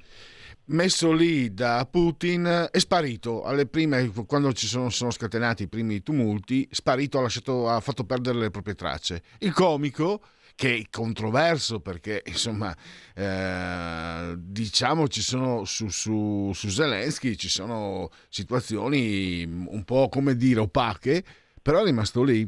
messo 0.65 1.13
lì 1.13 1.53
da 1.53 1.87
Putin 1.89 2.67
è 2.69 2.79
sparito 2.79 3.43
alle 3.43 3.65
prime 3.65 4.11
quando 4.25 4.51
ci 4.51 4.67
sono, 4.67 4.89
sono 4.89 5.11
scatenati 5.11 5.63
i 5.63 5.67
primi 5.69 6.03
tumulti 6.03 6.67
sparito 6.69 7.19
ha, 7.19 7.21
lasciato, 7.21 7.69
ha 7.69 7.79
fatto 7.79 8.03
perdere 8.03 8.39
le 8.39 8.49
proprie 8.49 8.75
tracce 8.75 9.21
il 9.39 9.53
comico 9.53 10.21
che 10.55 10.75
è 10.75 10.83
controverso 10.89 11.79
perché 11.79 12.23
insomma 12.27 12.75
eh, 13.13 14.35
diciamo 14.37 15.07
ci 15.07 15.21
sono 15.21 15.65
su, 15.65 15.89
su, 15.89 16.51
su 16.53 16.69
Zelensky 16.69 17.35
ci 17.35 17.49
sono 17.49 18.09
situazioni 18.29 19.43
un 19.43 19.83
po' 19.83 20.09
come 20.09 20.35
dire 20.35 20.61
opache 20.61 21.23
però 21.65 21.81
è 21.81 21.83
rimasto 21.83 22.21
lì. 22.21 22.47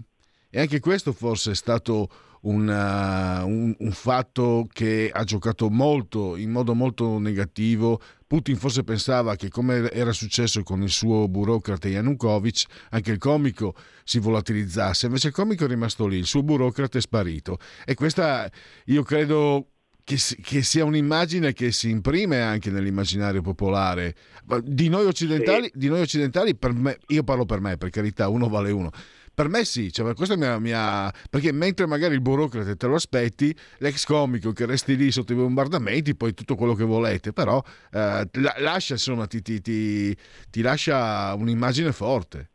E 0.51 0.60
anche 0.60 0.80
questo 0.80 1.12
forse 1.12 1.49
è 1.49 1.55
stato 1.55 2.08
un, 2.47 2.67
uh, 2.67 3.47
un, 3.47 3.75
un, 3.77 3.91
fatto 3.91 4.67
che 4.71 5.09
ha 5.13 5.23
giocato 5.23 5.69
molto, 5.69 6.35
in 6.35 6.49
modo 6.49 6.73
molto 6.73 7.19
negativo. 7.19 8.01
Putin 8.25 8.57
forse 8.57 8.83
pensava 8.83 9.35
che 9.35 9.49
come 9.49 9.89
era 9.91 10.11
successo 10.11 10.63
con 10.63 10.81
il 10.81 10.89
suo 10.89 11.27
burocrate 11.27 11.89
Yanukovych, 11.89 12.65
anche 12.91 13.11
il 13.11 13.17
comico 13.17 13.75
si 14.03 14.19
volatilizzasse, 14.19 15.05
invece 15.05 15.27
il 15.27 15.33
comico 15.33 15.65
è 15.65 15.67
rimasto 15.67 16.07
lì, 16.07 16.17
il 16.17 16.25
suo 16.25 16.43
burocrate 16.43 16.97
è 16.97 17.01
sparito. 17.01 17.57
E 17.85 17.93
questa 17.93 18.49
io 18.85 19.03
credo 19.03 19.67
che, 20.03 20.17
che, 20.41 20.61
sia 20.61 20.85
un'immagine 20.85 21.51
che 21.53 21.71
si 21.71 21.89
imprime 21.89 22.41
anche 22.41 22.69
nell'immaginario 22.69 23.41
popolare. 23.41 24.15
Di 24.63 24.87
noi 24.87 25.05
occidentali, 25.05 25.69
di 25.73 25.87
noi 25.87 26.01
occidentali 26.01 26.55
per 26.55 26.73
me, 26.73 26.97
io 27.07 27.23
parlo 27.23 27.45
per 27.45 27.59
me, 27.59 27.77
per 27.77 27.89
carità, 27.89 28.29
uno 28.29 28.47
vale 28.47 28.71
uno 28.71 28.91
per 29.38 29.49
me 29.49 29.65
sì, 29.65 29.93
cioè, 29.93 30.15
questa 30.15 30.35
mia, 30.35 30.57
mia, 30.57 31.13
perché 31.29 31.51
mentre 31.51 31.85
magari 31.85 32.15
il 32.15 32.21
burocrate 32.21 32.75
te 32.75 32.88
lo 32.88 32.95
aspetti, 32.95 33.55
l'ex 33.77 34.03
comico 34.03 34.51
che 34.51 34.65
resti 34.65 34.95
lì 34.95 35.11
sotto 35.11 35.33
i 35.33 35.35
bombardamenti, 35.35 36.15
poi 36.15 36.33
tutto 36.33 36.55
quello 36.55 36.73
che 36.73 36.83
volete, 36.83 37.33
però 37.33 37.63
eh, 37.91 38.27
lascia, 38.57 38.93
insomma, 38.93 39.27
ti, 39.27 39.43
ti, 39.43 39.61
ti, 39.61 40.17
ti 40.49 40.61
lascia 40.61 41.35
un'immagine 41.35 41.91
forte. 41.91 42.49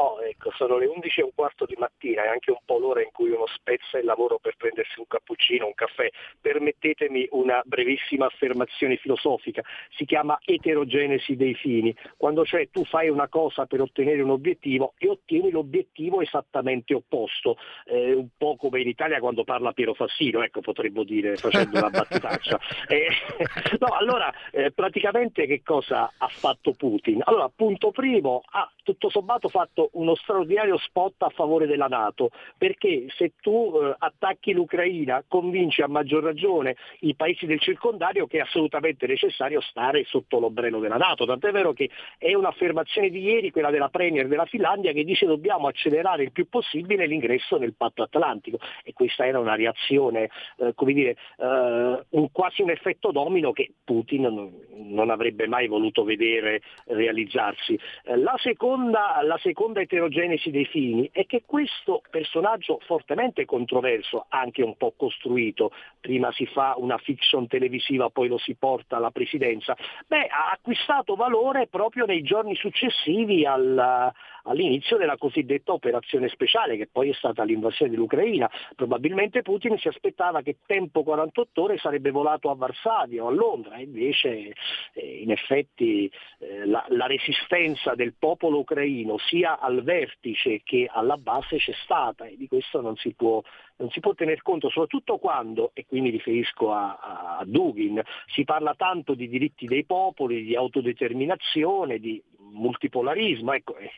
Oh, 0.00 0.20
ecco, 0.22 0.52
sono 0.52 0.78
le 0.78 0.86
11 0.86 1.20
e 1.20 1.24
un 1.24 1.30
quarto 1.34 1.66
di 1.66 1.74
mattina, 1.76 2.22
è 2.22 2.28
anche 2.28 2.52
un 2.52 2.60
po' 2.64 2.78
l'ora 2.78 3.02
in 3.02 3.10
cui 3.10 3.30
uno 3.30 3.46
spezza 3.48 3.98
il 3.98 4.04
lavoro 4.04 4.38
per 4.38 4.54
prendersi 4.56 5.00
un 5.00 5.08
cappuccino, 5.08 5.66
un 5.66 5.74
caffè. 5.74 6.08
Permettetemi 6.40 7.26
una 7.32 7.60
brevissima 7.64 8.26
affermazione 8.26 8.96
filosofica, 8.96 9.60
si 9.96 10.04
chiama 10.04 10.38
eterogenesi 10.44 11.34
dei 11.34 11.54
fini, 11.54 11.92
quando 12.16 12.44
cioè 12.44 12.68
tu 12.70 12.84
fai 12.84 13.08
una 13.08 13.26
cosa 13.26 13.66
per 13.66 13.80
ottenere 13.80 14.22
un 14.22 14.30
obiettivo 14.30 14.94
e 14.98 15.08
ottieni 15.08 15.50
l'obiettivo 15.50 16.20
esattamente 16.20 16.94
opposto, 16.94 17.56
eh, 17.86 18.12
un 18.12 18.28
po' 18.36 18.54
come 18.54 18.80
in 18.80 18.86
Italia 18.86 19.18
quando 19.18 19.42
parla 19.42 19.72
Piero 19.72 19.94
Fassino, 19.94 20.44
ecco 20.44 20.60
potremmo 20.60 21.02
dire 21.02 21.34
facendo 21.36 21.76
una 21.76 21.90
battutaccia. 21.90 22.58
Eh, 22.88 23.08
no, 23.80 23.88
allora, 23.88 24.32
eh, 24.50 24.70
praticamente 24.70 25.46
che 25.46 25.62
cosa 25.62 26.12
ha 26.16 26.28
fatto 26.28 26.72
Putin? 26.72 27.20
Allora, 27.24 27.50
punto 27.54 27.90
primo, 27.90 28.42
ha 28.52 28.70
tutto 28.82 29.10
sommato 29.10 29.48
fatto 29.48 29.87
uno 29.92 30.14
straordinario 30.14 30.78
spot 30.78 31.22
a 31.22 31.28
favore 31.30 31.66
della 31.66 31.86
Nato, 31.86 32.30
perché 32.56 33.06
se 33.16 33.32
tu 33.40 33.72
eh, 33.74 33.94
attacchi 33.98 34.52
l'Ucraina 34.52 35.24
convinci 35.26 35.82
a 35.82 35.88
maggior 35.88 36.22
ragione 36.22 36.76
i 37.00 37.14
paesi 37.14 37.46
del 37.46 37.60
circondario 37.60 38.26
che 38.26 38.38
è 38.38 38.40
assolutamente 38.40 39.06
necessario 39.06 39.60
stare 39.60 40.04
sotto 40.04 40.38
l'ombrello 40.38 40.80
della 40.80 40.96
Nato, 40.96 41.24
tant'è 41.24 41.50
vero 41.50 41.72
che 41.72 41.90
è 42.18 42.34
un'affermazione 42.34 43.10
di 43.10 43.22
ieri, 43.22 43.50
quella 43.50 43.70
della 43.70 43.88
Premier 43.88 44.28
della 44.28 44.46
Finlandia, 44.46 44.92
che 44.92 45.04
dice 45.04 45.26
dobbiamo 45.26 45.68
accelerare 45.68 46.22
il 46.22 46.32
più 46.32 46.48
possibile 46.48 47.06
l'ingresso 47.06 47.56
nel 47.58 47.74
patto 47.74 48.02
atlantico 48.02 48.58
e 48.84 48.92
questa 48.92 49.26
era 49.26 49.38
una 49.38 49.54
reazione, 49.54 50.30
eh, 50.58 50.72
come 50.74 50.92
dire, 50.92 51.16
eh, 51.38 52.04
un, 52.08 52.30
quasi 52.32 52.62
un 52.62 52.70
effetto 52.70 53.10
domino 53.10 53.52
che 53.52 53.72
Putin 53.84 54.22
non, 54.22 54.52
non 54.74 55.10
avrebbe 55.10 55.46
mai 55.46 55.66
voluto 55.66 56.04
vedere 56.04 56.60
realizzarsi. 56.86 57.78
Eh, 58.04 58.16
la 58.16 58.34
seconda, 58.38 59.20
la 59.22 59.38
seconda 59.38 59.77
seconda 59.78 59.82
eterogenesi 59.82 60.50
dei 60.50 60.64
fini 60.64 61.08
è 61.12 61.26
che 61.26 61.42
questo 61.46 62.02
personaggio 62.10 62.80
fortemente 62.86 63.44
controverso, 63.44 64.26
anche 64.28 64.62
un 64.62 64.76
po' 64.76 64.94
costruito, 64.96 65.72
prima 66.00 66.32
si 66.32 66.46
fa 66.46 66.74
una 66.76 66.98
fiction 66.98 67.46
televisiva, 67.46 68.10
poi 68.10 68.28
lo 68.28 68.38
si 68.38 68.54
porta 68.54 68.96
alla 68.96 69.10
presidenza, 69.10 69.76
beh, 70.06 70.26
ha 70.26 70.50
acquistato 70.52 71.14
valore 71.14 71.66
proprio 71.68 72.04
nei 72.06 72.22
giorni 72.22 72.54
successivi 72.56 73.44
al, 73.44 74.12
all'inizio 74.44 74.96
della 74.96 75.16
cosiddetta 75.16 75.72
operazione 75.72 76.28
speciale, 76.28 76.76
che 76.76 76.88
poi 76.90 77.10
è 77.10 77.14
stata 77.14 77.42
l'invasione 77.44 77.90
dell'Ucraina. 77.90 78.50
Probabilmente 78.74 79.42
Putin 79.42 79.78
si 79.78 79.88
aspettava 79.88 80.42
che 80.42 80.58
tempo 80.66 81.02
48 81.02 81.62
ore 81.62 81.78
sarebbe 81.78 82.10
volato 82.10 82.50
a 82.50 82.54
Varsavia 82.54 83.24
o 83.24 83.28
a 83.28 83.32
Londra, 83.32 83.78
invece 83.78 84.52
eh, 84.92 85.18
in 85.22 85.30
effetti 85.30 86.10
eh, 86.38 86.66
la, 86.66 86.84
la 86.88 87.06
resistenza 87.06 87.94
del 87.94 88.14
popolo 88.18 88.58
ucraino 88.58 89.18
sia 89.18 89.58
al 89.58 89.82
vertice 89.82 90.60
che 90.62 90.88
alla 90.90 91.16
base 91.16 91.56
c'è 91.56 91.72
stata 91.84 92.26
e 92.26 92.36
di 92.36 92.48
questo 92.48 92.80
non 92.80 92.96
si 92.96 93.12
può, 93.14 93.42
non 93.76 93.90
si 93.90 94.00
può 94.00 94.14
tener 94.14 94.42
conto, 94.42 94.68
soprattutto 94.68 95.18
quando, 95.18 95.70
e 95.74 95.86
qui 95.86 96.00
mi 96.00 96.10
riferisco 96.10 96.72
a, 96.72 97.38
a 97.38 97.44
Dugin, 97.44 98.00
si 98.26 98.44
parla 98.44 98.74
tanto 98.74 99.14
di 99.14 99.28
diritti 99.28 99.66
dei 99.66 99.84
popoli, 99.84 100.44
di 100.44 100.56
autodeterminazione, 100.56 101.98
di 101.98 102.22
multipolarismo, 102.52 103.52
ecco, 103.52 103.76
eh, 103.76 103.90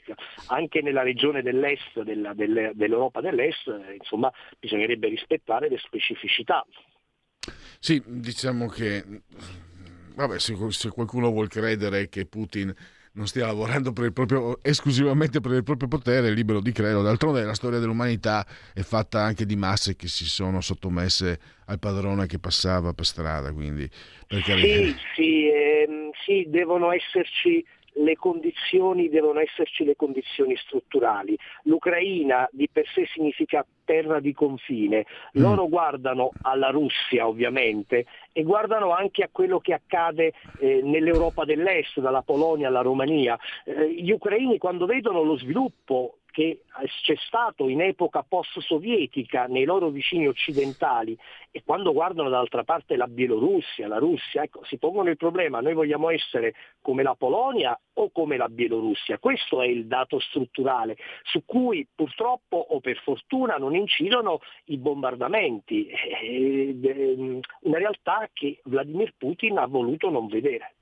anche 0.49 0.83
nella 0.83 1.03
regione 1.03 1.43
dell'est, 1.43 2.03
della, 2.03 2.35
delle, 2.35 2.73
dell'Europa 2.75 3.21
dell'est, 3.21 3.67
eh, 3.69 3.95
insomma, 3.95 4.33
bisognerebbe 4.59 5.09
rispettare 5.09 5.69
le 5.69 5.79
specificità. 5.79 6.65
Sì, 7.79 8.03
diciamo 8.05 8.67
che 8.67 9.05
vabbè, 10.15 10.39
se, 10.39 10.55
se 10.71 10.91
qualcuno 10.91 11.31
vuol 11.31 11.49
credere 11.49 12.09
che 12.09 12.27
Putin 12.27 12.75
non 13.13 13.27
stia 13.27 13.47
lavorando 13.47 13.93
per 13.93 14.13
proprio, 14.13 14.63
esclusivamente 14.63 15.41
per 15.41 15.53
il 15.53 15.65
proprio 15.65 15.89
potere, 15.89 16.29
è 16.29 16.31
libero 16.31 16.61
di 16.61 16.71
credo. 16.71 17.03
D'altronde 17.03 17.43
la 17.43 17.55
storia 17.55 17.79
dell'umanità 17.79 18.47
è 18.73 18.83
fatta 18.83 19.21
anche 19.21 19.47
di 19.47 19.57
masse 19.57 19.97
che 19.97 20.07
si 20.07 20.27
sono 20.27 20.61
sottomesse 20.61 21.41
al 21.67 21.79
padrone 21.79 22.27
che 22.27 22.39
passava 22.39 22.93
per 22.93 23.07
strada. 23.07 23.53
Quindi, 23.53 23.89
sì, 24.29 24.95
sì, 25.15 25.51
ehm, 25.51 26.11
sì, 26.25 26.47
devono 26.49 26.93
esserci 26.93 27.65
le 28.01 28.17
condizioni 28.17 29.09
devono 29.09 29.41
esserci 29.41 29.85
le 29.85 29.97
condizioni 29.97 30.57
strutturali. 30.57 31.37
L'Ucraina 31.65 32.49
di 32.53 32.69
per 32.71 32.87
sé 32.95 33.07
significa 33.13 33.65
terra 33.85 34.21
di 34.21 34.33
confine, 34.33 34.99
mm. 34.99 35.41
loro 35.41 35.69
guardano 35.69 36.31
alla 36.43 36.71
Russia 36.71 37.27
ovviamente 37.27 38.07
e 38.33 38.43
guardano 38.43 38.93
anche 38.93 39.23
a 39.23 39.29
quello 39.31 39.59
che 39.59 39.75
accade 39.75 40.33
eh, 40.61 40.81
nell'Europa 40.83 41.45
dell'Est, 41.45 41.99
dalla 42.01 42.23
Polonia 42.23 42.69
alla 42.69 42.83
Romania. 42.83 43.39
Eh, 43.65 43.93
gli 43.95 44.11
ucraini 44.11 44.59
quando 44.59 44.87
vedono 44.87 45.23
lo 45.23 45.37
sviluppo 45.37 46.20
che 46.41 46.63
c'è 47.03 47.17
stato 47.27 47.69
in 47.69 47.83
epoca 47.83 48.25
post-sovietica 48.27 49.45
nei 49.45 49.67
loro 49.67 49.91
vicini 49.91 50.27
occidentali 50.27 51.15
e 51.51 51.63
quando 51.63 51.93
guardano 51.93 52.31
dall'altra 52.31 52.65
parte 52.65 52.97
la 52.97 53.09
Bielorussia, 53.09 53.87
la 53.87 53.99
Russia, 53.99 54.43
ecco, 54.43 54.65
si 54.65 54.79
pongono 54.79 55.11
il 55.11 55.19
problema, 55.19 55.61
noi 55.61 55.75
vogliamo 55.75 56.09
essere 56.09 56.55
come 56.81 57.03
la 57.03 57.15
Polonia 57.15 57.79
o 57.93 58.11
come 58.11 58.39
la 58.39 58.49
Bielorussia. 58.49 59.19
Questo 59.19 59.61
è 59.61 59.67
il 59.67 59.87
dato 59.87 60.19
strutturale 60.19 60.97
su 61.25 61.45
cui 61.45 61.87
purtroppo 61.95 62.57
o 62.57 62.81
per 62.81 62.97
fortuna 63.05 63.57
non 63.57 63.75
incidono 63.75 64.41
i 64.67 64.79
bombardamenti, 64.79 65.91
una 67.65 67.77
realtà 67.77 68.31
che 68.33 68.61
Vladimir 68.65 69.13
Putin 69.19 69.59
ha 69.59 69.67
voluto 69.67 70.09
non 70.09 70.27
vedere. 70.27 70.77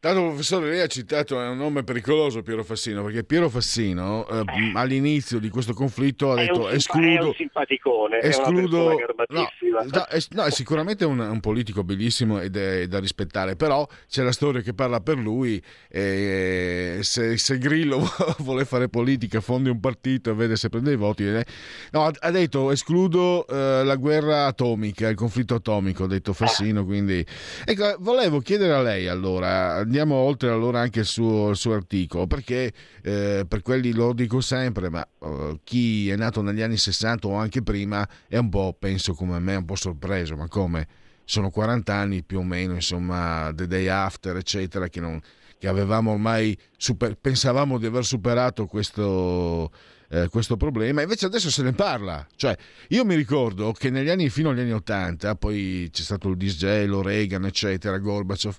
Tanto 0.00 0.22
professore, 0.26 0.70
lei 0.70 0.80
ha 0.80 0.86
citato 0.86 1.36
un 1.38 1.56
nome 1.56 1.82
pericoloso 1.82 2.42
Piero 2.42 2.62
Fassino, 2.62 3.02
perché 3.02 3.24
Piero 3.24 3.48
Fassino 3.48 4.28
eh, 4.28 4.38
eh. 4.38 4.72
all'inizio 4.74 5.40
di 5.40 5.48
questo 5.48 5.72
conflitto 5.72 6.30
ha 6.30 6.36
detto 6.36 6.68
è 6.68 6.74
escludo... 6.74 7.08
È 7.08 7.20
un 7.24 7.34
simpaticone, 7.34 8.20
escludo, 8.20 8.96
è 8.96 9.04
no, 9.30 9.48
no, 9.70 10.04
è, 10.06 10.18
no, 10.30 10.44
è 10.44 10.50
sicuramente 10.52 11.04
un, 11.04 11.18
un, 11.18 11.40
politico 11.40 11.82
bellissimo 11.82 12.38
ed 12.40 12.56
è 12.56 12.86
da 12.86 13.00
rispettare, 13.00 13.56
però 13.56 13.84
c'è 14.08 14.22
la 14.22 14.30
storia 14.30 14.60
che 14.60 14.72
parla 14.72 15.00
per 15.00 15.16
lui 15.16 15.60
e 15.88 16.98
se, 17.02 17.36
se 17.36 17.58
Grillo 17.58 18.08
vuole 18.38 18.64
fare 18.66 18.88
politica, 18.88 19.40
fondi 19.40 19.68
un 19.68 19.80
partito 19.80 20.30
e 20.30 20.34
vede 20.34 20.54
se 20.54 20.68
prende 20.68 20.92
i 20.92 20.96
voti... 20.96 21.26
Eh, 21.26 21.44
no, 21.90 22.08
ha, 22.16 22.30
detto 22.30 22.70
escludo 22.70 23.44
eh, 23.48 23.82
la 23.82 23.96
guerra 23.96 24.46
atomica, 24.46 25.08
il 25.08 25.16
conflitto 25.16 25.56
atomico, 25.56 26.04
ha 26.04 26.08
detto 26.08 26.32
Fassino, 26.32 26.84
quindi... 26.84 27.26
Ecco, 27.64 27.96
volevo 27.98 28.38
chiedere 28.38 28.74
a 28.74 28.80
lei 28.80 29.08
allora 29.08 29.86
andiamo 29.88 30.16
oltre 30.16 30.50
allora 30.50 30.80
anche 30.80 31.00
il 31.00 31.06
suo, 31.06 31.48
il 31.48 31.56
suo 31.56 31.72
articolo, 31.72 32.26
perché 32.26 32.72
eh, 33.02 33.46
per 33.48 33.62
quelli 33.62 33.92
lo 33.92 34.12
dico 34.12 34.40
sempre, 34.42 34.90
ma 34.90 35.06
uh, 35.20 35.58
chi 35.64 36.10
è 36.10 36.16
nato 36.16 36.42
negli 36.42 36.60
anni 36.60 36.76
60 36.76 37.26
o 37.26 37.34
anche 37.34 37.62
prima 37.62 38.06
è 38.28 38.36
un 38.36 38.50
po', 38.50 38.76
penso 38.78 39.14
come 39.14 39.38
me, 39.38 39.56
un 39.56 39.64
po' 39.64 39.76
sorpreso, 39.76 40.36
ma 40.36 40.46
come? 40.46 40.86
Sono 41.24 41.50
40 41.50 41.94
anni 41.94 42.22
più 42.22 42.38
o 42.38 42.42
meno, 42.42 42.74
insomma, 42.74 43.50
The 43.54 43.66
Day 43.66 43.88
After, 43.88 44.36
eccetera, 44.36 44.88
che, 44.88 45.00
non, 45.00 45.18
che 45.58 45.68
avevamo 45.68 46.12
ormai, 46.12 46.56
super, 46.76 47.16
pensavamo 47.16 47.78
di 47.78 47.86
aver 47.86 48.04
superato 48.04 48.66
questo... 48.66 49.72
Eh, 50.10 50.28
questo 50.30 50.56
problema, 50.56 51.02
invece 51.02 51.26
adesso 51.26 51.50
se 51.50 51.62
ne 51.62 51.72
parla. 51.72 52.26
Cioè, 52.34 52.56
io 52.88 53.04
mi 53.04 53.14
ricordo 53.14 53.72
che 53.72 53.90
negli 53.90 54.08
anni 54.08 54.30
fino 54.30 54.48
agli 54.48 54.60
anni 54.60 54.72
80, 54.72 55.34
poi 55.34 55.90
c'è 55.92 56.00
stato 56.00 56.30
il 56.30 56.38
disgelo, 56.38 57.02
Reagan, 57.02 57.44
eccetera, 57.44 57.98
Gorbaciov, 57.98 58.56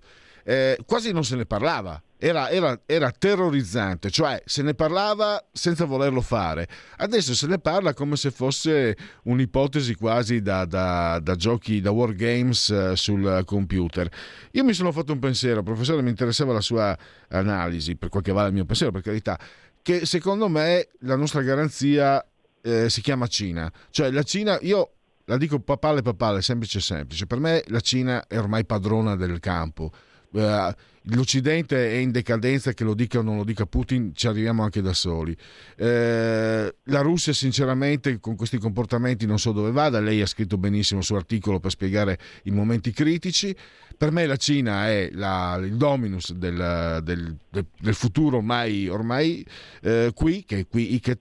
eh, 0.49 0.79
quasi 0.83 1.11
non 1.11 1.23
se 1.23 1.35
ne 1.35 1.45
parlava. 1.45 2.01
Era, 2.17 2.49
era, 2.49 2.81
era, 2.87 3.11
terrorizzante, 3.11 4.09
cioè 4.09 4.41
se 4.45 4.63
ne 4.63 4.73
parlava 4.73 5.45
senza 5.53 5.85
volerlo 5.85 6.21
fare. 6.21 6.67
Adesso 6.97 7.35
se 7.35 7.45
ne 7.45 7.59
parla 7.59 7.93
come 7.93 8.15
se 8.15 8.31
fosse 8.31 8.97
un'ipotesi 9.25 9.93
quasi 9.93 10.41
da, 10.41 10.65
da, 10.65 11.19
da 11.21 11.35
giochi, 11.35 11.81
da 11.81 11.91
wargames 11.91 12.71
eh, 12.71 12.95
sul 12.95 13.43
computer. 13.45 14.09
Io 14.53 14.63
mi 14.63 14.73
sono 14.73 14.91
fatto 14.91 15.13
un 15.13 15.19
pensiero, 15.19 15.61
professore, 15.61 16.01
mi 16.01 16.09
interessava 16.09 16.51
la 16.51 16.61
sua 16.61 16.97
analisi, 17.29 17.95
per 17.95 18.09
quel 18.09 18.23
che 18.23 18.31
vale 18.31 18.47
il 18.47 18.55
mio 18.55 18.65
pensiero, 18.65 18.91
per 18.91 19.03
carità, 19.03 19.39
che 19.83 20.07
secondo 20.07 20.49
me 20.49 20.89
la 21.01 21.15
nostra 21.15 21.41
garanzia 21.41 22.25
eh, 22.61 22.89
si 22.89 23.01
chiama 23.01 23.27
Cina. 23.27 23.71
Cioè 23.91 24.09
la 24.09 24.23
Cina, 24.23 24.57
io 24.61 24.93
la 25.25 25.37
dico 25.37 25.59
papale 25.59 26.01
papale, 26.01 26.41
semplice 26.41 26.81
semplice, 26.81 27.27
per 27.27 27.39
me 27.39 27.63
la 27.67 27.81
Cina 27.81 28.25
è 28.27 28.37
ormai 28.37 28.65
padrona 28.65 29.15
del 29.15 29.39
campo. 29.39 29.91
Uh, 30.31 30.71
l'Occidente 31.15 31.91
è 31.91 31.95
in 31.95 32.11
decadenza, 32.11 32.73
che 32.73 32.83
lo 32.83 32.93
dica 32.93 33.19
o 33.19 33.21
non 33.21 33.37
lo 33.37 33.43
dica 33.43 33.65
Putin, 33.65 34.11
ci 34.13 34.27
arriviamo 34.27 34.63
anche 34.63 34.81
da 34.81 34.93
soli. 34.93 35.35
Eh, 35.75 36.75
la 36.83 37.01
Russia, 37.01 37.33
sinceramente, 37.33 38.19
con 38.19 38.35
questi 38.35 38.57
comportamenti 38.57 39.25
non 39.25 39.39
so 39.39 39.51
dove 39.51 39.71
vada. 39.71 39.99
Lei 39.99 40.21
ha 40.21 40.25
scritto 40.25 40.57
benissimo 40.57 40.99
il 40.99 41.05
suo 41.05 41.17
articolo 41.17 41.59
per 41.59 41.71
spiegare 41.71 42.17
i 42.43 42.51
momenti 42.51 42.91
critici. 42.91 43.55
Per 43.97 44.11
me 44.11 44.25
la 44.25 44.37
Cina 44.37 44.87
è 44.87 45.09
la, 45.11 45.59
il 45.61 45.75
dominus 45.75 46.31
del, 46.33 47.01
del, 47.03 47.35
del, 47.49 47.93
futuro 47.93 48.37
ormai, 48.37 48.87
ormai 48.87 49.45
eh, 49.81 50.11
qui, 50.13 50.45
che 50.45 50.59
è 50.59 50.67
qui 50.67 50.93
Ike 50.93 51.17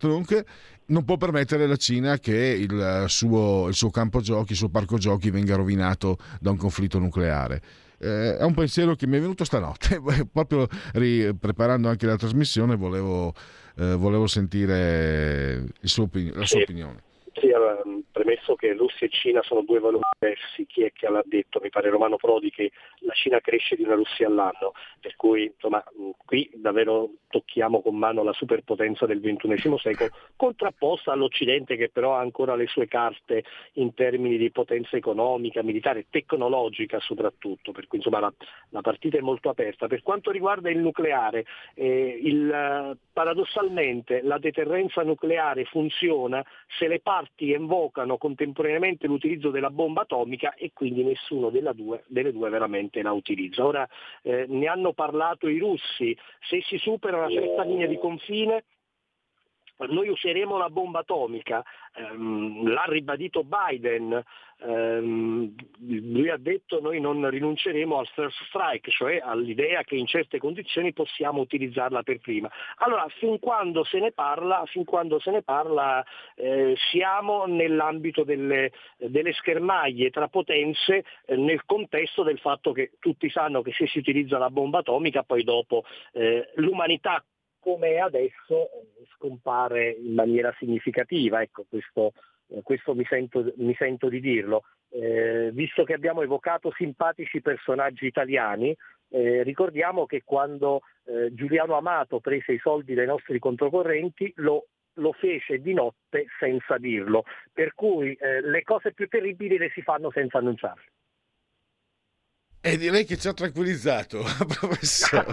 non 0.86 1.04
può 1.04 1.16
permettere 1.16 1.66
la 1.66 1.76
Cina 1.76 2.18
che 2.18 2.34
il 2.34 3.04
suo, 3.08 3.66
il 3.66 3.74
suo 3.74 3.90
campo 3.90 4.20
giochi, 4.20 4.52
il 4.52 4.58
suo 4.58 4.68
parco 4.68 4.96
giochi 4.96 5.28
venga 5.30 5.56
rovinato 5.56 6.18
da 6.40 6.50
un 6.50 6.56
conflitto 6.56 7.00
nucleare 7.00 7.62
eh, 7.98 8.36
è 8.36 8.42
un 8.44 8.54
pensiero 8.54 8.94
che 8.94 9.06
mi 9.06 9.16
è 9.16 9.20
venuto 9.20 9.44
stanotte, 9.44 10.00
proprio 10.32 10.66
ri- 10.94 11.34
preparando 11.34 11.88
anche 11.88 12.06
la 12.06 12.16
trasmissione 12.16 12.76
volevo, 12.76 13.32
eh, 13.76 13.94
volevo 13.94 14.26
sentire 14.26 15.64
suo, 15.82 16.08
la 16.32 16.46
sua 16.46 16.60
opinione. 16.60 17.02
Sì, 17.34 17.50
allora, 17.50 17.82
premesso 18.28 18.56
che 18.56 18.74
Russia 18.74 19.06
e 19.06 19.10
Cina 19.10 19.42
sono 19.42 19.62
due 19.62 19.78
valori 19.78 20.04
diversi, 20.18 20.66
chi 20.66 20.82
è 20.82 20.92
che 20.92 21.08
l'ha 21.08 21.22
detto? 21.24 21.60
Mi 21.62 21.70
pare 21.70 21.88
Romano 21.88 22.16
Prodi 22.16 22.50
che 22.50 22.72
la 23.00 23.14
Cina 23.14 23.40
cresce 23.40 23.74
di 23.74 23.84
una 23.84 23.94
Russia 23.94 24.26
all'anno, 24.26 24.72
per 25.00 25.16
cui 25.16 25.44
insomma, 25.44 25.82
qui 26.26 26.50
davvero 26.54 27.08
tocchiamo 27.28 27.80
con 27.80 27.96
mano 27.96 28.22
la 28.22 28.32
superpotenza 28.32 29.06
del 29.06 29.20
XXI 29.20 29.78
secolo, 29.78 30.10
contrapposta 30.36 31.12
all'Occidente 31.12 31.76
che 31.76 31.88
però 31.88 32.16
ha 32.16 32.20
ancora 32.20 32.54
le 32.54 32.66
sue 32.66 32.86
carte 32.86 33.44
in 33.74 33.94
termini 33.94 34.36
di 34.36 34.50
potenza 34.50 34.96
economica, 34.96 35.62
militare, 35.62 36.06
tecnologica 36.10 37.00
soprattutto, 37.00 37.72
per 37.72 37.86
cui 37.86 37.98
insomma 37.98 38.20
la, 38.20 38.32
la 38.70 38.80
partita 38.82 39.16
è 39.16 39.20
molto 39.20 39.48
aperta. 39.48 39.86
Per 39.86 40.02
quanto 40.02 40.30
riguarda 40.30 40.68
il 40.68 40.78
nucleare, 40.78 41.46
eh, 41.74 42.18
il, 42.22 42.98
paradossalmente 43.10 44.20
la 44.22 44.38
deterrenza 44.38 45.02
nucleare 45.02 45.64
funziona 45.64 46.44
se 46.78 46.88
le 46.88 47.00
parti 47.00 47.52
invocano 47.52 48.17
contemporaneamente 48.18 49.06
l'utilizzo 49.06 49.50
della 49.50 49.70
bomba 49.70 50.02
atomica 50.02 50.54
e 50.54 50.72
quindi 50.72 51.02
nessuna 51.02 51.50
delle 51.50 51.72
due, 51.74 52.04
delle 52.06 52.32
due 52.32 52.50
veramente 52.50 53.02
la 53.02 53.12
utilizza. 53.12 53.64
Ora 53.64 53.88
eh, 54.22 54.46
ne 54.48 54.66
hanno 54.66 54.92
parlato 54.92 55.48
i 55.48 55.58
russi, 55.58 56.16
se 56.40 56.60
si 56.62 56.78
supera 56.78 57.16
una 57.16 57.30
certa 57.30 57.62
linea 57.62 57.86
di 57.86 57.98
confine 57.98 58.64
noi 59.86 60.08
useremo 60.08 60.56
la 60.56 60.70
bomba 60.70 61.00
atomica, 61.00 61.64
ehm, 61.94 62.68
l'ha 62.68 62.84
ribadito 62.86 63.44
Biden, 63.44 64.22
ehm, 64.60 65.54
lui 65.78 66.28
ha 66.30 66.36
detto 66.36 66.80
noi 66.80 67.00
non 67.00 67.28
rinunceremo 67.28 67.98
al 67.98 68.06
first 68.08 68.36
strike, 68.48 68.90
cioè 68.90 69.20
all'idea 69.22 69.82
che 69.84 69.96
in 69.96 70.06
certe 70.06 70.38
condizioni 70.38 70.92
possiamo 70.92 71.40
utilizzarla 71.40 72.02
per 72.02 72.18
prima. 72.18 72.50
Allora, 72.78 73.06
fin 73.18 73.38
quando 73.38 73.84
se 73.84 74.00
ne 74.00 74.12
parla, 74.12 74.64
se 74.66 75.30
ne 75.30 75.42
parla 75.42 76.04
eh, 76.34 76.74
siamo 76.90 77.46
nell'ambito 77.46 78.24
delle, 78.24 78.72
delle, 78.96 79.32
schermaglie 79.32 80.10
tra 80.10 80.28
potenze 80.28 81.04
eh, 81.26 81.36
nel 81.36 81.64
contesto 81.64 82.22
del 82.22 82.38
fatto 82.38 82.72
che 82.72 82.92
tutti 82.98 83.30
sanno 83.30 83.62
che 83.62 83.72
se 83.72 83.86
si 83.86 83.98
utilizza 83.98 84.38
la 84.38 84.50
bomba 84.50 84.78
atomica 84.78 85.22
poi 85.22 85.44
dopo 85.44 85.84
eh, 86.12 86.50
l'umanità 86.56 87.22
come 87.58 87.98
adesso 87.98 88.68
scompare 89.14 89.90
in 89.90 90.14
maniera 90.14 90.54
significativa, 90.58 91.42
ecco, 91.42 91.64
questo, 91.68 92.12
eh, 92.48 92.62
questo 92.62 92.94
mi, 92.94 93.04
sento, 93.04 93.52
mi, 93.56 93.74
sento, 93.74 94.08
di 94.08 94.20
dirlo. 94.20 94.62
Eh, 94.90 95.50
visto 95.52 95.84
che 95.84 95.92
abbiamo 95.92 96.22
evocato 96.22 96.72
simpatici 96.76 97.40
personaggi 97.40 98.06
italiani, 98.06 98.74
eh, 99.10 99.42
ricordiamo 99.42 100.06
che 100.06 100.22
quando 100.24 100.80
eh, 101.04 101.32
Giuliano 101.34 101.76
Amato 101.76 102.20
prese 102.20 102.52
i 102.52 102.58
soldi 102.58 102.94
dai 102.94 103.06
nostri 103.06 103.38
controcorrenti 103.38 104.32
lo, 104.36 104.66
lo 104.94 105.12
fece 105.12 105.60
di 105.60 105.72
notte 105.74 106.26
senza 106.38 106.78
dirlo, 106.78 107.24
per 107.52 107.74
cui 107.74 108.14
eh, 108.14 108.40
le 108.40 108.62
cose 108.62 108.92
più 108.92 109.08
terribili 109.08 109.58
le 109.58 109.70
si 109.70 109.82
fanno 109.82 110.10
senza 110.10 110.38
annunciarle. 110.38 110.84
E 112.60 112.76
direi 112.76 113.04
che 113.04 113.16
ci 113.16 113.28
ha 113.28 113.32
tranquillizzato, 113.32 114.24
professore. 114.58 115.26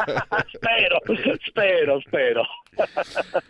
spero, 0.53 1.01
spero, 1.43 1.99
spero. 1.99 2.45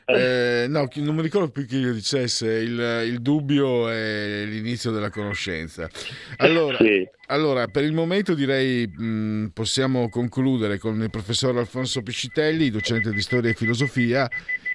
eh, 0.05 0.65
no, 0.69 0.87
non 0.95 1.15
mi 1.15 1.21
ricordo 1.21 1.49
più 1.49 1.65
chi 1.65 1.81
lo 1.81 1.91
dicesse, 1.91 2.47
il, 2.47 3.03
il, 3.05 3.21
dubbio 3.21 3.89
è 3.89 4.45
l'inizio 4.45 4.91
della 4.91 5.09
conoscenza. 5.09 5.89
Allora, 6.37 6.77
sì. 6.77 7.05
allora 7.27 7.67
per 7.67 7.83
il 7.83 7.91
momento 7.91 8.33
direi 8.33 8.87
mh, 8.87 9.51
possiamo 9.53 10.07
concludere 10.07 10.77
con 10.77 11.01
il 11.01 11.09
professor 11.09 11.57
Alfonso 11.57 12.01
Piscitelli, 12.01 12.69
docente 12.69 13.11
di 13.11 13.21
storia 13.21 13.49
e 13.49 13.55
filosofia, 13.55 14.29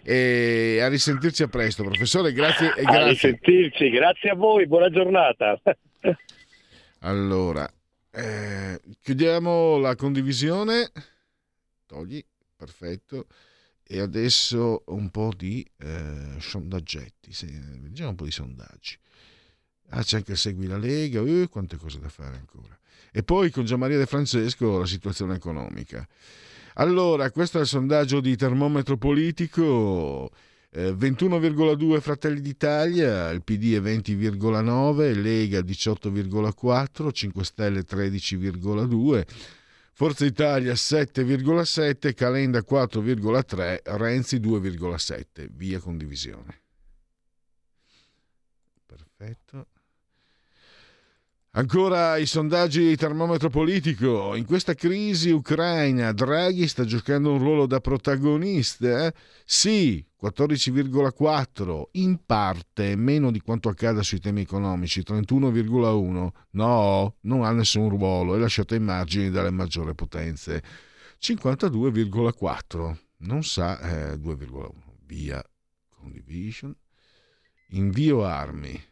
e 0.05 0.79
a 0.83 0.89
risentirci 0.89 1.43
a 1.43 1.49
presto, 1.49 1.85
professore. 1.85 2.35
Grazie. 2.35 2.75
E 2.77 2.83
grazie. 2.83 3.01
A 3.01 3.09
risentirci, 3.09 3.89
grazie 3.89 4.31
a 4.31 4.35
voi, 4.35 4.67
buona 4.67 4.91
giornata. 4.91 5.59
allora. 7.01 7.67
Eh, 8.13 8.50
chiudiamo 9.01 9.79
la 9.79 9.95
condivisione. 9.95 10.91
Togli, 11.87 12.25
perfetto. 12.57 13.27
E 13.83 14.01
adesso 14.01 14.85
un 14.87 15.11
po' 15.11 15.33
di 15.37 15.69
eh, 15.79 16.37
sondaggetti. 16.39 17.33
Vediamo 17.81 18.11
un 18.11 18.17
po' 18.17 18.25
di 18.25 18.31
sondaggi. 18.31 18.97
Ah, 19.89 20.03
c'è 20.03 20.19
anche 20.19 20.33
il 20.33 20.39
Segui 20.39 20.67
la 20.67 20.79
Lega. 20.79 21.21
Uh, 21.21 21.49
quante 21.49 21.77
cose 21.77 21.99
da 21.99 22.09
fare 22.09 22.37
ancora. 22.37 22.79
E 23.13 23.23
poi 23.25 23.51
con 23.51 23.65
Gianmaria 23.65 23.99
De 23.99 24.07
Francesco 24.07 24.79
la 24.79 24.87
situazione 24.87 25.35
economica. 25.35 26.07
Allora, 26.75 27.31
questo 27.33 27.59
è 27.59 27.63
il 27.63 27.67
sondaggio 27.67 28.21
di 28.21 28.37
termometro 28.37 28.97
politico. 28.97 30.31
21,2 30.73 31.95
eh, 31.95 32.01
Fratelli 32.01 32.41
d'Italia, 32.41 33.31
il 33.31 33.43
PD 33.43 33.75
è 33.75 33.81
20,9, 33.81 35.21
Lega 35.21 35.61
18,4, 35.61 37.11
5 37.13 37.45
Stelle 37.45 37.81
13,2, 37.81 39.25
Forza 39.93 40.25
Italia 40.25 40.73
7,7, 40.73 42.15
Calenda 42.15 42.61
4,3, 42.61 43.81
Renzi 43.97 44.39
2,7. 44.39 45.49
Via 45.53 45.79
condivisione. 45.79 46.63
Perfetto. 48.87 49.67
Ancora 51.51 52.17
i 52.17 52.27
sondaggi 52.27 52.87
di 52.87 52.97
termometro 52.97 53.51
politico. 53.51 54.37
In 54.37 54.47
questa 54.47 54.75
crisi 54.75 55.31
ucraina 55.31 56.13
Draghi 56.13 56.69
sta 56.69 56.85
giocando 56.85 57.33
un 57.33 57.39
ruolo 57.39 57.67
da 57.67 57.81
protagonista? 57.81 59.13
Sì, 59.45 60.03
14,4, 60.21 61.83
in 61.93 62.25
parte 62.25 62.95
meno 62.97 63.31
di 63.31 63.41
quanto 63.41 63.69
accada 63.69 64.03
sui 64.03 64.21
temi 64.21 64.43
economici, 64.43 65.01
31,1. 65.01 66.29
No, 66.51 67.17
non 67.21 67.45
ha 67.45 67.53
nessun 67.53 67.89
ruolo, 67.89 68.35
è 68.35 68.39
lasciato 68.39 68.75
ai 68.75 68.81
margini 68.81 69.31
dalle 69.31 69.51
maggiori 69.51 69.95
potenze. 69.95 70.63
52,4, 71.21 72.97
non 73.19 73.43
sa 73.43 73.79
eh, 73.81 74.17
2,1. 74.17 74.69
Via 75.07 75.43
condivision. 75.89 76.75
Invio 77.71 78.25
armi 78.25 78.89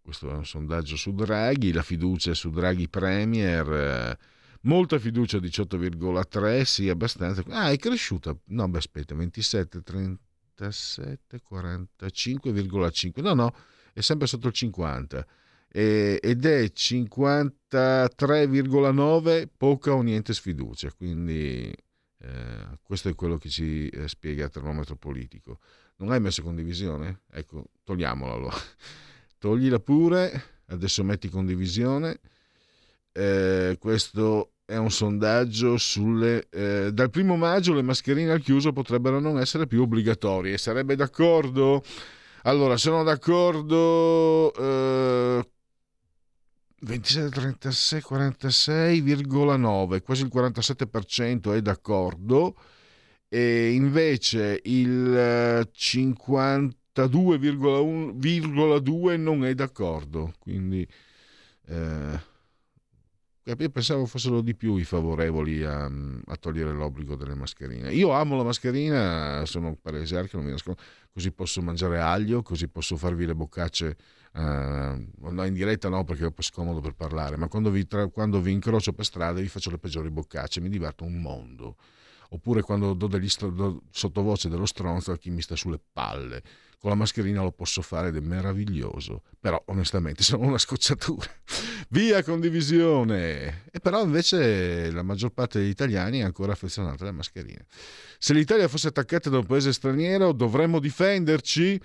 questo 0.04 0.30
è 0.30 0.34
un 0.34 0.44
sondaggio 0.44 0.96
su 0.96 1.14
Draghi, 1.14 1.72
la 1.72 1.82
fiducia 1.82 2.34
su 2.34 2.50
Draghi 2.50 2.90
Premier, 2.90 3.72
eh, 3.72 4.18
molta 4.62 4.98
fiducia 4.98 5.38
18,3, 5.38 6.64
sì 6.64 6.90
abbastanza, 6.90 7.42
ah 7.48 7.70
è 7.70 7.78
cresciuta, 7.78 8.36
no 8.48 8.68
beh 8.68 8.76
aspetta, 8.76 9.14
27, 9.14 9.82
37, 9.82 11.40
45,5, 11.50 13.22
no 13.22 13.32
no, 13.32 13.54
è 13.94 14.02
sempre 14.02 14.26
sotto 14.26 14.48
il 14.48 14.52
50 14.52 15.26
eh, 15.68 16.18
ed 16.22 16.44
è 16.44 16.64
53,9 16.64 19.48
poca 19.56 19.94
o 19.94 20.02
niente 20.02 20.34
sfiducia, 20.34 20.92
quindi 20.92 21.74
eh, 22.18 22.78
questo 22.82 23.08
è 23.08 23.14
quello 23.14 23.38
che 23.38 23.48
ci 23.48 23.88
eh, 23.88 24.06
spiega 24.06 24.44
il 24.44 24.50
termometro 24.50 24.96
politico. 24.96 25.60
Non 25.96 26.12
hai 26.12 26.20
messo 26.20 26.42
condivisione? 26.42 27.22
Ecco, 27.30 27.70
togliamola 27.84 28.34
allora 28.34 28.56
toglila 29.38 29.78
pure, 29.78 30.62
adesso 30.66 31.04
metti 31.04 31.28
condivisione. 31.28 32.18
Eh, 33.12 33.76
questo 33.78 34.52
è 34.64 34.76
un 34.76 34.90
sondaggio 34.90 35.76
sulle... 35.76 36.46
Eh, 36.50 36.90
dal 36.92 37.10
primo 37.10 37.36
maggio 37.36 37.74
le 37.74 37.82
mascherine 37.82 38.32
al 38.32 38.40
chiuso 38.40 38.72
potrebbero 38.72 39.20
non 39.20 39.38
essere 39.38 39.66
più 39.66 39.82
obbligatorie. 39.82 40.58
Sarebbe 40.58 40.96
d'accordo? 40.96 41.82
Allora, 42.42 42.76
sono 42.76 43.02
d'accordo... 43.02 44.52
Eh, 44.54 45.48
27, 46.84 47.30
36, 47.30 48.02
46,9, 48.06 50.02
quasi 50.02 50.22
il 50.22 50.30
47% 50.32 51.54
è 51.54 51.62
d'accordo 51.62 52.54
e 53.28 53.72
invece 53.72 54.60
il 54.64 55.66
50 55.72 56.76
82,2 56.94 59.20
non 59.20 59.44
è 59.44 59.54
d'accordo. 59.54 60.32
Quindi 60.38 60.86
eh, 61.66 62.20
pensavo 63.70 64.06
fossero 64.06 64.40
di 64.40 64.54
più 64.54 64.76
i 64.76 64.84
favorevoli 64.84 65.64
a, 65.64 65.84
a, 65.84 66.36
togliere 66.36 66.72
l'obbligo 66.72 67.16
delle 67.16 67.34
mascherine. 67.34 67.92
Io 67.92 68.10
amo 68.10 68.36
la 68.36 68.44
mascherina, 68.44 69.44
sono 69.44 69.76
che 69.82 70.28
non 70.32 70.44
mi 70.44 70.50
nascondo, 70.50 70.80
così 71.12 71.32
posso 71.32 71.60
mangiare 71.60 72.00
aglio, 72.00 72.42
così 72.42 72.68
posso 72.68 72.96
farvi 72.96 73.26
le 73.26 73.34
boccacce. 73.34 73.96
Uh, 74.34 75.44
in 75.44 75.52
diretta 75.52 75.88
no 75.88 76.02
perché 76.02 76.26
è 76.26 76.32
scomodo 76.38 76.80
per 76.80 76.94
parlare, 76.94 77.36
ma 77.36 77.46
quando 77.46 77.70
vi, 77.70 77.86
tra, 77.86 78.08
quando 78.08 78.40
vi 78.40 78.50
incrocio 78.50 78.92
per 78.92 79.04
strada 79.04 79.40
vi 79.40 79.46
faccio 79.46 79.70
le 79.70 79.78
peggiori 79.78 80.10
boccacce, 80.10 80.60
mi 80.60 80.68
diverto 80.68 81.04
un 81.04 81.20
mondo 81.20 81.76
oppure 82.30 82.62
quando 82.62 82.94
do 82.94 83.06
degli 83.06 83.28
do 83.52 83.82
sottovoce 83.90 84.48
dello 84.48 84.66
stronzo 84.66 85.12
a 85.12 85.18
chi 85.18 85.30
mi 85.30 85.40
sta 85.40 85.54
sulle 85.54 85.80
palle 85.92 86.42
con 86.84 86.92
la 86.92 86.98
mascherina 86.98 87.40
lo 87.40 87.50
posso 87.50 87.80
fare 87.80 88.08
ed 88.08 88.16
è 88.16 88.20
meraviglioso, 88.20 89.22
però 89.40 89.58
onestamente 89.68 90.20
sono 90.22 90.44
una 90.44 90.58
scocciatura. 90.58 91.30
Via 91.88 92.22
condivisione! 92.22 93.62
E 93.72 93.80
però 93.80 94.04
invece 94.04 94.90
la 94.90 95.02
maggior 95.02 95.30
parte 95.30 95.60
degli 95.60 95.70
italiani 95.70 96.18
è 96.18 96.24
ancora 96.24 96.52
affezionata 96.52 97.04
alle 97.04 97.12
mascherine. 97.12 97.64
Se 98.18 98.34
l'Italia 98.34 98.68
fosse 98.68 98.88
attaccata 98.88 99.30
da 99.30 99.38
un 99.38 99.46
paese 99.46 99.72
straniero 99.72 100.32
dovremmo 100.32 100.78
difenderci? 100.78 101.80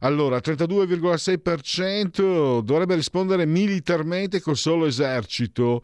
Allora, 0.00 0.36
32,6% 0.36 2.60
dovrebbe 2.60 2.96
rispondere 2.96 3.46
militarmente 3.46 4.42
col 4.42 4.58
solo 4.58 4.84
esercito. 4.84 5.82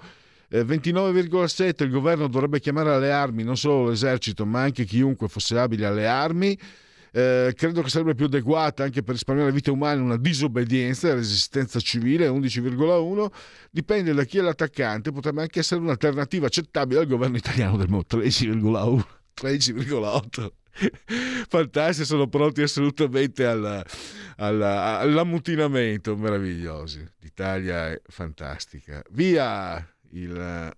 29,7% 0.50 1.64
eh, 1.64 1.74
il 1.84 1.90
governo 1.90 2.28
dovrebbe 2.28 2.60
chiamare 2.60 2.92
alle 2.92 3.10
armi 3.10 3.42
non 3.42 3.56
solo 3.56 3.88
l'esercito 3.88 4.44
ma 4.44 4.60
anche 4.62 4.84
chiunque 4.84 5.28
fosse 5.28 5.56
abile 5.56 5.86
alle 5.86 6.06
armi 6.08 6.58
eh, 7.12 7.52
credo 7.56 7.82
che 7.82 7.88
sarebbe 7.88 8.14
più 8.14 8.26
adeguata 8.26 8.84
anche 8.84 9.02
per 9.02 9.14
risparmiare 9.14 9.52
vite 9.52 9.70
umane 9.70 10.00
una 10.00 10.16
disobbedienza, 10.16 11.12
resistenza 11.14 11.80
civile 11.80 12.28
11,1, 12.28 13.26
dipende 13.70 14.12
da 14.12 14.24
chi 14.24 14.38
è 14.38 14.40
l'attaccante, 14.42 15.12
potrebbe 15.12 15.42
anche 15.42 15.60
essere 15.60 15.80
un'alternativa 15.80 16.46
accettabile 16.46 17.00
al 17.00 17.06
governo 17.06 17.36
italiano 17.36 17.76
del 17.76 17.88
13,1, 17.88 19.04
13,8. 19.42 20.50
Fantastici, 21.48 22.06
sono 22.06 22.28
pronti 22.28 22.62
assolutamente 22.62 23.44
alla, 23.44 23.84
alla, 24.36 24.98
all'ammutinamento, 24.98 26.16
meravigliosi. 26.16 27.04
L'Italia 27.18 27.90
è 27.90 28.00
fantastica. 28.06 29.02
Via 29.10 29.84
il 30.12 30.72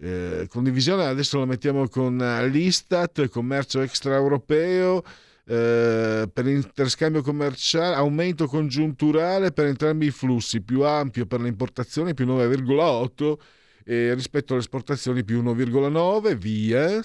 eh, 0.00 0.46
condivisione 0.48 1.04
adesso 1.04 1.38
la 1.38 1.44
mettiamo 1.44 1.88
con 1.88 2.20
eh, 2.20 2.48
l'Istat, 2.48 3.28
commercio 3.28 3.80
extraeuropeo, 3.80 5.02
eh, 5.46 6.28
per 6.32 6.46
interscambio 6.46 7.22
commerciale, 7.22 7.94
aumento 7.94 8.46
congiunturale 8.46 9.52
per 9.52 9.66
entrambi 9.66 10.06
i 10.06 10.10
flussi, 10.10 10.62
più 10.62 10.84
ampio 10.84 11.26
per 11.26 11.40
le 11.40 11.48
importazioni, 11.48 12.14
più 12.14 12.26
9,8 12.26 13.34
e 13.84 14.14
rispetto 14.14 14.54
alle 14.54 14.62
esportazioni 14.62 15.24
più 15.24 15.42
1,9, 15.42 16.34
via. 16.34 17.04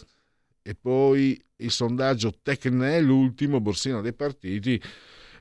E 0.61 0.75
poi 0.75 1.41
il 1.57 1.71
sondaggio 1.71 2.33
Tecne, 2.41 3.01
l'ultimo, 3.01 3.59
borsino 3.59 4.01
dei 4.01 4.13
partiti, 4.13 4.81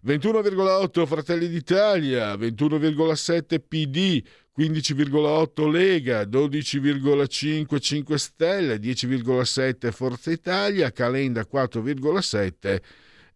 21,8 0.07 1.07
Fratelli 1.07 1.49
d'Italia, 1.49 2.34
21,7 2.34 3.61
PD, 3.66 4.22
15,8 4.57 5.70
Lega, 5.70 6.22
12,5 6.22 7.78
5 7.78 8.18
Stelle, 8.18 8.78
10,7 8.78 9.90
Forza 9.92 10.30
Italia, 10.30 10.90
Calenda 10.92 11.46
4,7 11.51 12.80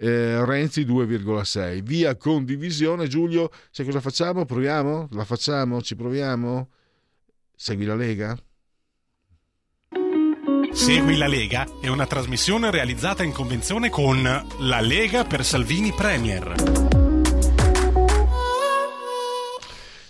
eh, 0.02 0.44
Renzi 0.44 0.84
2,6. 0.84 1.82
Via 1.82 2.16
condivisione, 2.16 3.06
Giulio, 3.06 3.50
sai 3.70 3.86
cosa 3.86 4.00
facciamo? 4.00 4.44
Proviamo? 4.44 5.08
La 5.12 5.24
facciamo? 5.24 5.80
Ci 5.80 5.94
proviamo? 5.94 6.70
Segui 7.54 7.84
la 7.84 7.94
Lega? 7.94 8.36
Segui 10.72 11.16
la 11.16 11.26
Lega 11.26 11.66
è 11.80 11.88
una 11.88 12.06
trasmissione 12.06 12.70
realizzata 12.70 13.22
in 13.22 13.32
convenzione 13.32 13.90
con 13.90 14.22
La 14.22 14.80
Lega 14.80 15.24
per 15.24 15.44
Salvini 15.44 15.92
Premier. 15.92 16.54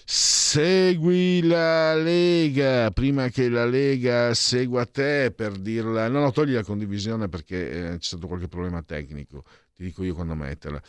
Segui 0.04 1.42
la 1.42 1.94
Lega 1.96 2.90
prima 2.92 3.28
che 3.28 3.48
la 3.48 3.66
Lega 3.66 4.32
segua 4.34 4.86
te 4.86 5.32
per 5.34 5.58
dirla. 5.58 6.08
No, 6.08 6.20
no, 6.20 6.30
togli 6.30 6.52
la 6.52 6.62
condivisione 6.62 7.28
perché 7.28 7.70
eh, 7.70 7.98
c'è 7.98 8.04
stato 8.04 8.28
qualche 8.28 8.48
problema 8.48 8.82
tecnico. 8.82 9.44
Ti 9.74 9.82
dico 9.82 10.04
io 10.04 10.14
quando 10.14 10.34
metterla. 10.34 10.80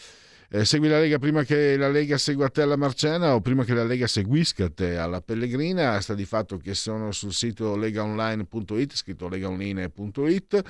Eh, 0.56 0.66
segui 0.66 0.88
la 0.88 0.99
Lega 0.99 1.18
prima 1.18 1.43
che 1.43 1.76
la 1.78 1.89
Lega 1.89 2.16
segua 2.20 2.47
te 2.47 2.62
alla 2.62 2.76
Marcena 2.76 3.34
o 3.34 3.41
prima 3.41 3.64
che 3.64 3.74
la 3.74 3.84
Lega 3.84 4.06
seguisca 4.06 4.70
te 4.70 4.97
alla 4.97 5.20
Pellegrina. 5.20 5.99
Sta 5.99 6.14
di 6.14 6.26
fatto 6.26 6.58
che 6.58 6.76
sono 6.76 7.12
sul 7.12 7.34
sito 7.34 7.76
legaonline.it, 7.76 8.95
scritto 8.95 9.28
legaonline.it 9.28 10.62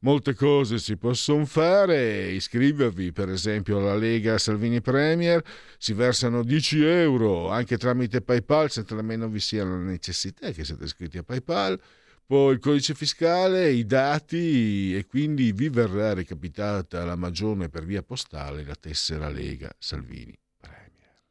molte 0.00 0.34
cose 0.34 0.78
si 0.78 0.96
possono 0.96 1.44
fare, 1.44 2.30
iscrivervi 2.30 3.12
per 3.12 3.28
esempio 3.28 3.78
alla 3.78 3.94
Lega 3.94 4.38
Salvini 4.38 4.80
Premier, 4.80 5.40
si 5.76 5.92
versano 5.92 6.42
10 6.42 6.84
euro 6.84 7.48
anche 7.48 7.78
tramite 7.78 8.20
PayPal 8.20 8.70
senza 8.70 8.96
nemmeno 8.96 9.28
vi 9.28 9.40
sia 9.40 9.64
la 9.64 9.76
necessità 9.76 10.50
che 10.50 10.64
siate 10.64 10.82
iscritti 10.82 11.18
a 11.18 11.22
PayPal, 11.22 11.80
poi 12.28 12.52
il 12.52 12.58
codice 12.58 12.92
fiscale, 12.92 13.70
i 13.70 13.86
dati 13.86 14.94
e 14.94 15.06
quindi 15.06 15.50
vi 15.52 15.70
verrà 15.70 16.12
recapitata 16.12 17.02
la 17.06 17.16
magione 17.16 17.70
per 17.70 17.86
via 17.86 18.02
postale 18.02 18.64
la 18.64 18.74
tessera 18.78 19.30
Lega 19.30 19.74
Salvini 19.78 20.38
Premier. 20.60 21.22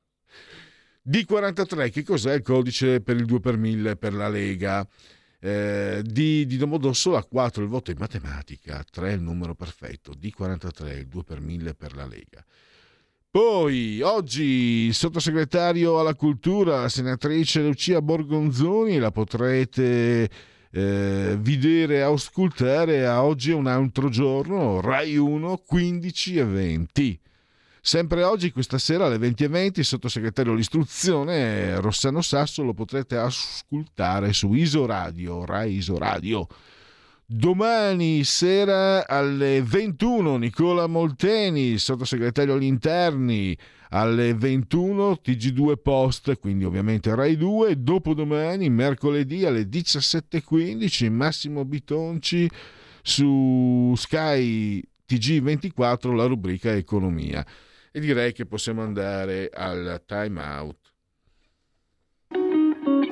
D43, 1.08 1.92
che 1.92 2.02
cos'è 2.02 2.34
il 2.34 2.42
codice 2.42 3.02
per 3.02 3.16
il 3.16 3.26
2 3.26 3.40
per 3.40 3.58
1000 3.58 3.96
per 3.96 4.14
la 4.16 4.28
Lega? 4.28 4.88
Eh, 5.40 6.02
di, 6.04 6.48
di 6.48 6.58
Domodossola 6.58 7.24
4 7.24 7.62
il 7.62 7.70
voto 7.70 7.92
in 7.92 7.98
matematica, 8.00 8.84
3 8.84 9.12
il 9.12 9.22
numero 9.22 9.54
perfetto, 9.54 10.14
D43 10.20 10.98
il 10.98 11.08
2 11.08 11.24
per 11.24 11.42
1000 11.42 11.76
per 11.76 11.96
la 11.96 12.08
Lega. 12.08 12.44
Poi 13.30 14.02
oggi 14.02 14.88
il 14.88 14.96
sottosegretario 14.96 16.00
alla 16.00 16.16
cultura, 16.16 16.82
la 16.82 16.90
senatrice 16.90 17.62
Lucia 17.62 18.02
Borgonzoni, 18.02 18.98
la 18.98 19.12
potrete 19.12 20.56
eh, 20.72 21.38
vedere 21.40 21.96
e 21.96 22.02
ascoltare 22.02 23.08
oggi 23.08 23.52
è 23.52 23.54
un 23.54 23.68
altro 23.68 24.10
giorno, 24.10 24.82
Rai 24.82 25.18
1, 25.18 25.64
15 25.66 26.38
e 26.38 26.44
20. 26.46 27.20
Sempre 27.82 28.24
oggi, 28.24 28.52
questa 28.52 28.78
sera 28.78 29.06
alle 29.06 29.18
20.20, 29.18 29.80
il 29.80 29.86
sottosegretario 29.86 30.52
all'istruzione 30.52 31.80
Rossano 31.80 32.22
Sasso 32.22 32.62
lo 32.64 32.74
potrete 32.74 33.16
ascoltare 33.16 34.34
su 34.34 34.52
Isoradio, 34.54 35.46
Rai 35.46 35.76
Isoradio. 35.76 36.48
Domani 37.30 38.24
sera 38.24 39.06
alle 39.06 39.62
21 39.62 40.38
Nicola 40.38 40.88
Molteni, 40.88 41.78
sottosegretario 41.78 42.54
agli 42.54 42.64
interni, 42.64 43.54
alle 43.90 44.34
21 44.34 45.20
TG2 45.22 45.74
Post, 45.82 46.40
quindi 46.40 46.64
ovviamente 46.64 47.14
Rai 47.14 47.36
2, 47.36 47.84
dopodomani 47.84 48.70
mercoledì 48.70 49.44
alle 49.44 49.64
17.15 49.64 51.12
Massimo 51.12 51.66
Bitonci 51.66 52.50
su 53.02 53.94
Sky 53.98 54.82
TG24 55.06 56.16
la 56.16 56.28
rubrica 56.28 56.74
Economia. 56.74 57.46
e 57.92 58.00
direi 58.00 58.32
che 58.32 58.46
possiamo 58.46 58.84
andare 58.84 59.50
al 59.54 60.02
time 60.06 60.42
out. 60.42 60.87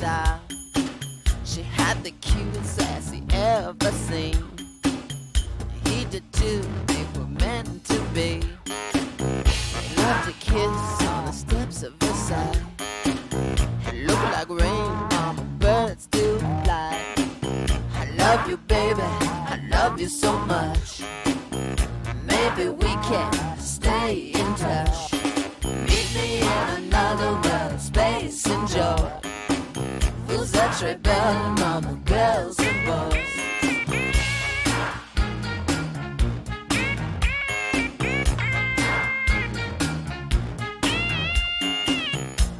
style. 0.00 0.40
She 1.44 1.60
had 1.60 2.02
the 2.02 2.12
cutest 2.22 2.80
ass 2.80 3.10
he 3.10 3.22
ever 3.32 3.92
seen. 4.08 4.42
He 5.84 6.06
did 6.06 6.24
too, 6.32 6.62
they 6.86 7.04
were 7.14 7.26
meant 7.44 7.84
to 7.92 8.00
be. 8.14 8.40
Loved 9.98 10.24
to 10.28 10.34
kiss 10.40 10.80
on 11.14 11.26
the 11.26 11.32
steps 11.32 11.82
of 11.82 11.98
the 11.98 12.12
side. 12.14 12.62
It 13.88 14.06
looked 14.06 14.28
like 14.36 14.48
rain 14.48 14.92
on 15.24 15.36
the 15.36 15.48
birds 15.64 16.06
do 16.06 16.38
fly. 16.64 16.96
I 18.02 18.04
love 18.22 18.48
you, 18.48 18.56
baby, 18.56 19.10
I 19.54 19.60
love 19.68 20.00
you 20.00 20.08
so 20.08 20.32
much. 20.54 21.02
Maybe 22.32 22.70
we 22.70 22.92
can 23.10 23.58
stay 23.58 24.32
in 24.40 24.54
touch. 24.54 25.12
was 30.80 30.94
rebelling 30.94 31.62
all 31.62 31.80
the 31.80 31.98
girls 32.04 32.58
and 32.58 32.86
boys. 32.86 33.26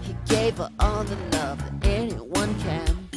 He 0.02 0.14
gave 0.26 0.58
her 0.58 0.70
all 0.80 1.04
the 1.04 1.16
love 1.36 1.58
that 1.58 1.86
anyone 1.86 2.54
can. 2.60 3.08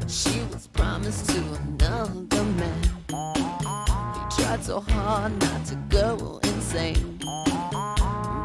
But 0.00 0.10
she 0.10 0.40
was 0.52 0.66
promised 0.66 1.28
to 1.30 1.40
another 1.62 2.44
man. 2.44 2.82
He 3.08 4.42
tried 4.42 4.64
so 4.64 4.80
hard 4.80 5.32
not 5.40 5.64
to 5.66 5.76
go 5.88 6.40
insane. 6.42 7.18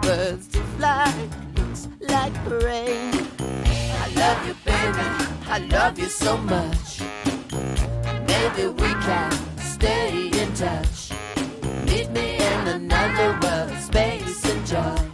Birds 0.02 0.48
to 0.50 0.60
fly, 0.78 1.14
looks 1.56 1.88
like 2.02 2.34
rain. 2.64 3.28
I 3.40 4.12
love 4.16 4.48
you, 4.48 4.56
baby. 4.66 5.39
I 5.52 5.58
love 5.72 5.98
you 5.98 6.06
so 6.06 6.38
much. 6.38 7.02
Maybe 8.28 8.68
we 8.68 8.90
can 9.02 9.32
stay 9.58 10.28
in 10.28 10.54
touch. 10.54 11.10
Meet 11.86 12.12
me 12.12 12.36
in 12.36 12.68
another 12.68 13.40
world, 13.42 13.76
space 13.82 14.46
and 14.46 14.68
joy. 14.68 15.09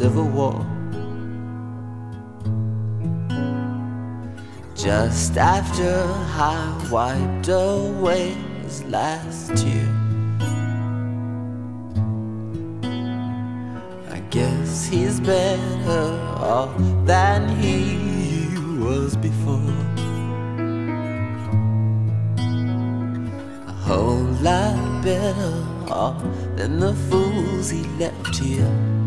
Civil 0.00 0.28
war. 0.28 0.58
Just 4.74 5.36
after 5.36 5.92
I 6.50 6.88
wiped 6.90 7.48
away 7.48 8.30
his 8.62 8.82
last 8.84 9.54
tear. 9.58 9.88
I 14.16 14.20
guess 14.30 14.86
he's 14.86 15.20
better 15.20 16.06
off 16.56 16.74
than 17.04 17.40
he 17.60 18.56
was 18.82 19.16
before. 19.16 19.76
A 23.68 23.76
whole 23.86 24.30
lot 24.48 25.04
better 25.04 25.56
off 25.92 26.22
than 26.56 26.80
the 26.80 26.94
fools 27.10 27.68
he 27.68 27.82
left 27.98 28.36
here. 28.38 28.99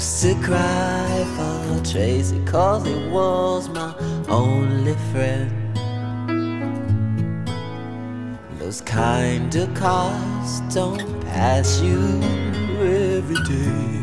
Used 0.00 0.22
to 0.22 0.34
cry 0.36 1.26
for 1.36 1.84
Tracy 1.84 2.42
cause 2.46 2.86
he 2.86 3.06
was 3.08 3.68
my 3.68 3.94
only 4.30 4.94
friend. 5.12 5.52
Those 8.58 8.80
kind 8.80 9.54
of 9.54 9.74
cars 9.74 10.60
don't 10.72 11.20
pass 11.26 11.82
you 11.82 12.00
every 12.80 13.42
day. 13.44 14.00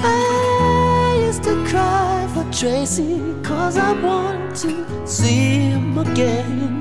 I 0.00 1.24
used 1.26 1.42
to 1.42 1.62
cry 1.66 2.26
for 2.32 2.50
Tracy 2.50 3.20
Cause 3.42 3.76
I 3.76 3.92
want 4.00 4.56
to 4.62 5.06
see 5.06 5.68
him 5.68 5.98
again. 5.98 6.72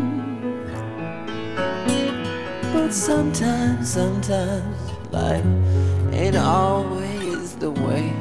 But 2.72 2.94
sometimes, 2.94 3.92
sometimes 3.92 4.83
life 5.14 5.46
ain't 6.12 6.36
always 6.36 7.56
the 7.56 7.72
way. 7.72 8.12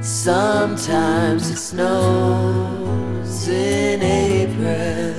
Sometimes 0.00 1.50
it 1.50 1.58
snows 1.58 3.48
in 3.48 4.02
April. 4.02 5.14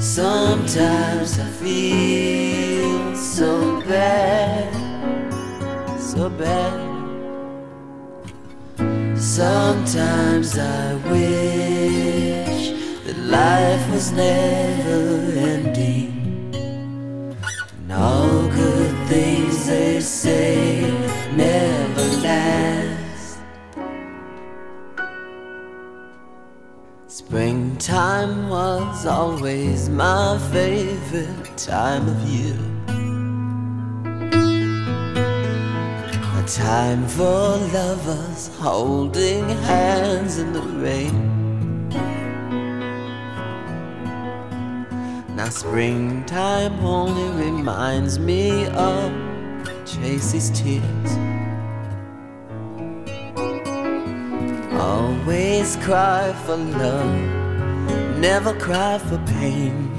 Sometimes 0.00 1.38
I 1.40 1.48
feel 1.62 3.16
so 3.16 3.80
bad, 3.82 4.72
so 6.00 6.30
bad. 6.30 6.84
Sometimes 9.18 10.58
I 10.58 10.94
wish 11.10 11.73
life 13.34 13.90
was 13.90 14.12
never 14.12 15.02
ending. 15.52 16.12
And 16.54 17.92
all 17.92 18.48
good 18.60 18.94
things 19.08 19.66
they 19.66 20.00
say 20.00 20.82
never 21.44 22.06
last. 22.28 23.38
Springtime 27.08 28.48
was 28.48 29.06
always 29.06 29.88
my 29.88 30.38
favorite 30.52 31.56
time 31.56 32.06
of 32.14 32.18
year. 32.36 32.60
A 36.40 36.42
time 36.46 37.02
for 37.16 37.42
lovers 37.78 38.42
holding 38.58 39.48
hands 39.70 40.38
in 40.38 40.52
the 40.52 40.66
rain. 40.86 41.33
Now, 45.34 45.48
springtime 45.48 46.78
only 46.84 47.44
reminds 47.44 48.20
me 48.20 48.66
of 48.68 49.12
Tracy's 49.84 50.48
tears. 50.50 51.10
Always 54.72 55.74
cry 55.82 56.32
for 56.46 56.56
love, 56.56 57.18
never 58.20 58.54
cry 58.60 58.98
for 58.98 59.18
pain. 59.26 59.90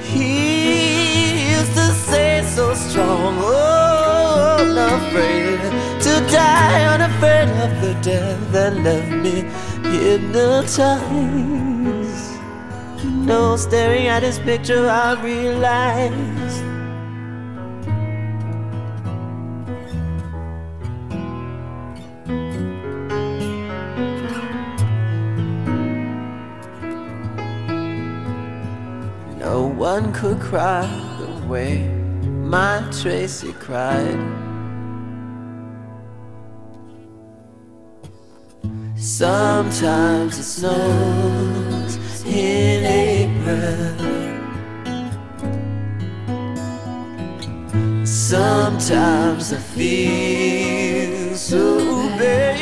He 0.00 1.50
used 1.50 1.74
to 1.74 1.90
say 2.08 2.44
so 2.46 2.74
strong, 2.74 3.38
oh, 3.40 4.58
unafraid 4.60 5.60
to 6.02 6.32
die, 6.32 6.84
unafraid 6.94 7.48
of 7.48 7.80
the 7.82 7.94
death 8.02 8.52
that 8.52 8.76
left 8.76 9.10
me 9.10 9.42
hypnotized. 9.90 11.81
No, 13.24 13.56
staring 13.56 14.08
at 14.08 14.24
his 14.24 14.40
picture, 14.40 14.88
I 14.88 15.14
realized. 15.22 16.64
No 29.38 29.66
one 29.66 30.12
could 30.12 30.40
cry 30.40 30.84
the 31.20 31.46
way 31.46 31.88
my 32.24 32.82
Tracy 32.90 33.52
cried. 33.52 34.18
Sometimes 38.96 40.38
it 40.38 40.42
snows 40.42 41.71
in 42.26 42.84
April. 42.84 44.12
Sometimes 48.04 49.52
I 49.52 49.58
feel 49.58 51.36
so 51.36 52.08
bad. 52.18 52.52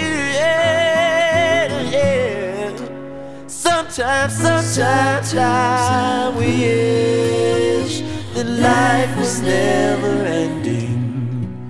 Sometimes, 3.93 4.35
sometimes 4.35 5.35
I 5.35 6.33
wish 6.37 8.03
that 8.35 8.47
life 8.47 9.17
was 9.19 9.41
never 9.43 10.23
ending. 10.25 11.69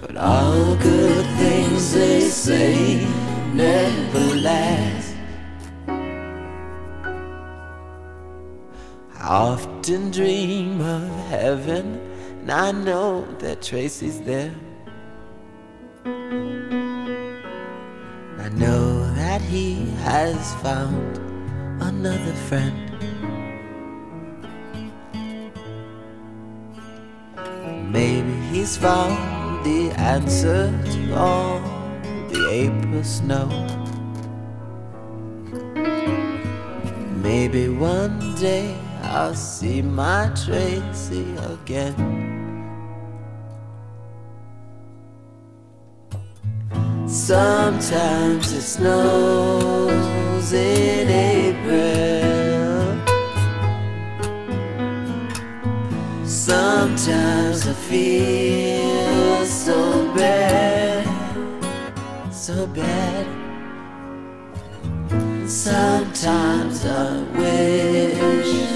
But 0.00 0.16
all 0.16 0.74
good 0.76 1.26
things 1.38 1.92
they 1.92 2.20
say 2.22 3.06
never 3.54 4.34
last. 4.42 4.85
I 9.26 9.28
often 9.28 10.12
dream 10.12 10.80
of 10.80 11.10
heaven, 11.26 11.98
and 12.42 12.52
I 12.52 12.70
know 12.70 13.26
that 13.40 13.60
Tracy's 13.60 14.20
there. 14.20 14.54
I 16.04 16.10
know 18.50 19.12
that 19.14 19.42
he 19.42 19.90
has 20.04 20.54
found 20.62 21.18
another 21.82 22.34
friend. 22.46 22.92
Maybe 27.90 28.32
he's 28.52 28.76
found 28.76 29.66
the 29.66 29.90
answer 29.98 30.70
to 30.92 31.16
all 31.16 31.58
the 32.28 32.48
April 32.48 33.02
snow. 33.02 33.48
Maybe 37.20 37.68
one 37.68 38.36
day 38.36 38.85
I'll 39.16 39.34
see 39.34 39.80
my 39.80 40.30
Tracy 40.44 41.24
again. 41.54 41.96
Sometimes 47.08 48.52
it 48.52 48.60
snows 48.60 50.52
in 50.52 51.08
April. 51.08 52.98
Sometimes 56.26 57.66
I 57.68 57.72
feel 57.72 59.46
so 59.46 60.12
bad, 60.14 61.06
so 62.30 62.66
bad. 62.66 63.26
Sometimes 65.48 66.84
I 66.84 67.22
wish 67.38 68.75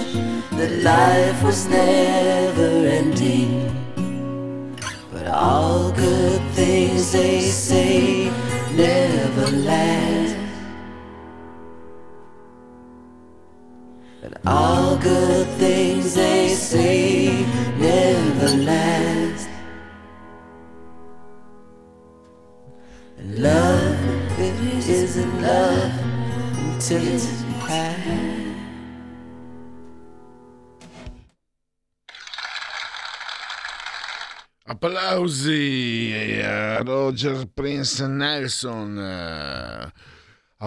that 0.61 0.83
life 0.83 1.43
was 1.43 1.67
never 1.69 2.71
ending. 2.99 3.51
But 5.11 5.27
all 5.27 5.91
good 5.91 6.43
things 6.53 7.13
they 7.13 7.41
say 7.41 8.31
never 8.75 9.47
last. 9.69 10.37
And 14.23 14.35
all 14.47 14.99
good 14.99 15.47
things 15.63 16.15
they 16.15 16.49
say 16.49 17.47
never 17.79 18.49
last. 18.71 19.49
And 23.17 23.39
love, 23.39 24.39
it 24.39 24.61
isn't 24.91 25.41
love 25.41 25.93
until 26.75 27.03
it's 27.15 27.43
past. 27.61 28.40
Applausi 34.71 36.39
a 36.45 36.79
Roger 36.83 37.49
Prince 37.53 38.07
Nelson. 38.07 38.99
A 38.99 39.93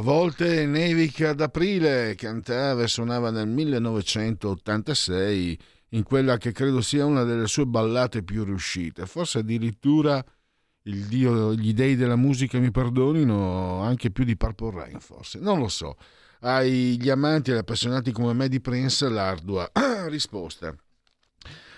volte 0.02 0.66
nevica 0.66 1.30
ad 1.30 1.40
aprile, 1.40 2.14
cantava 2.16 2.84
e 2.84 2.90
suonava 2.90 3.32
nel 3.32 3.48
1986 3.48 5.58
in 5.92 6.04
quella 6.04 6.36
che 6.36 6.52
credo 6.52 6.82
sia 6.82 7.06
una 7.06 7.24
delle 7.24 7.48
sue 7.48 7.66
ballate 7.66 8.24
più 8.24 8.44
riuscite, 8.44 9.06
forse 9.06 9.40
addirittura 9.40 10.22
dio, 10.82 11.54
gli 11.54 11.74
dei 11.74 11.96
della 11.96 12.18
musica 12.18 12.60
mi 12.60 12.72
perdonino, 12.72 13.84
anche 13.84 14.12
più 14.12 14.26
di 14.26 14.36
Purple 14.36 14.72
Rain 14.72 15.00
forse, 15.00 15.40
non 15.40 15.60
lo 15.60 15.70
so. 15.70 15.96
Agli 16.42 17.10
amanti 17.10 17.52
e 17.52 17.56
appassionati 17.56 18.12
come 18.12 18.34
me 18.34 18.50
di 18.50 18.60
Prince 18.60 19.08
l'ardua 19.08 19.72
risposta. 20.10 20.76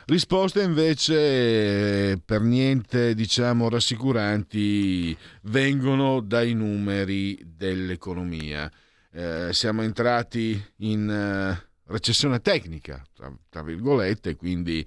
Risposte 0.07 0.61
invece 0.61 2.21
per 2.23 2.41
niente 2.41 3.15
diciamo 3.15 3.69
rassicuranti 3.69 5.17
vengono 5.43 6.19
dai 6.19 6.53
numeri 6.53 7.41
dell'economia. 7.43 8.71
Eh, 9.11 9.49
siamo 9.51 9.81
entrati 9.81 10.63
in 10.81 11.09
uh, 11.09 11.91
recessione 11.91 12.39
tecnica, 12.39 13.03
tra, 13.15 13.35
tra, 13.49 13.63
virgolette, 13.63 14.35
quindi 14.35 14.85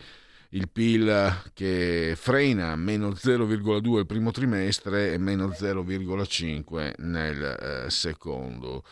il 0.51 0.69
PIL 0.69 1.51
che 1.53 2.14
frena 2.16 2.77
meno 2.77 3.09
0,2 3.09 3.99
il 3.99 4.07
primo 4.07 4.31
trimestre 4.31 5.14
e 5.14 5.19
meno 5.19 5.49
0,5 5.49 6.93
nel 6.99 7.87
uh, 7.87 7.91
secondo. 7.91 8.85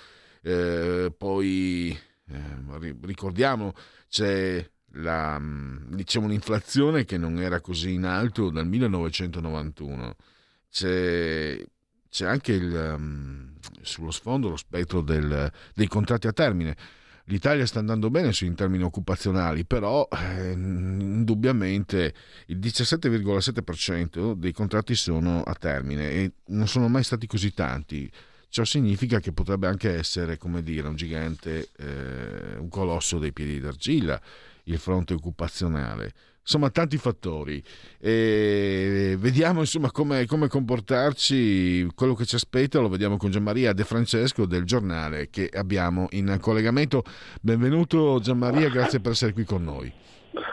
Eh, 0.42 1.14
poi 1.16 1.96
ricordiamo 3.02 3.72
c'è 4.08 4.68
la, 4.96 5.40
diciamo, 5.88 6.26
un'inflazione 6.26 7.04
che 7.04 7.18
non 7.18 7.38
era 7.40 7.60
così 7.60 7.92
in 7.94 8.04
alto 8.04 8.50
dal 8.50 8.66
1991. 8.66 10.16
C'è, 10.70 11.64
c'è 12.08 12.26
anche 12.26 12.52
il, 12.52 12.94
um, 12.96 13.54
sullo 13.82 14.10
sfondo 14.10 14.50
lo 14.50 14.56
spettro 14.56 15.00
del, 15.00 15.50
dei 15.74 15.88
contratti 15.88 16.26
a 16.26 16.32
termine. 16.32 16.76
l'Italia 17.28 17.66
sta 17.66 17.80
andando 17.80 18.08
bene 18.08 18.32
in 18.40 18.54
termini 18.54 18.84
occupazionali, 18.84 19.64
però 19.64 20.06
eh, 20.10 20.52
indubbiamente 20.52 22.14
il 22.46 22.58
17,7% 22.58 24.34
dei 24.34 24.52
contratti 24.52 24.94
sono 24.94 25.42
a 25.42 25.54
termine 25.54 26.10
e 26.10 26.32
non 26.46 26.68
sono 26.68 26.88
mai 26.88 27.02
stati 27.02 27.26
così 27.26 27.52
tanti. 27.52 28.10
Ciò 28.48 28.64
significa 28.64 29.18
che 29.18 29.32
potrebbe 29.32 29.66
anche 29.66 29.92
essere, 29.92 30.38
come 30.38 30.62
dire, 30.62 30.86
un 30.86 30.94
gigante, 30.94 31.68
eh, 31.76 32.56
un 32.56 32.68
colosso 32.68 33.18
dei 33.18 33.32
piedi 33.32 33.58
d'argilla 33.58 34.22
il 34.66 34.78
fronte 34.78 35.14
occupazionale 35.14 36.12
insomma 36.46 36.70
tanti 36.70 36.96
fattori. 36.96 37.60
E 38.00 39.16
vediamo 39.18 39.60
insomma 39.60 39.90
come, 39.90 40.26
come, 40.26 40.46
comportarci, 40.46 41.88
quello 41.94 42.14
che 42.14 42.24
ci 42.24 42.36
aspetta 42.36 42.78
lo 42.78 42.88
vediamo 42.88 43.16
con 43.16 43.30
Gianmaria 43.30 43.72
De 43.72 43.82
Francesco 43.82 44.46
del 44.46 44.64
giornale 44.64 45.28
che 45.28 45.50
abbiamo 45.52 46.06
in 46.10 46.38
collegamento. 46.40 47.02
Benvenuto 47.42 48.20
Gianmaria, 48.20 48.68
grazie 48.68 49.00
per 49.00 49.12
essere 49.12 49.32
qui 49.32 49.44
con 49.44 49.64
noi. 49.64 49.92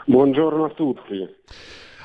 Buongiorno 0.06 0.64
a 0.64 0.70
tutti. 0.70 1.28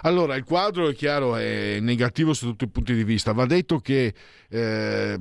Allora, 0.04 0.36
il 0.36 0.46
quadro 0.46 0.88
è 0.88 0.94
chiaro, 0.94 1.36
è 1.36 1.80
negativo 1.82 2.34
su 2.34 2.46
tutti 2.46 2.64
i 2.66 2.70
punti 2.70 2.94
di 2.94 3.04
vista. 3.04 3.34
Va 3.34 3.46
detto 3.46 3.80
che 3.80 4.14
eh, 4.50 5.20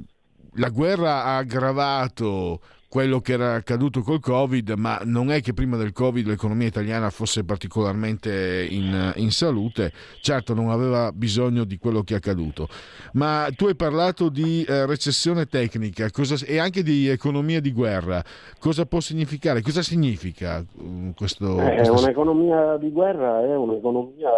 la 0.54 0.68
guerra 0.68 1.24
ha 1.24 1.36
aggravato 1.38 2.60
quello 2.88 3.20
che 3.20 3.34
era 3.34 3.54
accaduto 3.54 4.00
col 4.00 4.20
Covid, 4.20 4.70
ma 4.70 5.00
non 5.04 5.30
è 5.30 5.42
che 5.42 5.52
prima 5.52 5.76
del 5.76 5.92
Covid 5.92 6.26
l'economia 6.26 6.66
italiana 6.66 7.10
fosse 7.10 7.44
particolarmente 7.44 8.66
in, 8.68 9.12
in, 9.16 9.30
salute, 9.30 9.92
certo 10.22 10.54
non 10.54 10.70
aveva 10.70 11.12
bisogno 11.12 11.64
di 11.64 11.76
quello 11.76 12.02
che 12.02 12.14
è 12.14 12.16
accaduto, 12.16 12.66
ma 13.12 13.48
tu 13.54 13.66
hai 13.66 13.76
parlato 13.76 14.30
di 14.30 14.64
eh, 14.64 14.86
recessione 14.86 15.44
tecnica 15.44 16.10
cosa, 16.10 16.42
e 16.46 16.58
anche 16.58 16.82
di 16.82 17.08
economia 17.08 17.60
di 17.60 17.72
guerra, 17.72 18.22
cosa 18.58 18.86
può 18.86 19.00
significare? 19.00 19.60
Cosa 19.60 19.82
significa 19.82 20.64
um, 20.78 21.12
questo? 21.12 21.60
Eh, 21.60 21.76
questa... 21.76 21.92
Un'economia 21.92 22.78
di 22.78 22.90
guerra 22.90 23.44
è 23.44 23.54
un'economia 23.54 24.30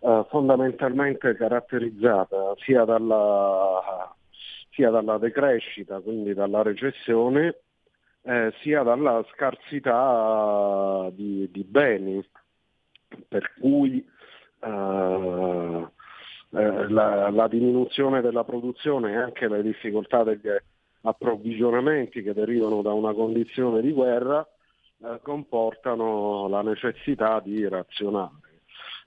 eh, 0.00 0.24
fondamentalmente 0.28 1.36
caratterizzata 1.36 2.54
sia 2.64 2.84
dalla 2.84 4.12
sia 4.76 4.90
dalla 4.90 5.16
decrescita, 5.16 6.00
quindi 6.00 6.34
dalla 6.34 6.62
recessione, 6.62 7.56
eh, 8.22 8.52
sia 8.60 8.82
dalla 8.82 9.24
scarsità 9.32 11.08
di, 11.12 11.50
di 11.50 11.64
beni, 11.64 12.24
per 13.26 13.54
cui 13.58 14.06
eh, 14.60 15.86
eh, 16.50 16.88
la, 16.90 17.30
la, 17.30 17.48
diminuzione 17.48 18.20
della 18.20 18.44
produzione 18.44 19.12
e 19.12 19.16
anche 19.16 19.48
le 19.48 19.62
difficoltà 19.62 20.22
degli 20.22 20.50
approvvigionamenti 21.02 22.22
che 22.22 22.34
derivano 22.34 22.82
da 22.82 22.92
una 22.92 23.14
condizione 23.14 23.80
di 23.80 23.92
guerra 23.92 24.46
eh, 25.02 25.20
comportano 25.22 26.48
la 26.48 26.62
necessità 26.62 27.40
di 27.40 27.66
razionare. 27.66 28.44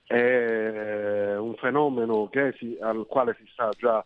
È 0.03 1.35
un 1.35 1.53
fenomeno 1.57 2.29
si, 2.57 2.75
al 2.81 3.05
quale 3.05 3.35
si 3.37 3.45
sta 3.51 3.69
già 3.77 4.03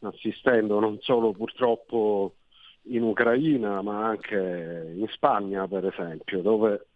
assistendo 0.00 0.78
non 0.80 0.98
solo 1.00 1.32
purtroppo 1.32 2.34
in 2.82 3.02
Ucraina 3.02 3.82
ma 3.82 4.06
anche 4.06 4.92
in 4.94 5.06
Spagna 5.08 5.66
per 5.66 5.86
esempio 5.86 6.40
dove 6.40 6.86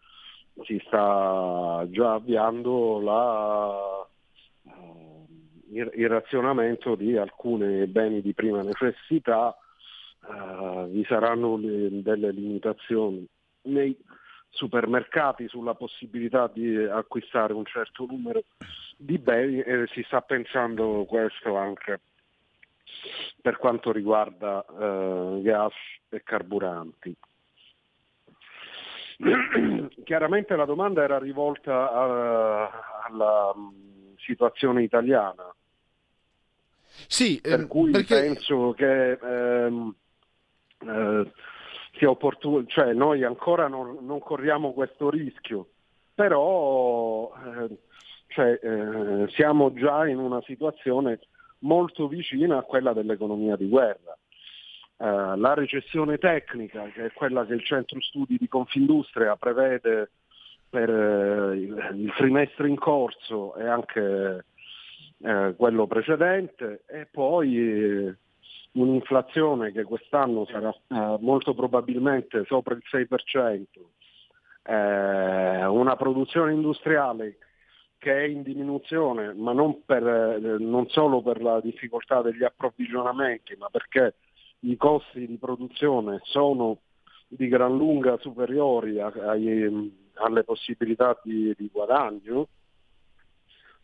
si 0.65 0.81
sta 0.87 1.85
già 1.89 2.15
avviando 2.15 3.01
la, 3.01 4.07
uh, 4.63 5.27
il, 5.71 5.91
il, 5.95 6.09
razionamento 6.09 6.95
di 6.95 7.17
alcuni 7.17 7.87
beni 7.87 8.21
di 8.21 8.35
prima 8.35 8.63
necessità, 8.63 9.57
uh, 10.27 10.87
vi 10.89 11.05
saranno 11.05 11.57
le, 11.57 12.03
delle 12.03 12.31
limitazioni 12.33 13.27
nei 13.63 13.97
supermercati 14.51 15.49
sulla 15.49 15.75
possibilità 15.75 16.51
di 16.53 16.77
acquistare 16.77 17.55
un 17.55 17.65
certo 17.65 18.07
numero 18.07 18.43
di 18.99 19.19
beni 19.19 19.61
e 19.61 19.87
si 19.93 20.03
sta 20.03 20.21
pensando 20.21 21.07
questo 21.09 21.57
anche 21.57 22.01
per 23.41 23.57
quanto 23.59 23.93
riguarda 23.93 24.65
eh, 24.65 25.41
gas 25.43 25.75
e 26.09 26.23
carburanti. 26.23 27.17
Chiaramente 30.05 30.57
la 30.57 30.65
domanda 30.65 31.03
era 31.03 31.19
rivolta 31.19 31.93
a, 31.93 33.05
alla 33.07 33.55
mm, 33.57 34.15
situazione 34.17 34.83
italiana. 34.83 35.55
Sì, 37.07 37.41
per 37.41 37.61
ehm, 37.61 37.67
cui 37.67 37.91
perché... 37.91 38.21
penso 38.21 38.73
che 38.73 39.13
ehm, 39.13 39.95
eh, 40.81 41.33
sia 41.97 42.11
opportuno, 42.11 42.65
cioè 42.67 42.93
noi 42.93 43.23
ancora 43.25 43.69
non, 43.69 43.99
non 44.01 44.19
corriamo 44.19 44.73
questo 44.73 45.09
rischio, 45.11 45.69
però 46.15 47.33
eh, 47.45 47.79
cioè, 48.29 48.59
eh, 48.63 49.29
siamo 49.31 49.73
già 49.73 50.07
in 50.07 50.19
una 50.19 50.43
situazione 50.43 51.21
molto 51.63 52.09
vicina 52.09 52.59
a 52.59 52.63
quella 52.63 52.93
dell'economia 52.93 53.57
di 53.57 53.69
guerra. 53.69 54.17
Uh, 54.97 55.35
la 55.37 55.55
recessione 55.55 56.19
tecnica, 56.19 56.85
che 56.93 57.07
è 57.07 57.13
quella 57.13 57.45
che 57.45 57.55
il 57.55 57.65
centro 57.65 58.01
studi 58.01 58.37
di 58.39 58.47
Confindustria 58.47 59.35
prevede 59.37 60.11
per 60.71 60.89
uh, 60.89 61.53
il, 61.53 62.13
trimestre 62.17 62.69
in 62.69 62.77
corso 62.77 63.57
e 63.57 63.67
anche 63.67 64.45
uh, 65.17 65.57
quello 65.57 65.87
precedente, 65.89 66.85
e 66.87 67.07
poi 67.07 68.15
un'inflazione 68.75 69.73
che 69.73 69.83
quest'anno 69.83 70.47
sarà 70.47 70.73
molto 71.19 71.53
probabilmente 71.53 72.45
sopra 72.47 72.75
il 72.75 72.83
6%, 72.89 73.65
una 75.69 75.97
produzione 75.97 76.53
industriale 76.53 77.37
che 78.03 78.13
è 78.13 78.25
in 78.25 78.43
diminuzione, 78.43 79.33
ma 79.33 79.53
non, 79.53 79.85
per, 79.85 80.05
eh, 80.05 80.59
non, 80.59 80.89
solo 80.89 81.23
per 81.23 81.41
la 81.41 81.61
difficoltà 81.61 82.21
degli 82.21 82.43
approvvigionamenti, 82.43 83.55
ma 83.55 83.69
perché 83.71 84.17
i 84.63 84.77
costi 84.77 85.25
di 85.25 85.37
produzione 85.37 86.19
sono 86.25 86.79
di 87.29 87.47
gran 87.47 87.77
lunga 87.77 88.19
superiori 88.19 88.99
a, 88.99 89.07
a, 89.07 89.37
alle 90.15 90.43
possibilità 90.43 91.17
di, 91.23 91.55
di, 91.57 91.71
guadagno, 91.73 92.49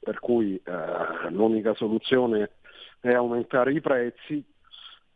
per 0.00 0.18
cui 0.18 0.60
eh, 0.64 1.30
l'unica 1.30 1.74
soluzione 1.74 2.50
è 2.98 3.12
aumentare 3.12 3.72
i 3.72 3.80
prezzi, 3.80 4.44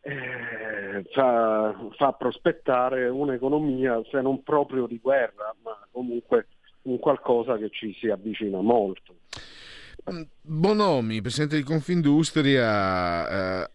eh, 0.00 1.05
fa, 1.11 1.74
fa 1.96 2.12
prospettare 2.12 3.09
un'economia 3.09 4.00
se 4.12 4.20
non 4.20 4.44
proprio 4.44 4.86
di 4.86 5.00
guerra, 5.00 5.53
ma 5.64 5.76
comunque 5.90 6.46
un 6.83 6.99
qualcosa 6.99 7.57
che 7.57 7.70
ci 7.70 7.97
si 7.99 8.09
avvicina 8.09 8.61
molto. 8.61 9.14
Mm, 10.11 10.22
Bonomi, 10.41 11.21
presidente 11.21 11.57
di 11.57 11.63
Confindustria, 11.63 13.63
eh, 13.63 13.71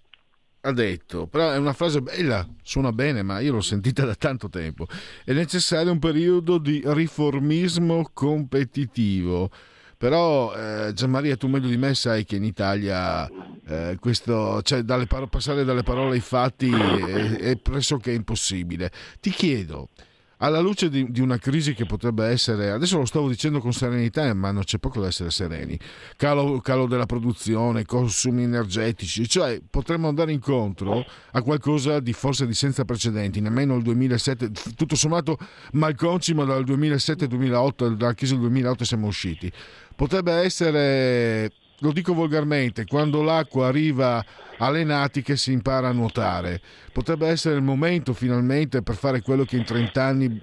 ha 0.62 0.72
detto, 0.74 1.28
però 1.28 1.52
è 1.52 1.58
una 1.58 1.74
frase 1.74 2.02
bella, 2.02 2.46
suona 2.62 2.92
bene, 2.92 3.24
ma 3.24 3.40
io 3.40 3.54
l'ho 3.54 3.62
sentita 3.62 4.06
da 4.06 4.16
tanto 4.16 4.50
tempo, 4.50 4.86
è 5.24 5.32
necessario 5.32 5.92
un 5.92 6.00
periodo 6.00 6.58
di 6.58 6.82
riformismo 6.84 8.10
competitivo. 8.14 9.50
Però 9.98 10.54
eh, 10.54 10.94
Gianmaria, 10.94 11.36
tu 11.38 11.48
meglio 11.48 11.70
di 11.70 11.78
me 11.78 11.96
sai 11.96 12.24
che 12.24 12.36
in 12.36 12.44
Italia 12.44 13.28
eh, 13.66 13.98
questo, 14.00 14.62
cioè, 14.62 14.84
dalle 14.84 15.08
par- 15.08 15.28
passare 15.28 15.64
dalle 15.64 15.82
parole 15.82 16.14
ai 16.14 16.20
fatti 16.20 16.72
è, 16.72 17.38
è 17.38 17.58
pressoché 17.58 18.12
impossibile. 18.12 18.92
Ti 19.20 19.32
chiedo, 19.32 19.90
alla 20.38 20.60
luce 20.60 20.90
di, 20.90 21.12
di, 21.12 21.22
una 21.22 21.38
crisi 21.38 21.74
che 21.74 21.86
potrebbe 21.86 22.26
essere, 22.26 22.70
adesso 22.70 22.98
lo 22.98 23.06
stavo 23.06 23.28
dicendo 23.28 23.60
con 23.60 23.74
serenità, 23.74 24.32
ma 24.34 24.52
non 24.52 24.64
c'è 24.64 24.78
poco 24.78 25.02
da 25.02 25.08
essere 25.08 25.32
sereni, 25.32 25.78
calo, 26.16 26.60
calo 26.60 26.86
della 26.86 27.06
produzione, 27.06 27.86
consumi 27.86 28.44
energetici, 28.44 29.28
cioè 29.28 29.60
potremmo 29.68 30.08
andare 30.08 30.32
incontro 30.32 31.04
a 31.32 31.42
qualcosa 31.42 32.00
di 32.00 32.14
forse 32.14 32.46
di 32.46 32.54
senza 32.54 32.86
precedenti, 32.86 33.40
nemmeno 33.40 33.76
il 33.76 33.84
2007, 33.84 34.52
tutto 34.76 34.96
sommato 34.96 35.38
malconci, 35.74 36.34
ma 36.34 36.44
dal 36.44 36.64
2007-2008, 36.64 37.96
dalla 37.96 38.14
crisi 38.14 38.34
del 38.34 38.42
2008 38.42 38.84
siamo 38.84 39.08
usciti. 39.08 39.52
Potrebbe 39.96 40.34
essere 40.34 41.52
lo 41.80 41.92
dico 41.92 42.14
volgarmente, 42.14 42.86
quando 42.86 43.22
l'acqua 43.22 43.68
arriva 43.68 44.24
alle 44.58 44.84
natiche 44.84 45.36
si 45.36 45.52
impara 45.52 45.90
a 45.90 45.94
nuotare. 45.94 46.60
Potrebbe 46.92 47.28
essere 47.28 47.56
il 47.56 47.62
momento 47.62 48.14
finalmente 48.14 48.82
per 48.82 48.96
fare 48.96 49.22
quello 49.22 49.44
che 49.44 49.58
in 49.58 49.64
30 49.64 50.04
anni 50.04 50.42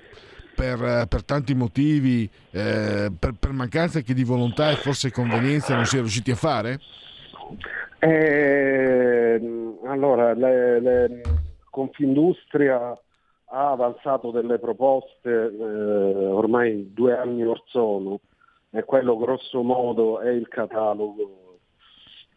per, 0.55 1.07
per 1.09 1.25
tanti 1.25 1.55
motivi, 1.55 2.31
eh, 2.53 3.11
per, 3.19 3.35
per, 3.39 3.51
mancanza 3.51 3.99
anche 3.99 4.15
di 4.15 4.23
volontà 4.23 4.71
e 4.71 4.77
forse 4.77 5.11
convenienza 5.11 5.75
non 5.75 5.85
si 5.85 5.97
è 5.97 6.01
riusciti 6.01 6.31
a 6.31 6.37
fare? 6.37 6.79
Eh, 7.99 9.41
allora, 9.87 10.33
le, 10.35 10.81
le, 10.81 11.21
Confindustria 11.69 12.97
ha 13.47 13.71
avanzato 13.71 14.31
delle 14.31 14.61
proposte 14.61 15.29
eh, 15.29 16.27
ormai 16.27 16.93
due 16.93 17.17
anni 17.17 17.43
or 17.45 17.61
sono 17.67 18.21
e 18.75 18.85
quello 18.85 19.17
grosso 19.17 19.63
modo 19.63 20.21
è 20.21 20.31
il 20.31 20.49
catalogo 20.49 21.59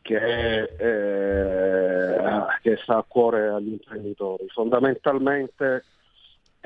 che, 0.02 0.20
è, 0.20 0.76
eh, 0.78 2.20
che 2.62 2.78
sta 2.78 2.98
a 2.98 3.06
cuore 3.06 3.50
agli 3.50 3.72
imprenditori. 3.72 4.48
Fondamentalmente 4.50 5.76
è 5.76 5.84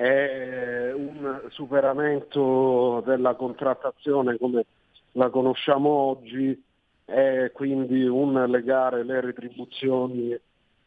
è 0.01 0.91
un 0.93 1.43
superamento 1.49 3.03
della 3.05 3.35
contrattazione 3.35 4.37
come 4.37 4.65
la 5.13 5.29
conosciamo 5.29 5.89
oggi 5.89 6.59
e 7.05 7.51
quindi 7.53 8.05
un 8.05 8.43
legare 8.49 9.03
le 9.03 9.21
retribuzioni 9.21 10.35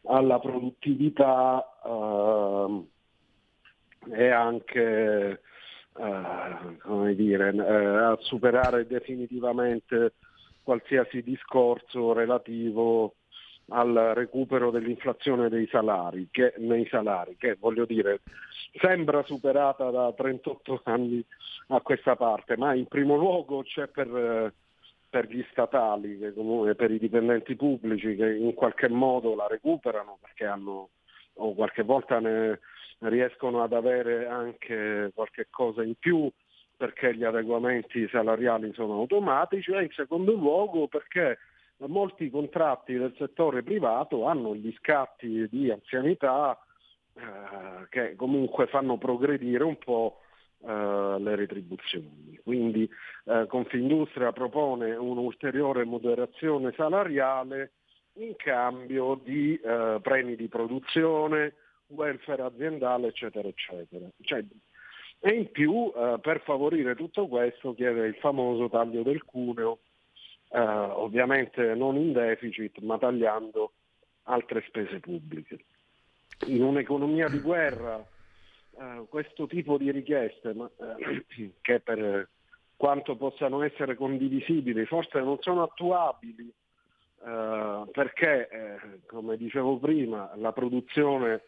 alla 0.07 0.39
produttività 0.39 1.65
eh, 1.85 2.83
e 4.11 4.29
anche 4.29 5.41
eh, 5.97 6.77
come 6.81 7.15
dire, 7.15 7.53
eh, 7.53 7.63
a 7.63 8.17
superare 8.21 8.85
definitivamente 8.85 10.13
qualsiasi 10.63 11.21
discorso 11.21 12.13
relativo 12.13 13.15
al 13.69 14.11
recupero 14.13 14.71
dell'inflazione 14.71 15.49
dei 15.49 15.67
salari, 15.67 16.27
che, 16.29 16.53
nei 16.57 16.85
salari, 16.87 17.35
che 17.37 17.55
voglio 17.59 17.85
dire 17.85 18.21
sembra 18.79 19.23
superata 19.23 19.89
da 19.89 20.11
38 20.11 20.81
anni 20.83 21.23
a 21.67 21.81
questa 21.81 22.15
parte, 22.15 22.57
ma 22.57 22.73
in 22.73 22.85
primo 22.87 23.15
luogo 23.15 23.63
c'è 23.63 23.87
per, 23.87 24.53
per 25.09 25.27
gli 25.27 25.43
statali, 25.51 26.19
che 26.19 26.33
comunque, 26.33 26.75
per 26.75 26.91
i 26.91 26.99
dipendenti 26.99 27.55
pubblici 27.55 28.15
che 28.15 28.35
in 28.35 28.53
qualche 28.53 28.89
modo 28.89 29.33
la 29.33 29.47
recuperano 29.47 30.17
perché 30.21 30.45
hanno 30.45 30.89
o 31.37 31.53
qualche 31.53 31.83
volta 31.83 32.19
ne 32.19 32.59
riescono 32.99 33.63
ad 33.63 33.73
avere 33.73 34.27
anche 34.27 35.11
qualche 35.13 35.47
cosa 35.49 35.83
in 35.83 35.95
più 35.95 36.29
perché 36.77 37.15
gli 37.15 37.23
adeguamenti 37.23 38.07
salariali 38.09 38.73
sono 38.73 38.99
automatici 38.99 39.71
e 39.71 39.83
in 39.83 39.91
secondo 39.91 40.33
luogo 40.33 40.87
perché 40.87 41.37
molti 41.87 42.29
contratti 42.29 42.97
del 42.97 43.13
settore 43.17 43.63
privato 43.63 44.25
hanno 44.25 44.55
gli 44.55 44.73
scatti 44.77 45.47
di 45.49 45.71
anzianità 45.71 46.57
eh, 47.13 47.87
che 47.89 48.15
comunque 48.15 48.67
fanno 48.67 48.97
progredire 48.97 49.63
un 49.63 49.77
po' 49.77 50.19
eh, 50.65 51.15
le 51.19 51.35
retribuzioni. 51.35 52.39
Quindi 52.43 52.89
eh, 53.25 53.45
Confindustria 53.47 54.31
propone 54.31 54.95
un'ulteriore 54.95 55.83
moderazione 55.85 56.73
salariale 56.75 57.71
in 58.13 58.35
cambio 58.37 59.19
di 59.23 59.59
eh, 59.59 59.99
premi 60.01 60.35
di 60.35 60.47
produzione, 60.47 61.53
welfare 61.87 62.41
aziendale, 62.41 63.07
eccetera, 63.07 63.47
eccetera. 63.47 64.05
Cioè, 64.21 64.43
e 65.19 65.29
in 65.29 65.51
più, 65.51 65.91
eh, 65.95 66.19
per 66.21 66.41
favorire 66.41 66.95
tutto 66.95 67.27
questo, 67.27 67.73
chiede 67.73 68.05
il 68.07 68.15
famoso 68.15 68.69
taglio 68.69 69.01
del 69.01 69.23
cuneo, 69.23 69.79
eh, 70.49 70.59
ovviamente 70.59 71.73
non 71.73 71.95
in 71.95 72.13
deficit, 72.13 72.79
ma 72.79 72.97
tagliando 72.97 73.71
altre 74.23 74.63
spese 74.67 74.99
pubbliche. 74.99 75.59
In 76.47 76.63
un'economia 76.63 77.27
di 77.27 77.39
guerra, 77.39 78.05
eh, 78.77 79.05
questo 79.09 79.47
tipo 79.47 79.77
di 79.77 79.91
richieste, 79.91 80.53
ma, 80.53 80.69
eh, 80.77 81.53
che 81.61 81.79
per 81.79 82.29
quanto 82.75 83.15
possano 83.15 83.63
essere 83.63 83.95
condivisibili, 83.95 84.85
forse 84.85 85.19
non 85.21 85.37
sono 85.39 85.63
attuabili, 85.63 86.53
eh, 87.25 87.83
perché, 87.91 88.47
eh, 88.49 88.99
come 89.07 89.37
dicevo 89.37 89.77
prima, 89.77 90.31
la 90.35 90.51
produzione 90.51 91.41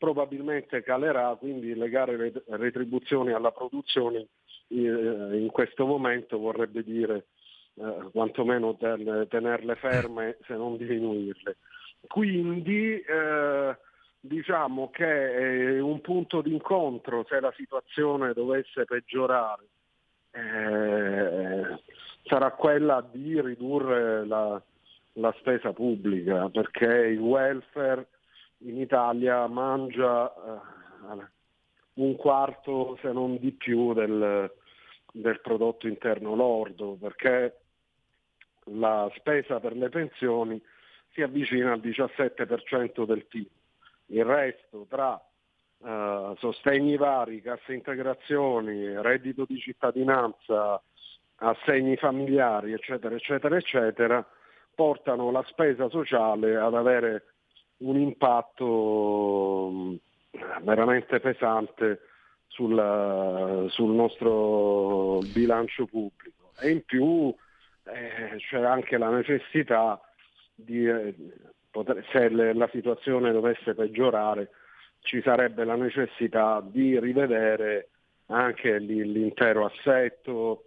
probabilmente 0.00 0.82
calerà, 0.82 1.36
quindi 1.38 1.74
legare 1.74 2.16
le 2.16 2.32
retribuzioni 2.46 3.32
alla 3.32 3.52
produzione 3.52 4.28
eh, 4.68 5.36
in 5.36 5.50
questo 5.52 5.84
momento 5.84 6.38
vorrebbe 6.38 6.82
dire 6.82 7.26
eh, 7.74 8.08
quantomeno 8.10 8.78
ten, 8.78 9.26
tenerle 9.28 9.74
ferme 9.74 10.38
se 10.48 10.54
non 10.54 10.78
diminuirle. 10.78 11.58
Quindi 12.06 12.98
eh, 12.98 13.76
diciamo 14.20 14.88
che 14.88 15.78
un 15.82 16.00
punto 16.00 16.40
d'incontro 16.40 17.26
se 17.28 17.38
la 17.38 17.52
situazione 17.54 18.32
dovesse 18.32 18.86
peggiorare 18.86 19.66
eh, 20.30 21.78
sarà 22.24 22.52
quella 22.52 23.06
di 23.12 23.38
ridurre 23.38 24.24
la, 24.24 24.62
la 25.14 25.34
spesa 25.40 25.74
pubblica 25.74 26.48
perché 26.48 26.86
il 26.86 27.18
welfare 27.18 28.06
in 28.62 28.78
Italia 28.78 29.46
mangia 29.46 30.32
eh, 30.32 31.28
un 31.94 32.16
quarto 32.16 32.98
se 33.00 33.12
non 33.12 33.38
di 33.38 33.52
più 33.52 33.92
del, 33.92 34.52
del 35.12 35.40
prodotto 35.40 35.86
interno 35.86 36.34
lordo 36.34 36.96
perché 37.00 37.58
la 38.64 39.10
spesa 39.16 39.60
per 39.60 39.76
le 39.76 39.88
pensioni 39.88 40.60
si 41.12 41.22
avvicina 41.22 41.72
al 41.72 41.80
17% 41.80 43.04
del 43.04 43.24
PIL. 43.26 43.48
Il 44.06 44.24
resto 44.24 44.86
tra 44.88 45.20
eh, 45.82 46.34
sostegni 46.38 46.96
vari, 46.96 47.40
casse 47.40 47.74
integrazioni, 47.74 49.00
reddito 49.00 49.44
di 49.46 49.58
cittadinanza, 49.58 50.80
assegni 51.36 51.96
familiari, 51.96 52.72
eccetera, 52.72 53.14
eccetera, 53.14 53.56
eccetera, 53.56 54.26
portano 54.74 55.30
la 55.30 55.42
spesa 55.48 55.88
sociale 55.88 56.56
ad 56.56 56.74
avere 56.74 57.24
un 57.80 57.96
impatto 57.96 59.70
mm, 59.72 59.94
veramente 60.62 61.20
pesante 61.20 62.00
sul, 62.46 63.66
sul 63.68 63.90
nostro 63.94 65.20
bilancio 65.32 65.86
pubblico. 65.86 66.52
E 66.60 66.70
in 66.70 66.84
più 66.84 67.34
eh, 67.84 68.36
c'è 68.36 68.62
anche 68.62 68.98
la 68.98 69.10
necessità 69.10 70.00
di, 70.54 70.86
eh, 70.86 71.14
se 72.12 72.28
la 72.28 72.68
situazione 72.72 73.32
dovesse 73.32 73.74
peggiorare, 73.74 74.50
ci 75.00 75.22
sarebbe 75.22 75.64
la 75.64 75.76
necessità 75.76 76.62
di 76.62 76.98
rivedere 76.98 77.88
anche 78.26 78.78
l'intero 78.78 79.64
assetto 79.64 80.64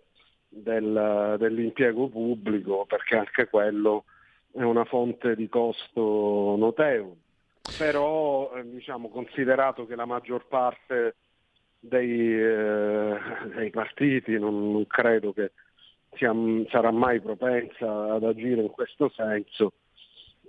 del, 0.50 1.36
dell'impiego 1.38 2.10
pubblico 2.10 2.86
perché 2.86 3.18
anche 3.18 3.48
quello 3.48 4.06
è 4.54 4.62
una 4.62 4.86
fonte 4.86 5.36
di 5.36 5.50
costo 5.50 6.56
notevole, 6.58 7.18
però 7.78 8.56
eh, 8.56 8.70
diciamo, 8.70 9.10
considerato 9.10 9.88
che 9.88 9.96
la 9.96 10.06
maggior 10.06 10.46
parte 10.48 11.16
dei, 11.80 12.40
eh, 12.40 13.18
dei 13.56 13.70
partiti 13.72 14.38
non, 14.38 14.72
non, 14.72 14.86
credo 14.86 15.34
che 15.34 15.52
sia, 16.14 16.32
sarà 16.70 16.92
mai 16.92 17.20
propensa 17.20 18.14
ad 18.14 18.24
agire 18.24 18.62
in 18.62 18.70
questo 18.70 19.10
senso, 19.10 19.74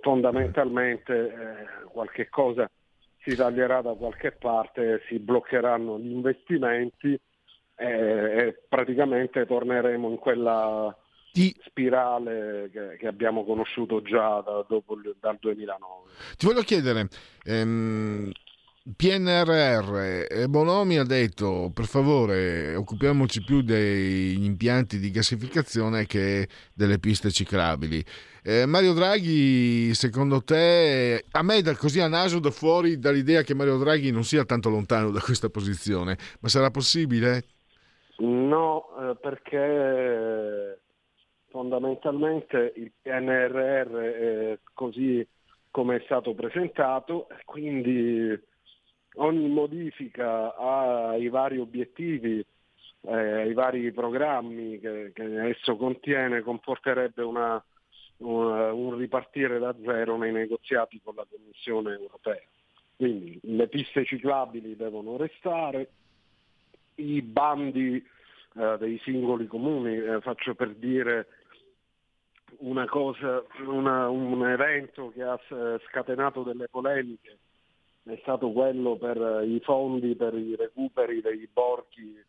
fondamentalmente 0.01 1.13
eh, 1.13 1.85
qualche 1.85 2.29
cosa 2.29 2.69
si 3.21 3.35
taglierà 3.35 3.81
da 3.81 3.93
qualche 3.95 4.31
parte, 4.33 5.01
si 5.07 5.17
bloccheranno 5.17 5.97
gli 5.97 6.11
investimenti 6.11 7.19
e, 7.75 7.87
e 7.87 8.61
praticamente 8.69 9.47
torneremo 9.47 10.09
in 10.09 10.17
quella 10.17 10.95
ti... 11.35 11.53
spirale 11.65 12.69
che, 12.71 12.95
che, 12.97 13.07
abbiamo 13.07 13.43
conosciuto 13.43 14.01
già 14.01 14.39
da, 14.39 14.65
dopo, 14.67 14.97
dal 15.19 15.37
2009. 15.39 16.11
Ti 16.37 16.45
voglio 16.45 16.61
chiedere, 16.61 17.09
ehm, 17.43 18.31
PNRR, 18.95 20.27
eh, 20.29 20.47
Bonomi 20.47 20.97
ha 20.97 21.03
detto 21.03 21.71
per 21.73 21.85
favore 21.85 22.75
occupiamoci 22.75 23.43
più 23.43 23.61
degli 23.61 24.45
impianti 24.45 24.99
di 24.99 25.11
gassificazione 25.11 26.05
che 26.05 26.47
delle 26.73 26.99
piste 26.99 27.31
ciclabili. 27.31 28.01
Eh, 28.41 28.65
Mario 28.65 28.93
Draghi, 28.93 29.93
secondo 29.93 30.41
te, 30.41 31.25
a 31.31 31.41
me 31.41 31.61
da 31.61 31.75
così 31.75 31.99
a 31.99 32.07
naso 32.07 32.39
da 32.39 32.51
fuori 32.51 32.97
dall'idea 32.97 33.41
che 33.41 33.55
Mario 33.55 33.77
Draghi 33.77 34.11
non 34.11 34.23
sia 34.23 34.45
tanto 34.45 34.69
lontano 34.69 35.09
da 35.09 35.19
questa 35.19 35.49
posizione, 35.49 36.15
ma 36.39 36.47
sarà 36.47 36.69
possibile? 36.69 37.43
No, 38.19 38.85
eh, 38.99 39.17
perché 39.19 40.79
fondamentalmente 41.55 42.73
il 42.75 42.91
PNRR 43.01 43.95
è 43.95 44.59
così 44.73 45.25
come 45.71 45.95
è 45.95 46.01
stato 46.03 46.33
presentato, 46.33 47.27
quindi 47.45 48.37
ogni 49.15 49.47
modifica 49.47 50.53
ai 50.57 51.29
vari 51.29 51.57
obiettivi, 51.57 52.45
eh, 53.03 53.13
ai 53.13 53.53
vari 53.53 53.89
programmi 53.93 54.79
che, 54.79 55.11
che, 55.13 55.47
esso 55.47 55.77
contiene 55.77 56.41
comporterebbe 56.41 57.23
una, 57.23 57.63
una, 58.17 58.73
un 58.73 58.97
ripartire 58.97 59.57
da 59.57 59.73
zero 59.81 60.17
nei 60.17 60.33
negoziati 60.33 60.99
con 61.01 61.15
la 61.15 61.25
Commissione 61.29 61.93
europea. 61.93 62.41
Quindi 62.97 63.39
le 63.43 63.69
piste 63.69 64.03
ciclabili 64.03 64.75
devono 64.75 65.15
restare, 65.15 65.87
i 66.95 67.21
bandi 67.21 68.05
eh, 68.55 68.77
dei 68.77 68.99
singoli 69.03 69.47
comuni, 69.47 69.95
eh, 69.95 70.19
faccio 70.19 70.53
per 70.53 70.73
dire 70.75 71.27
una 72.59 72.85
cosa, 72.85 73.43
una, 73.65 74.09
un 74.09 74.47
evento 74.47 75.11
che 75.13 75.23
ha 75.23 75.39
scatenato 75.87 76.43
delle 76.43 76.67
polemiche 76.67 77.37
è 78.03 78.17
stato 78.21 78.51
quello 78.51 78.97
per 78.97 79.43
i 79.45 79.59
fondi 79.61 80.15
per 80.15 80.35
i 80.35 80.55
recuperi 80.55 81.21
dei 81.21 81.49
borghi 81.51 82.23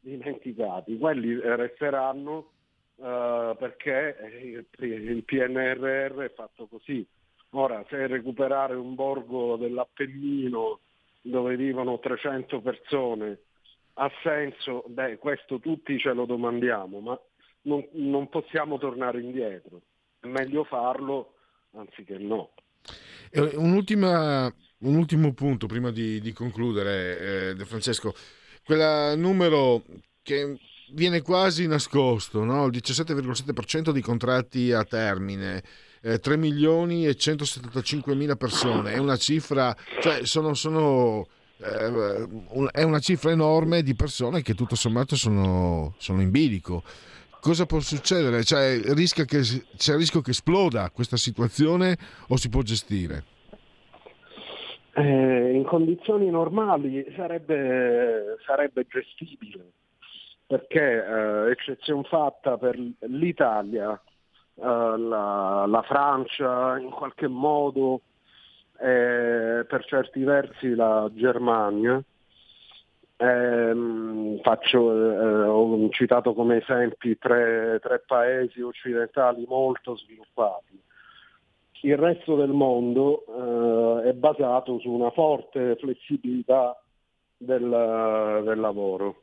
dimenticati. 0.00 0.98
Quelli 0.98 1.40
resteranno 1.40 2.50
uh, 2.96 3.56
perché 3.56 4.66
il 4.78 5.24
PNRR 5.24 6.18
è 6.20 6.32
fatto 6.34 6.66
così. 6.66 7.06
Ora, 7.50 7.84
se 7.88 8.06
recuperare 8.06 8.74
un 8.74 8.94
borgo 8.94 9.56
dell'Appennino 9.56 10.80
dove 11.22 11.56
vivono 11.56 11.98
300 11.98 12.60
persone 12.60 13.38
ha 13.94 14.10
senso? 14.22 14.84
Beh, 14.88 15.18
questo 15.18 15.58
tutti 15.58 15.98
ce 15.98 16.12
lo 16.12 16.24
domandiamo, 16.26 17.00
ma 17.00 17.18
non, 17.64 17.86
non 17.92 18.28
possiamo 18.28 18.78
tornare 18.78 19.20
indietro. 19.20 19.82
È 20.20 20.26
meglio 20.26 20.64
farlo 20.64 21.34
anziché 21.72 22.18
no. 22.18 22.52
Un 24.78 24.96
ultimo 24.96 25.32
punto 25.32 25.66
prima 25.66 25.90
di, 25.90 26.20
di 26.20 26.32
concludere, 26.32 27.18
eh, 27.18 27.54
De 27.54 27.64
Francesco. 27.64 28.14
Quel 28.64 29.18
numero 29.18 29.82
che 30.22 30.58
viene 30.92 31.22
quasi 31.22 31.66
nascosto, 31.66 32.44
no? 32.44 32.66
il 32.66 32.72
17,7% 32.72 33.90
di 33.90 34.00
contratti 34.00 34.72
a 34.72 34.84
termine, 34.84 35.62
eh, 36.02 36.18
3 36.18 36.36
milioni 36.36 37.06
e 37.06 37.14
175 37.14 38.14
mila 38.14 38.36
persone, 38.36 38.92
è 38.92 38.98
una 38.98 39.16
cifra, 39.16 39.74
cioè 40.00 40.24
sono, 40.24 40.54
sono 40.54 41.26
eh, 41.58 42.28
è 42.72 42.82
una 42.82 42.98
cifra 42.98 43.30
enorme 43.30 43.82
di 43.82 43.94
persone 43.94 44.42
che 44.42 44.54
tutto 44.54 44.74
sommato 44.74 45.16
sono, 45.16 45.94
sono 45.98 46.20
in 46.20 46.30
bilico. 46.30 46.82
Cosa 47.44 47.66
può 47.66 47.78
succedere? 47.80 48.42
Cioè, 48.42 48.80
rischia 48.94 49.26
che, 49.26 49.40
c'è 49.42 49.92
il 49.92 49.98
rischio 49.98 50.22
che 50.22 50.30
esploda 50.30 50.88
questa 50.88 51.18
situazione 51.18 51.94
o 52.28 52.36
si 52.38 52.48
può 52.48 52.62
gestire? 52.62 53.22
Eh, 54.94 55.52
in 55.52 55.62
condizioni 55.64 56.30
normali 56.30 57.04
sarebbe, 57.14 58.38
sarebbe 58.46 58.86
gestibile, 58.88 59.72
perché 60.46 61.04
eh, 61.04 61.50
eccezione 61.50 62.04
fatta 62.04 62.56
per 62.56 62.78
l'Italia, 63.00 63.92
eh, 63.92 64.62
la, 64.62 65.66
la, 65.68 65.82
Francia, 65.82 66.78
in 66.78 66.88
qualche 66.88 67.28
modo 67.28 68.00
eh, 68.80 69.66
per 69.68 69.84
certi 69.84 70.22
versi 70.22 70.74
la 70.74 71.10
Germania. 71.12 72.02
Eh, 73.24 74.40
faccio, 74.42 74.92
eh, 74.92 75.46
ho 75.46 75.88
citato 75.88 76.34
come 76.34 76.58
esempi 76.58 77.16
tre, 77.16 77.78
tre, 77.80 78.02
paesi 78.06 78.60
occidentali 78.60 79.46
molto 79.48 79.96
sviluppati. 79.96 80.78
Il 81.82 81.96
resto 81.96 82.36
del 82.36 82.50
mondo 82.50 84.02
eh, 84.04 84.10
è 84.10 84.12
basato 84.12 84.78
su 84.78 84.90
una 84.90 85.10
forte 85.10 85.76
flessibilità 85.76 86.78
del, 87.34 88.42
del 88.44 88.60
lavoro. 88.60 89.22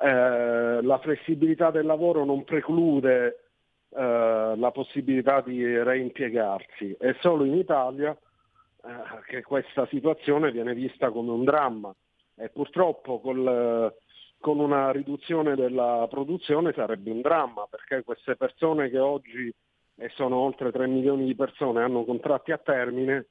Eh, 0.00 0.80
la 0.82 0.98
flessibilità 1.02 1.70
del 1.70 1.84
lavoro 1.84 2.24
non 2.24 2.44
preclude 2.44 3.48
eh, 3.90 4.54
la 4.56 4.70
possibilità 4.70 5.42
di 5.42 5.62
reimpiegarsi. 5.82 6.96
È 6.98 7.14
solo 7.20 7.44
in 7.44 7.54
Italia 7.54 8.12
eh, 8.12 8.88
che 9.26 9.42
questa 9.42 9.86
situazione 9.88 10.50
viene 10.52 10.72
vista 10.72 11.10
come 11.10 11.32
un 11.32 11.44
dramma 11.44 11.94
e 12.36 12.48
purtroppo 12.50 13.20
col, 13.20 13.94
con 14.38 14.58
una 14.58 14.90
riduzione 14.90 15.54
della 15.54 16.06
produzione 16.08 16.72
sarebbe 16.72 17.10
un 17.10 17.20
dramma 17.20 17.66
perché 17.68 18.02
queste 18.04 18.36
persone 18.36 18.90
che 18.90 18.98
oggi, 18.98 19.52
e 19.96 20.08
sono 20.14 20.36
oltre 20.36 20.70
3 20.70 20.86
milioni 20.86 21.24
di 21.24 21.34
persone, 21.34 21.82
hanno 21.82 22.04
contratti 22.04 22.52
a 22.52 22.58
termine, 22.58 23.26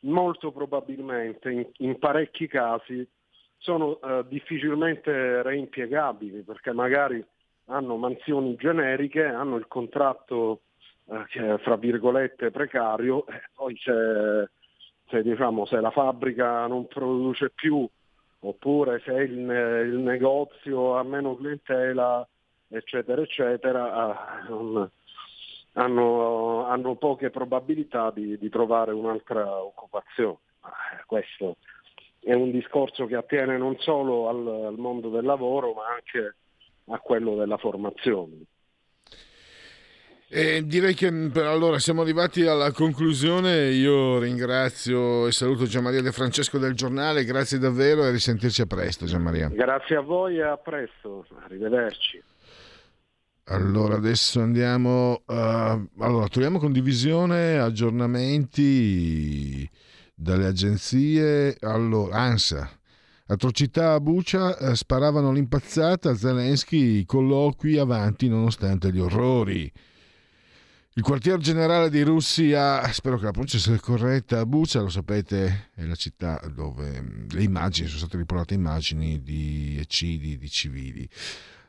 molto 0.00 0.52
probabilmente 0.52 1.50
in, 1.50 1.66
in 1.78 1.98
parecchi 1.98 2.46
casi 2.46 3.06
sono 3.58 4.00
eh, 4.00 4.24
difficilmente 4.28 5.42
reimpiegabili 5.42 6.42
perché 6.42 6.72
magari 6.72 7.24
hanno 7.66 7.96
mansioni 7.96 8.54
generiche, 8.56 9.24
hanno 9.24 9.56
il 9.56 9.66
contratto 9.66 10.60
eh, 11.06 11.24
che 11.28 11.54
è 11.54 11.58
fra 11.58 11.76
virgolette 11.76 12.50
precario, 12.50 13.26
e 13.26 13.42
poi 13.54 13.74
c'è, 13.74 14.48
se, 15.08 15.22
diciamo, 15.22 15.66
se 15.66 15.80
la 15.80 15.90
fabbrica 15.90 16.66
non 16.66 16.86
produce 16.86 17.50
più 17.50 17.88
oppure 18.40 19.00
se 19.04 19.12
il, 19.12 19.32
il 19.32 19.98
negozio 19.98 20.96
ha 20.96 21.02
meno 21.02 21.36
clientela, 21.36 22.26
eccetera, 22.68 23.22
eccetera, 23.22 23.88
eh, 23.88 24.90
hanno, 25.74 26.66
hanno, 26.66 26.94
poche 26.96 27.30
probabilità 27.30 28.10
di, 28.10 28.38
di 28.38 28.48
trovare 28.48 28.92
un'altra 28.92 29.62
occupazione. 29.62 30.38
Eh, 30.64 31.04
questo 31.06 31.56
è 32.20 32.32
un 32.32 32.50
discorso 32.50 33.06
che 33.06 33.14
attiene 33.14 33.56
non 33.56 33.76
solo 33.78 34.28
al, 34.28 34.64
al 34.66 34.78
mondo 34.78 35.10
del 35.10 35.24
lavoro, 35.24 35.74
ma 35.74 35.86
anche 35.94 36.34
a 36.86 36.98
quello 36.98 37.36
della 37.36 37.56
formazione. 37.56 38.44
E 40.28 40.66
direi 40.66 40.94
che 40.94 41.06
allora 41.06 41.78
siamo 41.78 42.02
arrivati 42.02 42.42
alla 42.42 42.72
conclusione. 42.72 43.70
Io 43.70 44.18
ringrazio 44.18 45.26
e 45.26 45.32
saluto 45.32 45.66
Gianmaria 45.66 46.02
De 46.02 46.12
Francesco 46.12 46.58
del 46.58 46.74
giornale. 46.74 47.24
Grazie 47.24 47.58
davvero 47.58 48.04
e 48.04 48.10
risentirci 48.10 48.62
a 48.62 48.66
presto, 48.66 49.06
Gianmaria. 49.06 49.48
Grazie 49.48 49.96
a 49.96 50.00
voi 50.00 50.38
e 50.38 50.42
a 50.42 50.56
presto. 50.56 51.26
Arrivederci. 51.42 52.22
Allora 53.44 53.94
adesso 53.94 54.40
andiamo. 54.40 55.22
Uh, 55.26 55.88
allora, 55.98 56.26
troviamo 56.28 56.58
condivisione, 56.58 57.58
aggiornamenti 57.58 59.68
dalle 60.14 60.46
agenzie. 60.46 61.56
Allora, 61.60 62.16
ANSA 62.16 62.68
Atrocità 63.28 63.94
a 63.94 64.00
Bucia, 64.00 64.56
eh, 64.56 64.76
sparavano 64.76 65.32
l'impazzata, 65.32 66.14
Zelensky 66.14 67.04
colloqui 67.04 67.76
avanti 67.76 68.28
nonostante 68.28 68.92
gli 68.92 69.00
orrori. 69.00 69.70
Il 70.98 71.02
quartier 71.02 71.36
generale 71.36 71.90
dei 71.90 72.00
russi 72.04 72.54
a, 72.54 72.90
spero 72.90 73.18
che 73.18 73.24
la 73.24 73.30
pronuncia 73.30 73.58
sia 73.58 73.78
corretta, 73.78 74.38
a 74.38 74.46
Bucia, 74.46 74.80
lo 74.80 74.88
sapete, 74.88 75.68
è 75.74 75.84
la 75.84 75.94
città 75.94 76.40
dove 76.50 77.02
mm, 77.02 77.26
le 77.32 77.42
immagini, 77.42 77.86
sono 77.86 77.98
state 77.98 78.16
riportate 78.16 78.54
immagini 78.54 79.22
di 79.22 79.76
eccidi 79.78 80.38
di 80.38 80.48
civili. 80.48 81.06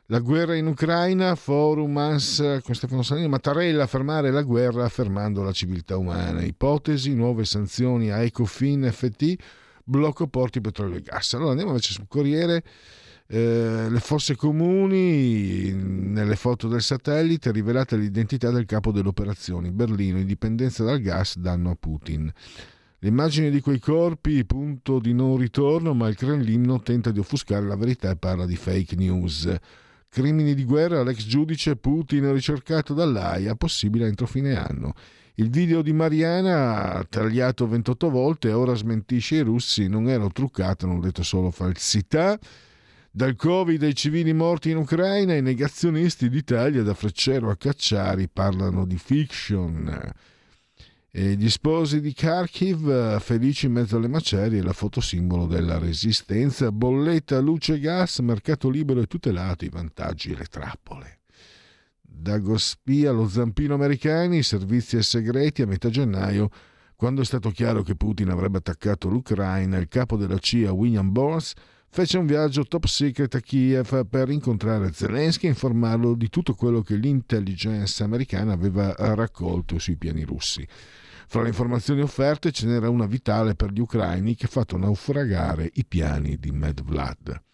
La 0.06 0.20
guerra 0.20 0.54
in 0.56 0.66
Ucraina, 0.66 1.34
forum 1.34 1.94
ANS 1.98 2.60
con 2.62 2.74
Stefano 2.74 3.02
Salini, 3.02 3.28
Mattarella 3.28 3.82
a 3.82 3.86
fermare 3.86 4.30
la 4.30 4.40
guerra 4.40 4.88
fermando 4.88 5.42
la 5.42 5.52
civiltà 5.52 5.98
umana. 5.98 6.42
Ipotesi, 6.42 7.12
nuove 7.12 7.44
sanzioni 7.44 8.10
a 8.10 8.22
Ecofin 8.22 8.88
FT 8.90 9.36
blocco 9.84 10.26
porti 10.28 10.62
petrolio 10.62 10.96
e 10.96 11.02
gas. 11.02 11.34
Allora 11.34 11.50
andiamo 11.50 11.72
invece 11.72 11.92
sul 11.92 12.06
Corriere. 12.08 12.62
Eh, 13.30 13.88
le 13.90 14.00
fosse 14.00 14.36
comuni, 14.36 15.70
nelle 15.70 16.34
foto 16.34 16.66
del 16.66 16.80
satellite, 16.80 17.52
rivelata 17.52 17.94
l'identità 17.94 18.50
del 18.50 18.64
capo 18.64 18.90
delle 18.90 19.08
operazioni. 19.08 19.70
Berlino, 19.70 20.18
indipendenza 20.18 20.82
dal 20.82 20.98
gas, 20.98 21.36
danno 21.36 21.72
a 21.72 21.76
Putin. 21.78 22.32
L'immagine 23.00 23.50
di 23.50 23.60
quei 23.60 23.80
corpi, 23.80 24.46
punto 24.46 24.98
di 24.98 25.12
non 25.12 25.36
ritorno, 25.36 25.92
ma 25.92 26.08
il 26.08 26.16
Cremlino 26.16 26.80
tenta 26.80 27.10
di 27.10 27.18
offuscare 27.18 27.66
la 27.66 27.76
verità 27.76 28.10
e 28.10 28.16
parla 28.16 28.46
di 28.46 28.56
fake 28.56 28.96
news. 28.96 29.54
Crimini 30.08 30.54
di 30.54 30.64
guerra, 30.64 31.02
l'ex 31.02 31.26
giudice 31.26 31.76
Putin 31.76 32.32
ricercato 32.32 32.94
dall'AIA, 32.94 33.56
possibile 33.56 34.06
entro 34.06 34.26
fine 34.26 34.56
anno. 34.56 34.94
Il 35.34 35.50
video 35.50 35.82
di 35.82 35.92
Mariana, 35.92 37.04
tagliato 37.06 37.68
28 37.68 38.08
volte, 38.08 38.52
ora 38.52 38.74
smentisce 38.74 39.36
i 39.36 39.40
russi, 39.40 39.86
non 39.86 40.08
era 40.08 40.26
truccato, 40.28 40.86
hanno 40.86 40.98
detto 40.98 41.22
solo 41.22 41.50
falsità. 41.50 42.38
Dal 43.10 43.34
Covid 43.34 43.82
ai 43.82 43.94
civili 43.94 44.32
morti 44.32 44.70
in 44.70 44.76
Ucraina, 44.76 45.34
i 45.34 45.42
negazionisti 45.42 46.28
d'Italia, 46.28 46.82
da 46.82 46.94
Freccero 46.94 47.50
a 47.50 47.56
Cacciari, 47.56 48.28
parlano 48.28 48.84
di 48.84 48.98
fiction. 48.98 50.12
E 51.10 51.34
gli 51.34 51.48
sposi 51.48 52.00
di 52.00 52.12
Kharkiv, 52.12 53.18
felici 53.18 53.66
in 53.66 53.72
mezzo 53.72 53.96
alle 53.96 54.08
macerie, 54.08 54.62
la 54.62 54.72
fotosimbolo 54.72 55.46
della 55.46 55.78
resistenza. 55.78 56.70
Bolletta, 56.70 57.40
luce 57.40 57.80
gas, 57.80 58.18
mercato 58.20 58.68
libero 58.68 59.00
e 59.00 59.06
tutelato, 59.06 59.64
i 59.64 59.70
vantaggi 59.70 60.30
e 60.30 60.36
le 60.36 60.46
trappole 60.46 61.18
da 62.20 62.38
Gospia 62.38 63.10
allo 63.10 63.28
zampino 63.28 63.74
americani, 63.74 64.42
servizi 64.42 64.96
e 64.96 65.02
segreti 65.02 65.62
a 65.62 65.66
metà 65.66 65.88
gennaio, 65.88 66.50
quando 66.96 67.22
è 67.22 67.24
stato 67.24 67.50
chiaro 67.50 67.82
che 67.82 67.94
Putin 67.94 68.30
avrebbe 68.30 68.58
attaccato 68.58 69.08
l'Ucraina, 69.08 69.76
il 69.76 69.86
capo 69.86 70.16
della 70.16 70.38
CIA 70.38 70.72
William 70.72 71.12
Burns 71.12 71.52
fece 71.90 72.18
un 72.18 72.26
viaggio 72.26 72.64
top 72.64 72.86
secret 72.86 73.34
a 73.34 73.40
Kiev 73.40 74.06
per 74.06 74.30
incontrare 74.30 74.92
Zelensky 74.92 75.46
e 75.46 75.50
informarlo 75.50 76.14
di 76.14 76.28
tutto 76.28 76.54
quello 76.54 76.82
che 76.82 76.94
l'intelligence 76.94 78.02
americana 78.02 78.52
aveva 78.52 78.94
raccolto 78.96 79.78
sui 79.78 79.96
piani 79.96 80.24
russi. 80.24 80.66
Fra 81.26 81.42
le 81.42 81.48
informazioni 81.48 82.00
offerte 82.00 82.52
ce 82.52 82.66
n'era 82.66 82.88
una 82.88 83.06
vitale 83.06 83.54
per 83.54 83.70
gli 83.70 83.80
ucraini 83.80 84.34
che 84.34 84.46
ha 84.46 84.48
fatto 84.48 84.76
naufragare 84.76 85.70
i 85.74 85.84
piani 85.84 86.38
di 86.38 86.50
Medvlad. 86.50 87.47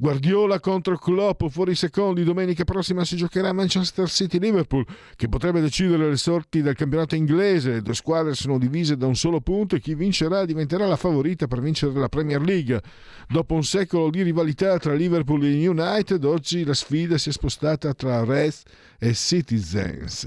Guardiola 0.00 0.60
contro 0.60 0.96
Klopp 0.96 1.44
fuori 1.48 1.74
secondi. 1.74 2.24
Domenica 2.24 2.64
prossima 2.64 3.04
si 3.04 3.16
giocherà 3.16 3.52
Manchester 3.52 4.08
City-Liverpool, 4.08 4.86
che 5.14 5.28
potrebbe 5.28 5.60
decidere 5.60 6.08
le 6.08 6.16
sorti 6.16 6.62
del 6.62 6.74
campionato 6.74 7.16
inglese. 7.16 7.72
Le 7.72 7.82
due 7.82 7.92
squadre 7.92 8.32
sono 8.32 8.56
divise 8.56 8.96
da 8.96 9.06
un 9.06 9.14
solo 9.14 9.42
punto 9.42 9.76
e 9.76 9.80
chi 9.80 9.94
vincerà 9.94 10.46
diventerà 10.46 10.86
la 10.86 10.96
favorita 10.96 11.46
per 11.46 11.60
vincere 11.60 11.92
la 11.92 12.08
Premier 12.08 12.40
League. 12.40 12.80
Dopo 13.28 13.52
un 13.52 13.62
secolo 13.62 14.08
di 14.08 14.22
rivalità 14.22 14.78
tra 14.78 14.94
Liverpool 14.94 15.44
e 15.44 15.68
United, 15.68 16.24
oggi 16.24 16.64
la 16.64 16.72
sfida 16.72 17.18
si 17.18 17.28
è 17.28 17.32
spostata 17.32 17.92
tra 17.92 18.24
Reds 18.24 18.62
e 18.98 19.12
Citizens. 19.12 20.26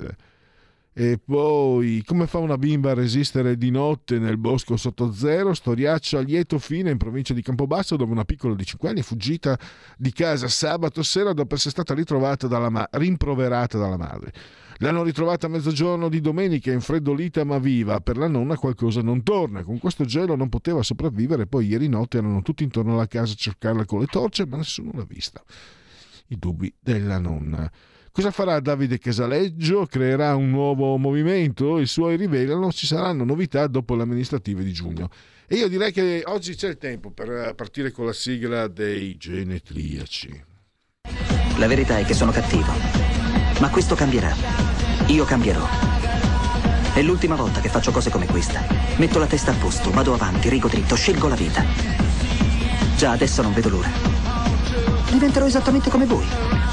E 0.95 1.17
poi, 1.17 2.03
come 2.05 2.27
fa 2.27 2.37
una 2.37 2.55
bimba 2.55 2.91
a 2.91 2.93
resistere 2.93 3.57
di 3.57 3.71
notte 3.71 4.19
nel 4.19 4.37
bosco 4.37 4.77
sotto 4.77 5.11
zero? 5.11 5.55
Storiaccia 5.55 6.19
a 6.19 6.21
lieto 6.21 6.59
fine 6.59 6.91
in 6.91 6.97
provincia 6.97 7.33
di 7.33 7.41
Campobasso, 7.41 7.95
dove 7.95 8.11
una 8.11 8.25
piccola 8.25 8.53
di 8.53 8.63
5 8.63 8.89
anni 8.89 8.99
è 8.99 9.03
fuggita 9.03 9.57
di 9.97 10.13
casa 10.13 10.47
sabato 10.47 11.01
sera 11.01 11.33
dopo 11.33 11.55
essere 11.55 11.71
stata 11.71 11.95
ritrovata 11.95 12.45
dalla 12.45 12.69
ma- 12.69 12.87
rimproverata 12.91 13.79
dalla 13.79 13.97
madre. 13.97 14.33
L'hanno 14.77 15.01
ritrovata 15.01 15.47
a 15.47 15.49
mezzogiorno 15.49 16.09
di 16.09 16.21
domenica, 16.21 16.71
infreddolita 16.71 17.43
ma 17.43 17.57
viva. 17.57 17.99
Per 17.99 18.17
la 18.17 18.27
nonna 18.27 18.55
qualcosa 18.55 19.01
non 19.01 19.23
torna. 19.23 19.63
Con 19.63 19.79
questo 19.79 20.05
gelo 20.05 20.35
non 20.35 20.49
poteva 20.49 20.83
sopravvivere. 20.83 21.47
Poi 21.47 21.65
ieri 21.65 21.87
notte 21.87 22.19
erano 22.19 22.43
tutti 22.43 22.63
intorno 22.63 22.93
alla 22.93 23.07
casa 23.07 23.33
a 23.33 23.37
cercarla 23.37 23.85
con 23.85 23.99
le 23.99 24.05
torce, 24.05 24.45
ma 24.45 24.57
nessuno 24.57 24.91
l'ha 24.93 25.05
vista. 25.05 25.41
I 26.27 26.37
dubbi 26.37 26.71
della 26.79 27.17
nonna. 27.17 27.71
Cosa 28.13 28.29
farà 28.29 28.59
Davide 28.59 28.99
Casaleggio? 28.99 29.87
Creerà 29.87 30.35
un 30.35 30.51
nuovo 30.51 30.97
movimento? 30.97 31.79
I 31.79 31.87
suoi 31.87 32.15
rivelano 32.15 32.71
ci 32.71 32.85
saranno 32.85 33.23
novità 33.23 33.65
dopo 33.65 33.95
le 33.95 34.03
amministrative 34.03 34.63
di 34.63 34.71
giugno. 34.71 35.09
E 35.47 35.55
io 35.55 35.67
direi 35.67 35.91
che 35.91 36.21
oggi 36.27 36.53
c'è 36.53 36.67
il 36.67 36.77
tempo 36.77 37.09
per 37.09 37.55
partire 37.55 37.89
con 37.89 38.05
la 38.05 38.13
sigla 38.13 38.67
dei 38.67 39.17
genetriaci. 39.17 40.43
La 41.57 41.65
verità 41.65 41.97
è 41.97 42.05
che 42.05 42.13
sono 42.13 42.29
cattivo, 42.29 42.71
ma 43.59 43.71
questo 43.71 43.95
cambierà. 43.95 44.35
Io 45.07 45.25
cambierò. 45.25 45.65
È 46.93 47.01
l'ultima 47.01 47.33
volta 47.33 47.61
che 47.61 47.69
faccio 47.69 47.91
cose 47.91 48.11
come 48.11 48.27
questa. 48.27 48.63
Metto 48.97 49.17
la 49.17 49.25
testa 49.25 49.53
a 49.53 49.55
posto, 49.55 49.89
vado 49.89 50.13
avanti, 50.13 50.49
rigo 50.49 50.67
dritto, 50.67 50.93
scelgo 50.93 51.29
la 51.29 51.35
vita. 51.35 51.65
Già 52.95 53.09
adesso 53.09 53.41
non 53.41 53.53
vedo 53.53 53.69
l'ora. 53.69 53.89
Diventerò 55.09 55.47
esattamente 55.47 55.89
come 55.89 56.05
voi. 56.05 56.72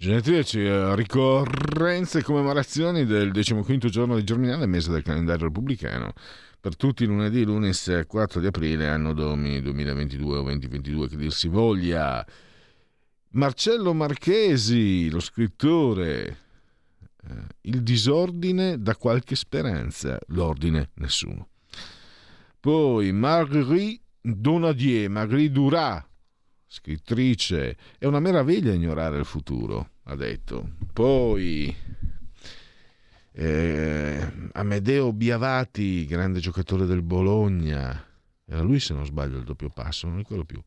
Genetriaci, 0.00 0.64
eh, 0.64 0.94
ricorrenze 0.94 2.20
e 2.20 2.22
commemorazioni 2.22 3.04
del 3.04 3.32
15 3.32 3.90
giorno 3.90 4.16
di 4.16 4.24
Germinale, 4.24 4.64
mese 4.64 4.90
del 4.90 5.02
calendario 5.02 5.44
repubblicano. 5.44 6.14
Per 6.58 6.74
tutti 6.74 7.04
lunedì, 7.04 7.44
lunes 7.44 8.04
4 8.06 8.40
di 8.40 8.46
aprile, 8.46 8.88
anno 8.88 9.12
domi 9.12 9.60
2022 9.60 10.38
o 10.38 10.42
2022, 10.44 11.06
che 11.06 11.16
dir 11.16 11.30
si 11.30 11.48
voglia. 11.48 12.26
Marcello 13.32 13.92
Marchesi, 13.92 15.10
lo 15.10 15.20
scrittore, 15.20 16.38
eh, 17.28 17.34
il 17.68 17.82
disordine 17.82 18.80
da 18.80 18.96
qualche 18.96 19.36
speranza, 19.36 20.18
l'ordine 20.28 20.92
nessuno. 20.94 21.46
Poi 22.58 23.12
Marguerite 23.12 24.02
Donadier, 24.22 25.10
Marguerite 25.10 25.52
Duras, 25.52 26.02
scrittrice, 26.72 27.76
è 27.98 28.06
una 28.06 28.20
meraviglia 28.20 28.72
ignorare 28.72 29.18
il 29.18 29.24
futuro, 29.24 29.90
ha 30.04 30.14
detto. 30.14 30.74
Poi 30.92 31.74
eh, 33.32 34.32
Amedeo 34.52 35.12
Biavati, 35.12 36.06
grande 36.06 36.38
giocatore 36.38 36.86
del 36.86 37.02
Bologna, 37.02 38.06
era 38.46 38.62
lui 38.62 38.78
se 38.78 38.94
non 38.94 39.04
sbaglio 39.04 39.38
il 39.38 39.44
doppio 39.44 39.68
passo, 39.68 40.06
non 40.06 40.18
ricordo 40.18 40.44
più. 40.44 40.62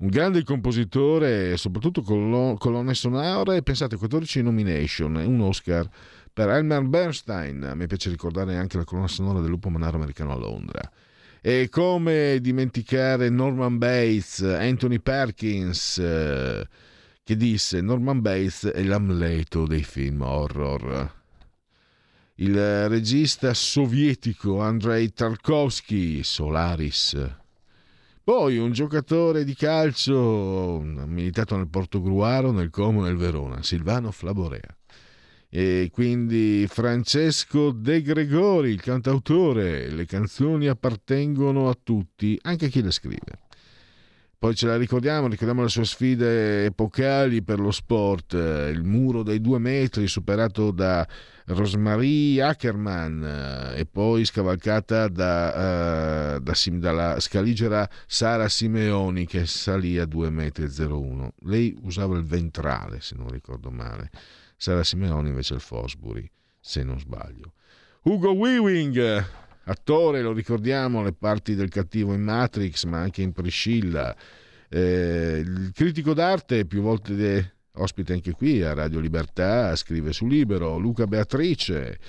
Un 0.00 0.08
grande 0.08 0.44
compositore, 0.44 1.56
soprattutto 1.56 2.02
colonne 2.02 2.94
sonore, 2.94 3.62
pensate 3.62 3.96
14 3.96 4.42
nomination 4.42 5.14
un 5.16 5.40
Oscar 5.40 5.88
per 6.30 6.50
Elmer 6.50 6.82
Bernstein, 6.82 7.64
a 7.64 7.74
me 7.74 7.86
piace 7.86 8.10
ricordare 8.10 8.54
anche 8.56 8.76
la 8.76 8.84
colonna 8.84 9.08
sonora 9.08 9.40
del 9.40 9.48
Lupo 9.48 9.70
Manaro 9.70 9.96
Americano 9.96 10.32
a 10.32 10.36
Londra. 10.36 10.92
E 11.48 11.70
come 11.70 12.40
dimenticare 12.42 13.30
Norman 13.30 13.78
Bates, 13.78 14.42
Anthony 14.42 14.98
Perkins, 14.98 15.96
eh, 15.96 16.68
che 17.24 17.36
disse 17.38 17.80
Norman 17.80 18.20
Bates 18.20 18.66
è 18.66 18.82
l'Amleto 18.82 19.66
dei 19.66 19.82
film 19.82 20.20
horror. 20.20 21.10
Il 22.34 22.88
regista 22.90 23.54
sovietico 23.54 24.60
Andrei 24.60 25.10
Tarkovsky, 25.10 26.22
Solaris. 26.22 27.16
Poi 28.22 28.58
un 28.58 28.72
giocatore 28.72 29.42
di 29.44 29.54
calcio 29.54 30.82
militato 30.82 31.56
nel 31.56 31.68
Portogruaro, 31.68 32.50
nel 32.50 32.68
Como 32.68 33.06
e 33.06 33.08
nel 33.08 33.16
Verona, 33.16 33.62
Silvano 33.62 34.10
Flaborea 34.10 34.77
e 35.50 35.88
quindi 35.92 36.66
Francesco 36.68 37.70
De 37.70 38.02
Gregori, 38.02 38.70
il 38.70 38.82
cantautore, 38.82 39.88
le 39.88 40.04
canzoni 40.04 40.68
appartengono 40.68 41.68
a 41.68 41.78
tutti, 41.82 42.38
anche 42.42 42.66
a 42.66 42.68
chi 42.68 42.82
le 42.82 42.90
scrive. 42.90 43.46
Poi 44.38 44.54
ce 44.54 44.66
la 44.66 44.76
ricordiamo, 44.76 45.26
ricordiamo 45.26 45.62
le 45.62 45.68
sue 45.68 45.84
sfide 45.84 46.66
epocali 46.66 47.42
per 47.42 47.58
lo 47.58 47.72
sport, 47.72 48.34
il 48.34 48.84
muro 48.84 49.24
dei 49.24 49.40
due 49.40 49.58
metri 49.58 50.06
superato 50.06 50.70
da 50.70 51.04
Rosmarie 51.46 52.40
Ackerman 52.40 53.72
e 53.74 53.84
poi 53.84 54.24
scavalcata 54.24 55.08
da, 55.08 56.36
uh, 56.36 56.40
da, 56.40 56.54
dalla 56.70 57.18
scaligera 57.18 57.88
Sara 58.06 58.48
Simeoni 58.48 59.26
che 59.26 59.44
salì 59.44 59.98
a 59.98 60.04
2,01 60.04 60.30
metri. 60.30 60.68
Lei 61.40 61.76
usava 61.82 62.16
il 62.16 62.24
ventrale, 62.24 63.00
se 63.00 63.16
non 63.16 63.30
ricordo 63.30 63.70
male 63.70 64.10
Sara 64.58 64.82
Simeoni 64.82 65.28
invece 65.28 65.54
il 65.54 65.60
Fosbury, 65.60 66.28
se 66.58 66.82
non 66.82 66.98
sbaglio. 66.98 67.52
Ugo 68.02 68.32
Weaving, 68.32 69.24
attore, 69.64 70.20
lo 70.20 70.32
ricordiamo, 70.32 71.00
le 71.02 71.12
parti 71.12 71.54
del 71.54 71.68
cattivo 71.68 72.12
in 72.12 72.22
Matrix, 72.22 72.84
ma 72.84 72.98
anche 72.98 73.22
in 73.22 73.32
Priscilla. 73.32 74.14
Eh, 74.68 75.42
il 75.44 75.70
critico 75.72 76.12
d'arte, 76.12 76.66
più 76.66 76.82
volte 76.82 77.14
de, 77.14 77.52
ospite 77.74 78.12
anche 78.14 78.32
qui 78.32 78.60
a 78.60 78.74
Radio 78.74 78.98
Libertà, 78.98 79.76
scrive 79.76 80.12
su 80.12 80.26
Libero, 80.26 80.76
Luca 80.76 81.06
Beatrice. 81.06 82.00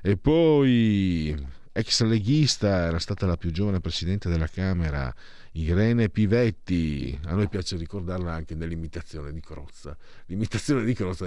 E 0.00 0.16
poi, 0.16 1.36
ex 1.72 2.02
leghista, 2.04 2.86
era 2.86 2.98
stata 2.98 3.26
la 3.26 3.36
più 3.36 3.50
giovane 3.50 3.80
presidente 3.80 4.30
della 4.30 4.48
Camera 4.48 5.14
Irene 5.54 6.08
Pivetti, 6.08 7.18
a 7.26 7.34
noi 7.34 7.48
piace 7.48 7.76
ricordarla 7.76 8.32
anche 8.32 8.54
nell'imitazione 8.54 9.32
di 9.32 9.40
Crozza. 9.40 9.96
L'imitazione 10.26 10.82
di 10.84 10.94
Crozza, 10.94 11.26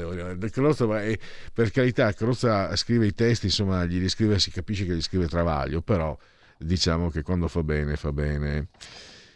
Crozza 0.49 1.01
è, 1.01 1.19
per 1.53 1.69
carità, 1.69 2.11
Crozza 2.13 2.75
scrive 2.75 3.05
i 3.05 3.13
testi, 3.13 3.45
insomma, 3.45 3.85
gli 3.85 3.99
riscrive, 3.99 4.39
si 4.39 4.49
capisce 4.49 4.85
che 4.85 4.95
gli 4.95 5.01
scrive 5.01 5.27
Travaglio, 5.27 5.81
però 5.81 6.17
diciamo 6.57 7.09
che 7.09 7.21
quando 7.21 7.47
fa 7.47 7.61
bene, 7.61 7.95
fa 7.97 8.11
bene. 8.11 8.69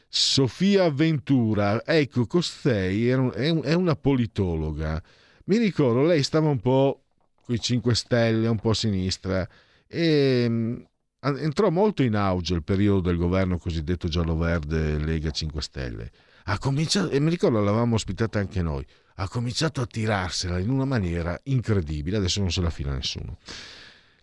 Sofia 0.08 0.90
Ventura, 0.90 1.86
ecco, 1.86 2.26
costei 2.26 3.10
è 3.10 3.74
una 3.74 3.96
politologa. 3.96 5.00
Mi 5.46 5.58
ricordo, 5.58 6.02
lei 6.02 6.24
stava 6.24 6.50
un 6.50 6.60
po' 6.60 7.04
con 7.46 7.54
i 7.54 7.60
5 7.60 7.94
Stelle, 7.94 8.48
un 8.48 8.58
po' 8.58 8.72
a 8.72 8.74
sinistra, 8.74 9.48
e 9.86 10.89
entrò 11.22 11.70
molto 11.70 12.04
in 12.04 12.16
auge 12.16 12.54
il 12.54 12.64
periodo 12.64 13.02
del 13.02 13.18
governo 13.18 13.58
cosiddetto 13.58 14.08
giallo-verde 14.08 14.98
Lega 14.98 15.32
5 15.32 15.62
Stelle. 15.62 16.12
Ha 16.46 16.58
cominciato, 16.58 17.10
e 17.10 17.20
mi 17.20 17.30
ricordo 17.30 17.60
l'avevamo 17.60 17.96
ospitata 17.96 18.40
anche 18.40 18.62
noi, 18.62 18.86
ha 19.16 19.28
cominciato 19.28 19.82
a 19.82 19.86
tirarsela 19.86 20.60
in 20.60 20.70
una 20.70 20.86
maniera 20.86 21.40
incredibile, 21.44 22.18
adesso 22.18 22.40
non 22.40 22.52
se 22.52 22.62
la 22.62 22.70
fila 22.70 22.94
nessuno. 22.94 23.38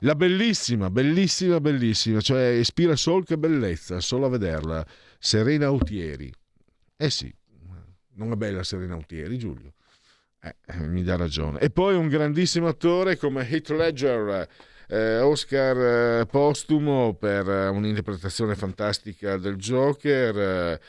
La 0.00 0.14
bellissima, 0.14 0.90
bellissima, 0.90 1.60
bellissima, 1.60 2.20
cioè 2.20 2.48
ispira 2.48 2.96
solo 2.96 3.22
che 3.22 3.38
bellezza, 3.38 4.00
solo 4.00 4.26
a 4.26 4.30
vederla, 4.30 4.84
Serena 5.18 5.66
Autieri. 5.66 6.32
Eh 6.96 7.10
sì, 7.10 7.32
non 8.14 8.32
è 8.32 8.36
bella 8.36 8.62
Serena 8.62 8.94
Autieri, 8.94 9.38
Giulio? 9.38 9.72
Eh, 10.42 10.54
mi 10.86 11.02
dà 11.02 11.16
ragione. 11.16 11.60
E 11.60 11.70
poi 11.70 11.94
un 11.94 12.08
grandissimo 12.08 12.68
attore 12.68 13.16
come 13.16 13.48
Heath 13.48 13.70
Ledger, 13.70 14.48
eh, 14.88 15.18
Oscar 15.18 16.20
eh, 16.20 16.26
postumo 16.26 17.14
per 17.14 17.48
eh, 17.48 17.68
un'interpretazione 17.68 18.54
fantastica 18.54 19.36
del 19.36 19.56
Joker. 19.56 20.80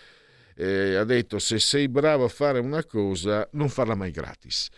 Eh, 0.60 0.96
ha 0.96 1.04
detto 1.04 1.38
se 1.38 1.60
sei 1.60 1.88
bravo 1.88 2.24
a 2.24 2.30
fare 2.30 2.60
una 2.60 2.84
cosa 2.84 3.48
non 3.52 3.70
farla 3.70 3.96
mai 3.96 4.12
gratis. 4.12 4.70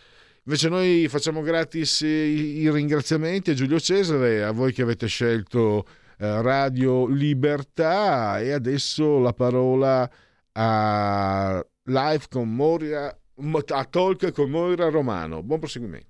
Invece 0.44 0.68
noi 0.68 1.06
facciamo 1.08 1.42
gratis 1.42 2.00
i, 2.00 2.68
ringraziamenti 2.70 3.50
a 3.50 3.54
Giulio 3.54 3.78
Cesare, 3.78 4.42
a 4.42 4.52
voi 4.52 4.72
che 4.72 4.82
avete 4.82 5.06
scelto 5.06 5.86
eh, 6.18 6.42
Radio 6.42 7.06
Libertà 7.06 8.40
e 8.40 8.52
adesso 8.52 9.18
la 9.18 9.32
parola 9.32 10.10
a 10.52 11.64
live 11.84 12.24
con 12.28 12.54
Moria, 12.54 13.06
a 13.06 13.84
talk 13.84 14.32
con 14.32 14.50
Moira 14.50 14.88
Romano. 14.88 15.42
Buon 15.42 15.60
proseguimento. 15.60 16.09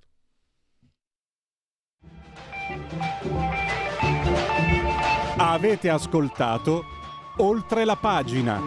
Avete 5.43 5.89
ascoltato 5.89 6.85
Oltre 7.37 7.83
la 7.83 7.95
pagina. 7.95 8.61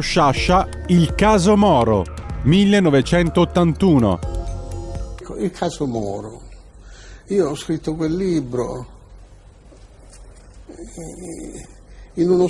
Sciascia, 0.00 0.68
Il 0.88 1.14
caso 1.14 1.56
Moro, 1.56 2.04
1981. 2.42 4.43
Il 5.38 5.50
caso 5.50 5.86
Moro. 5.86 6.42
Io 7.28 7.48
ho 7.48 7.54
scritto 7.54 7.94
quel 7.94 8.14
libro 8.14 8.86
eh, 10.66 11.68
in 12.14 12.30
uno 12.30 12.46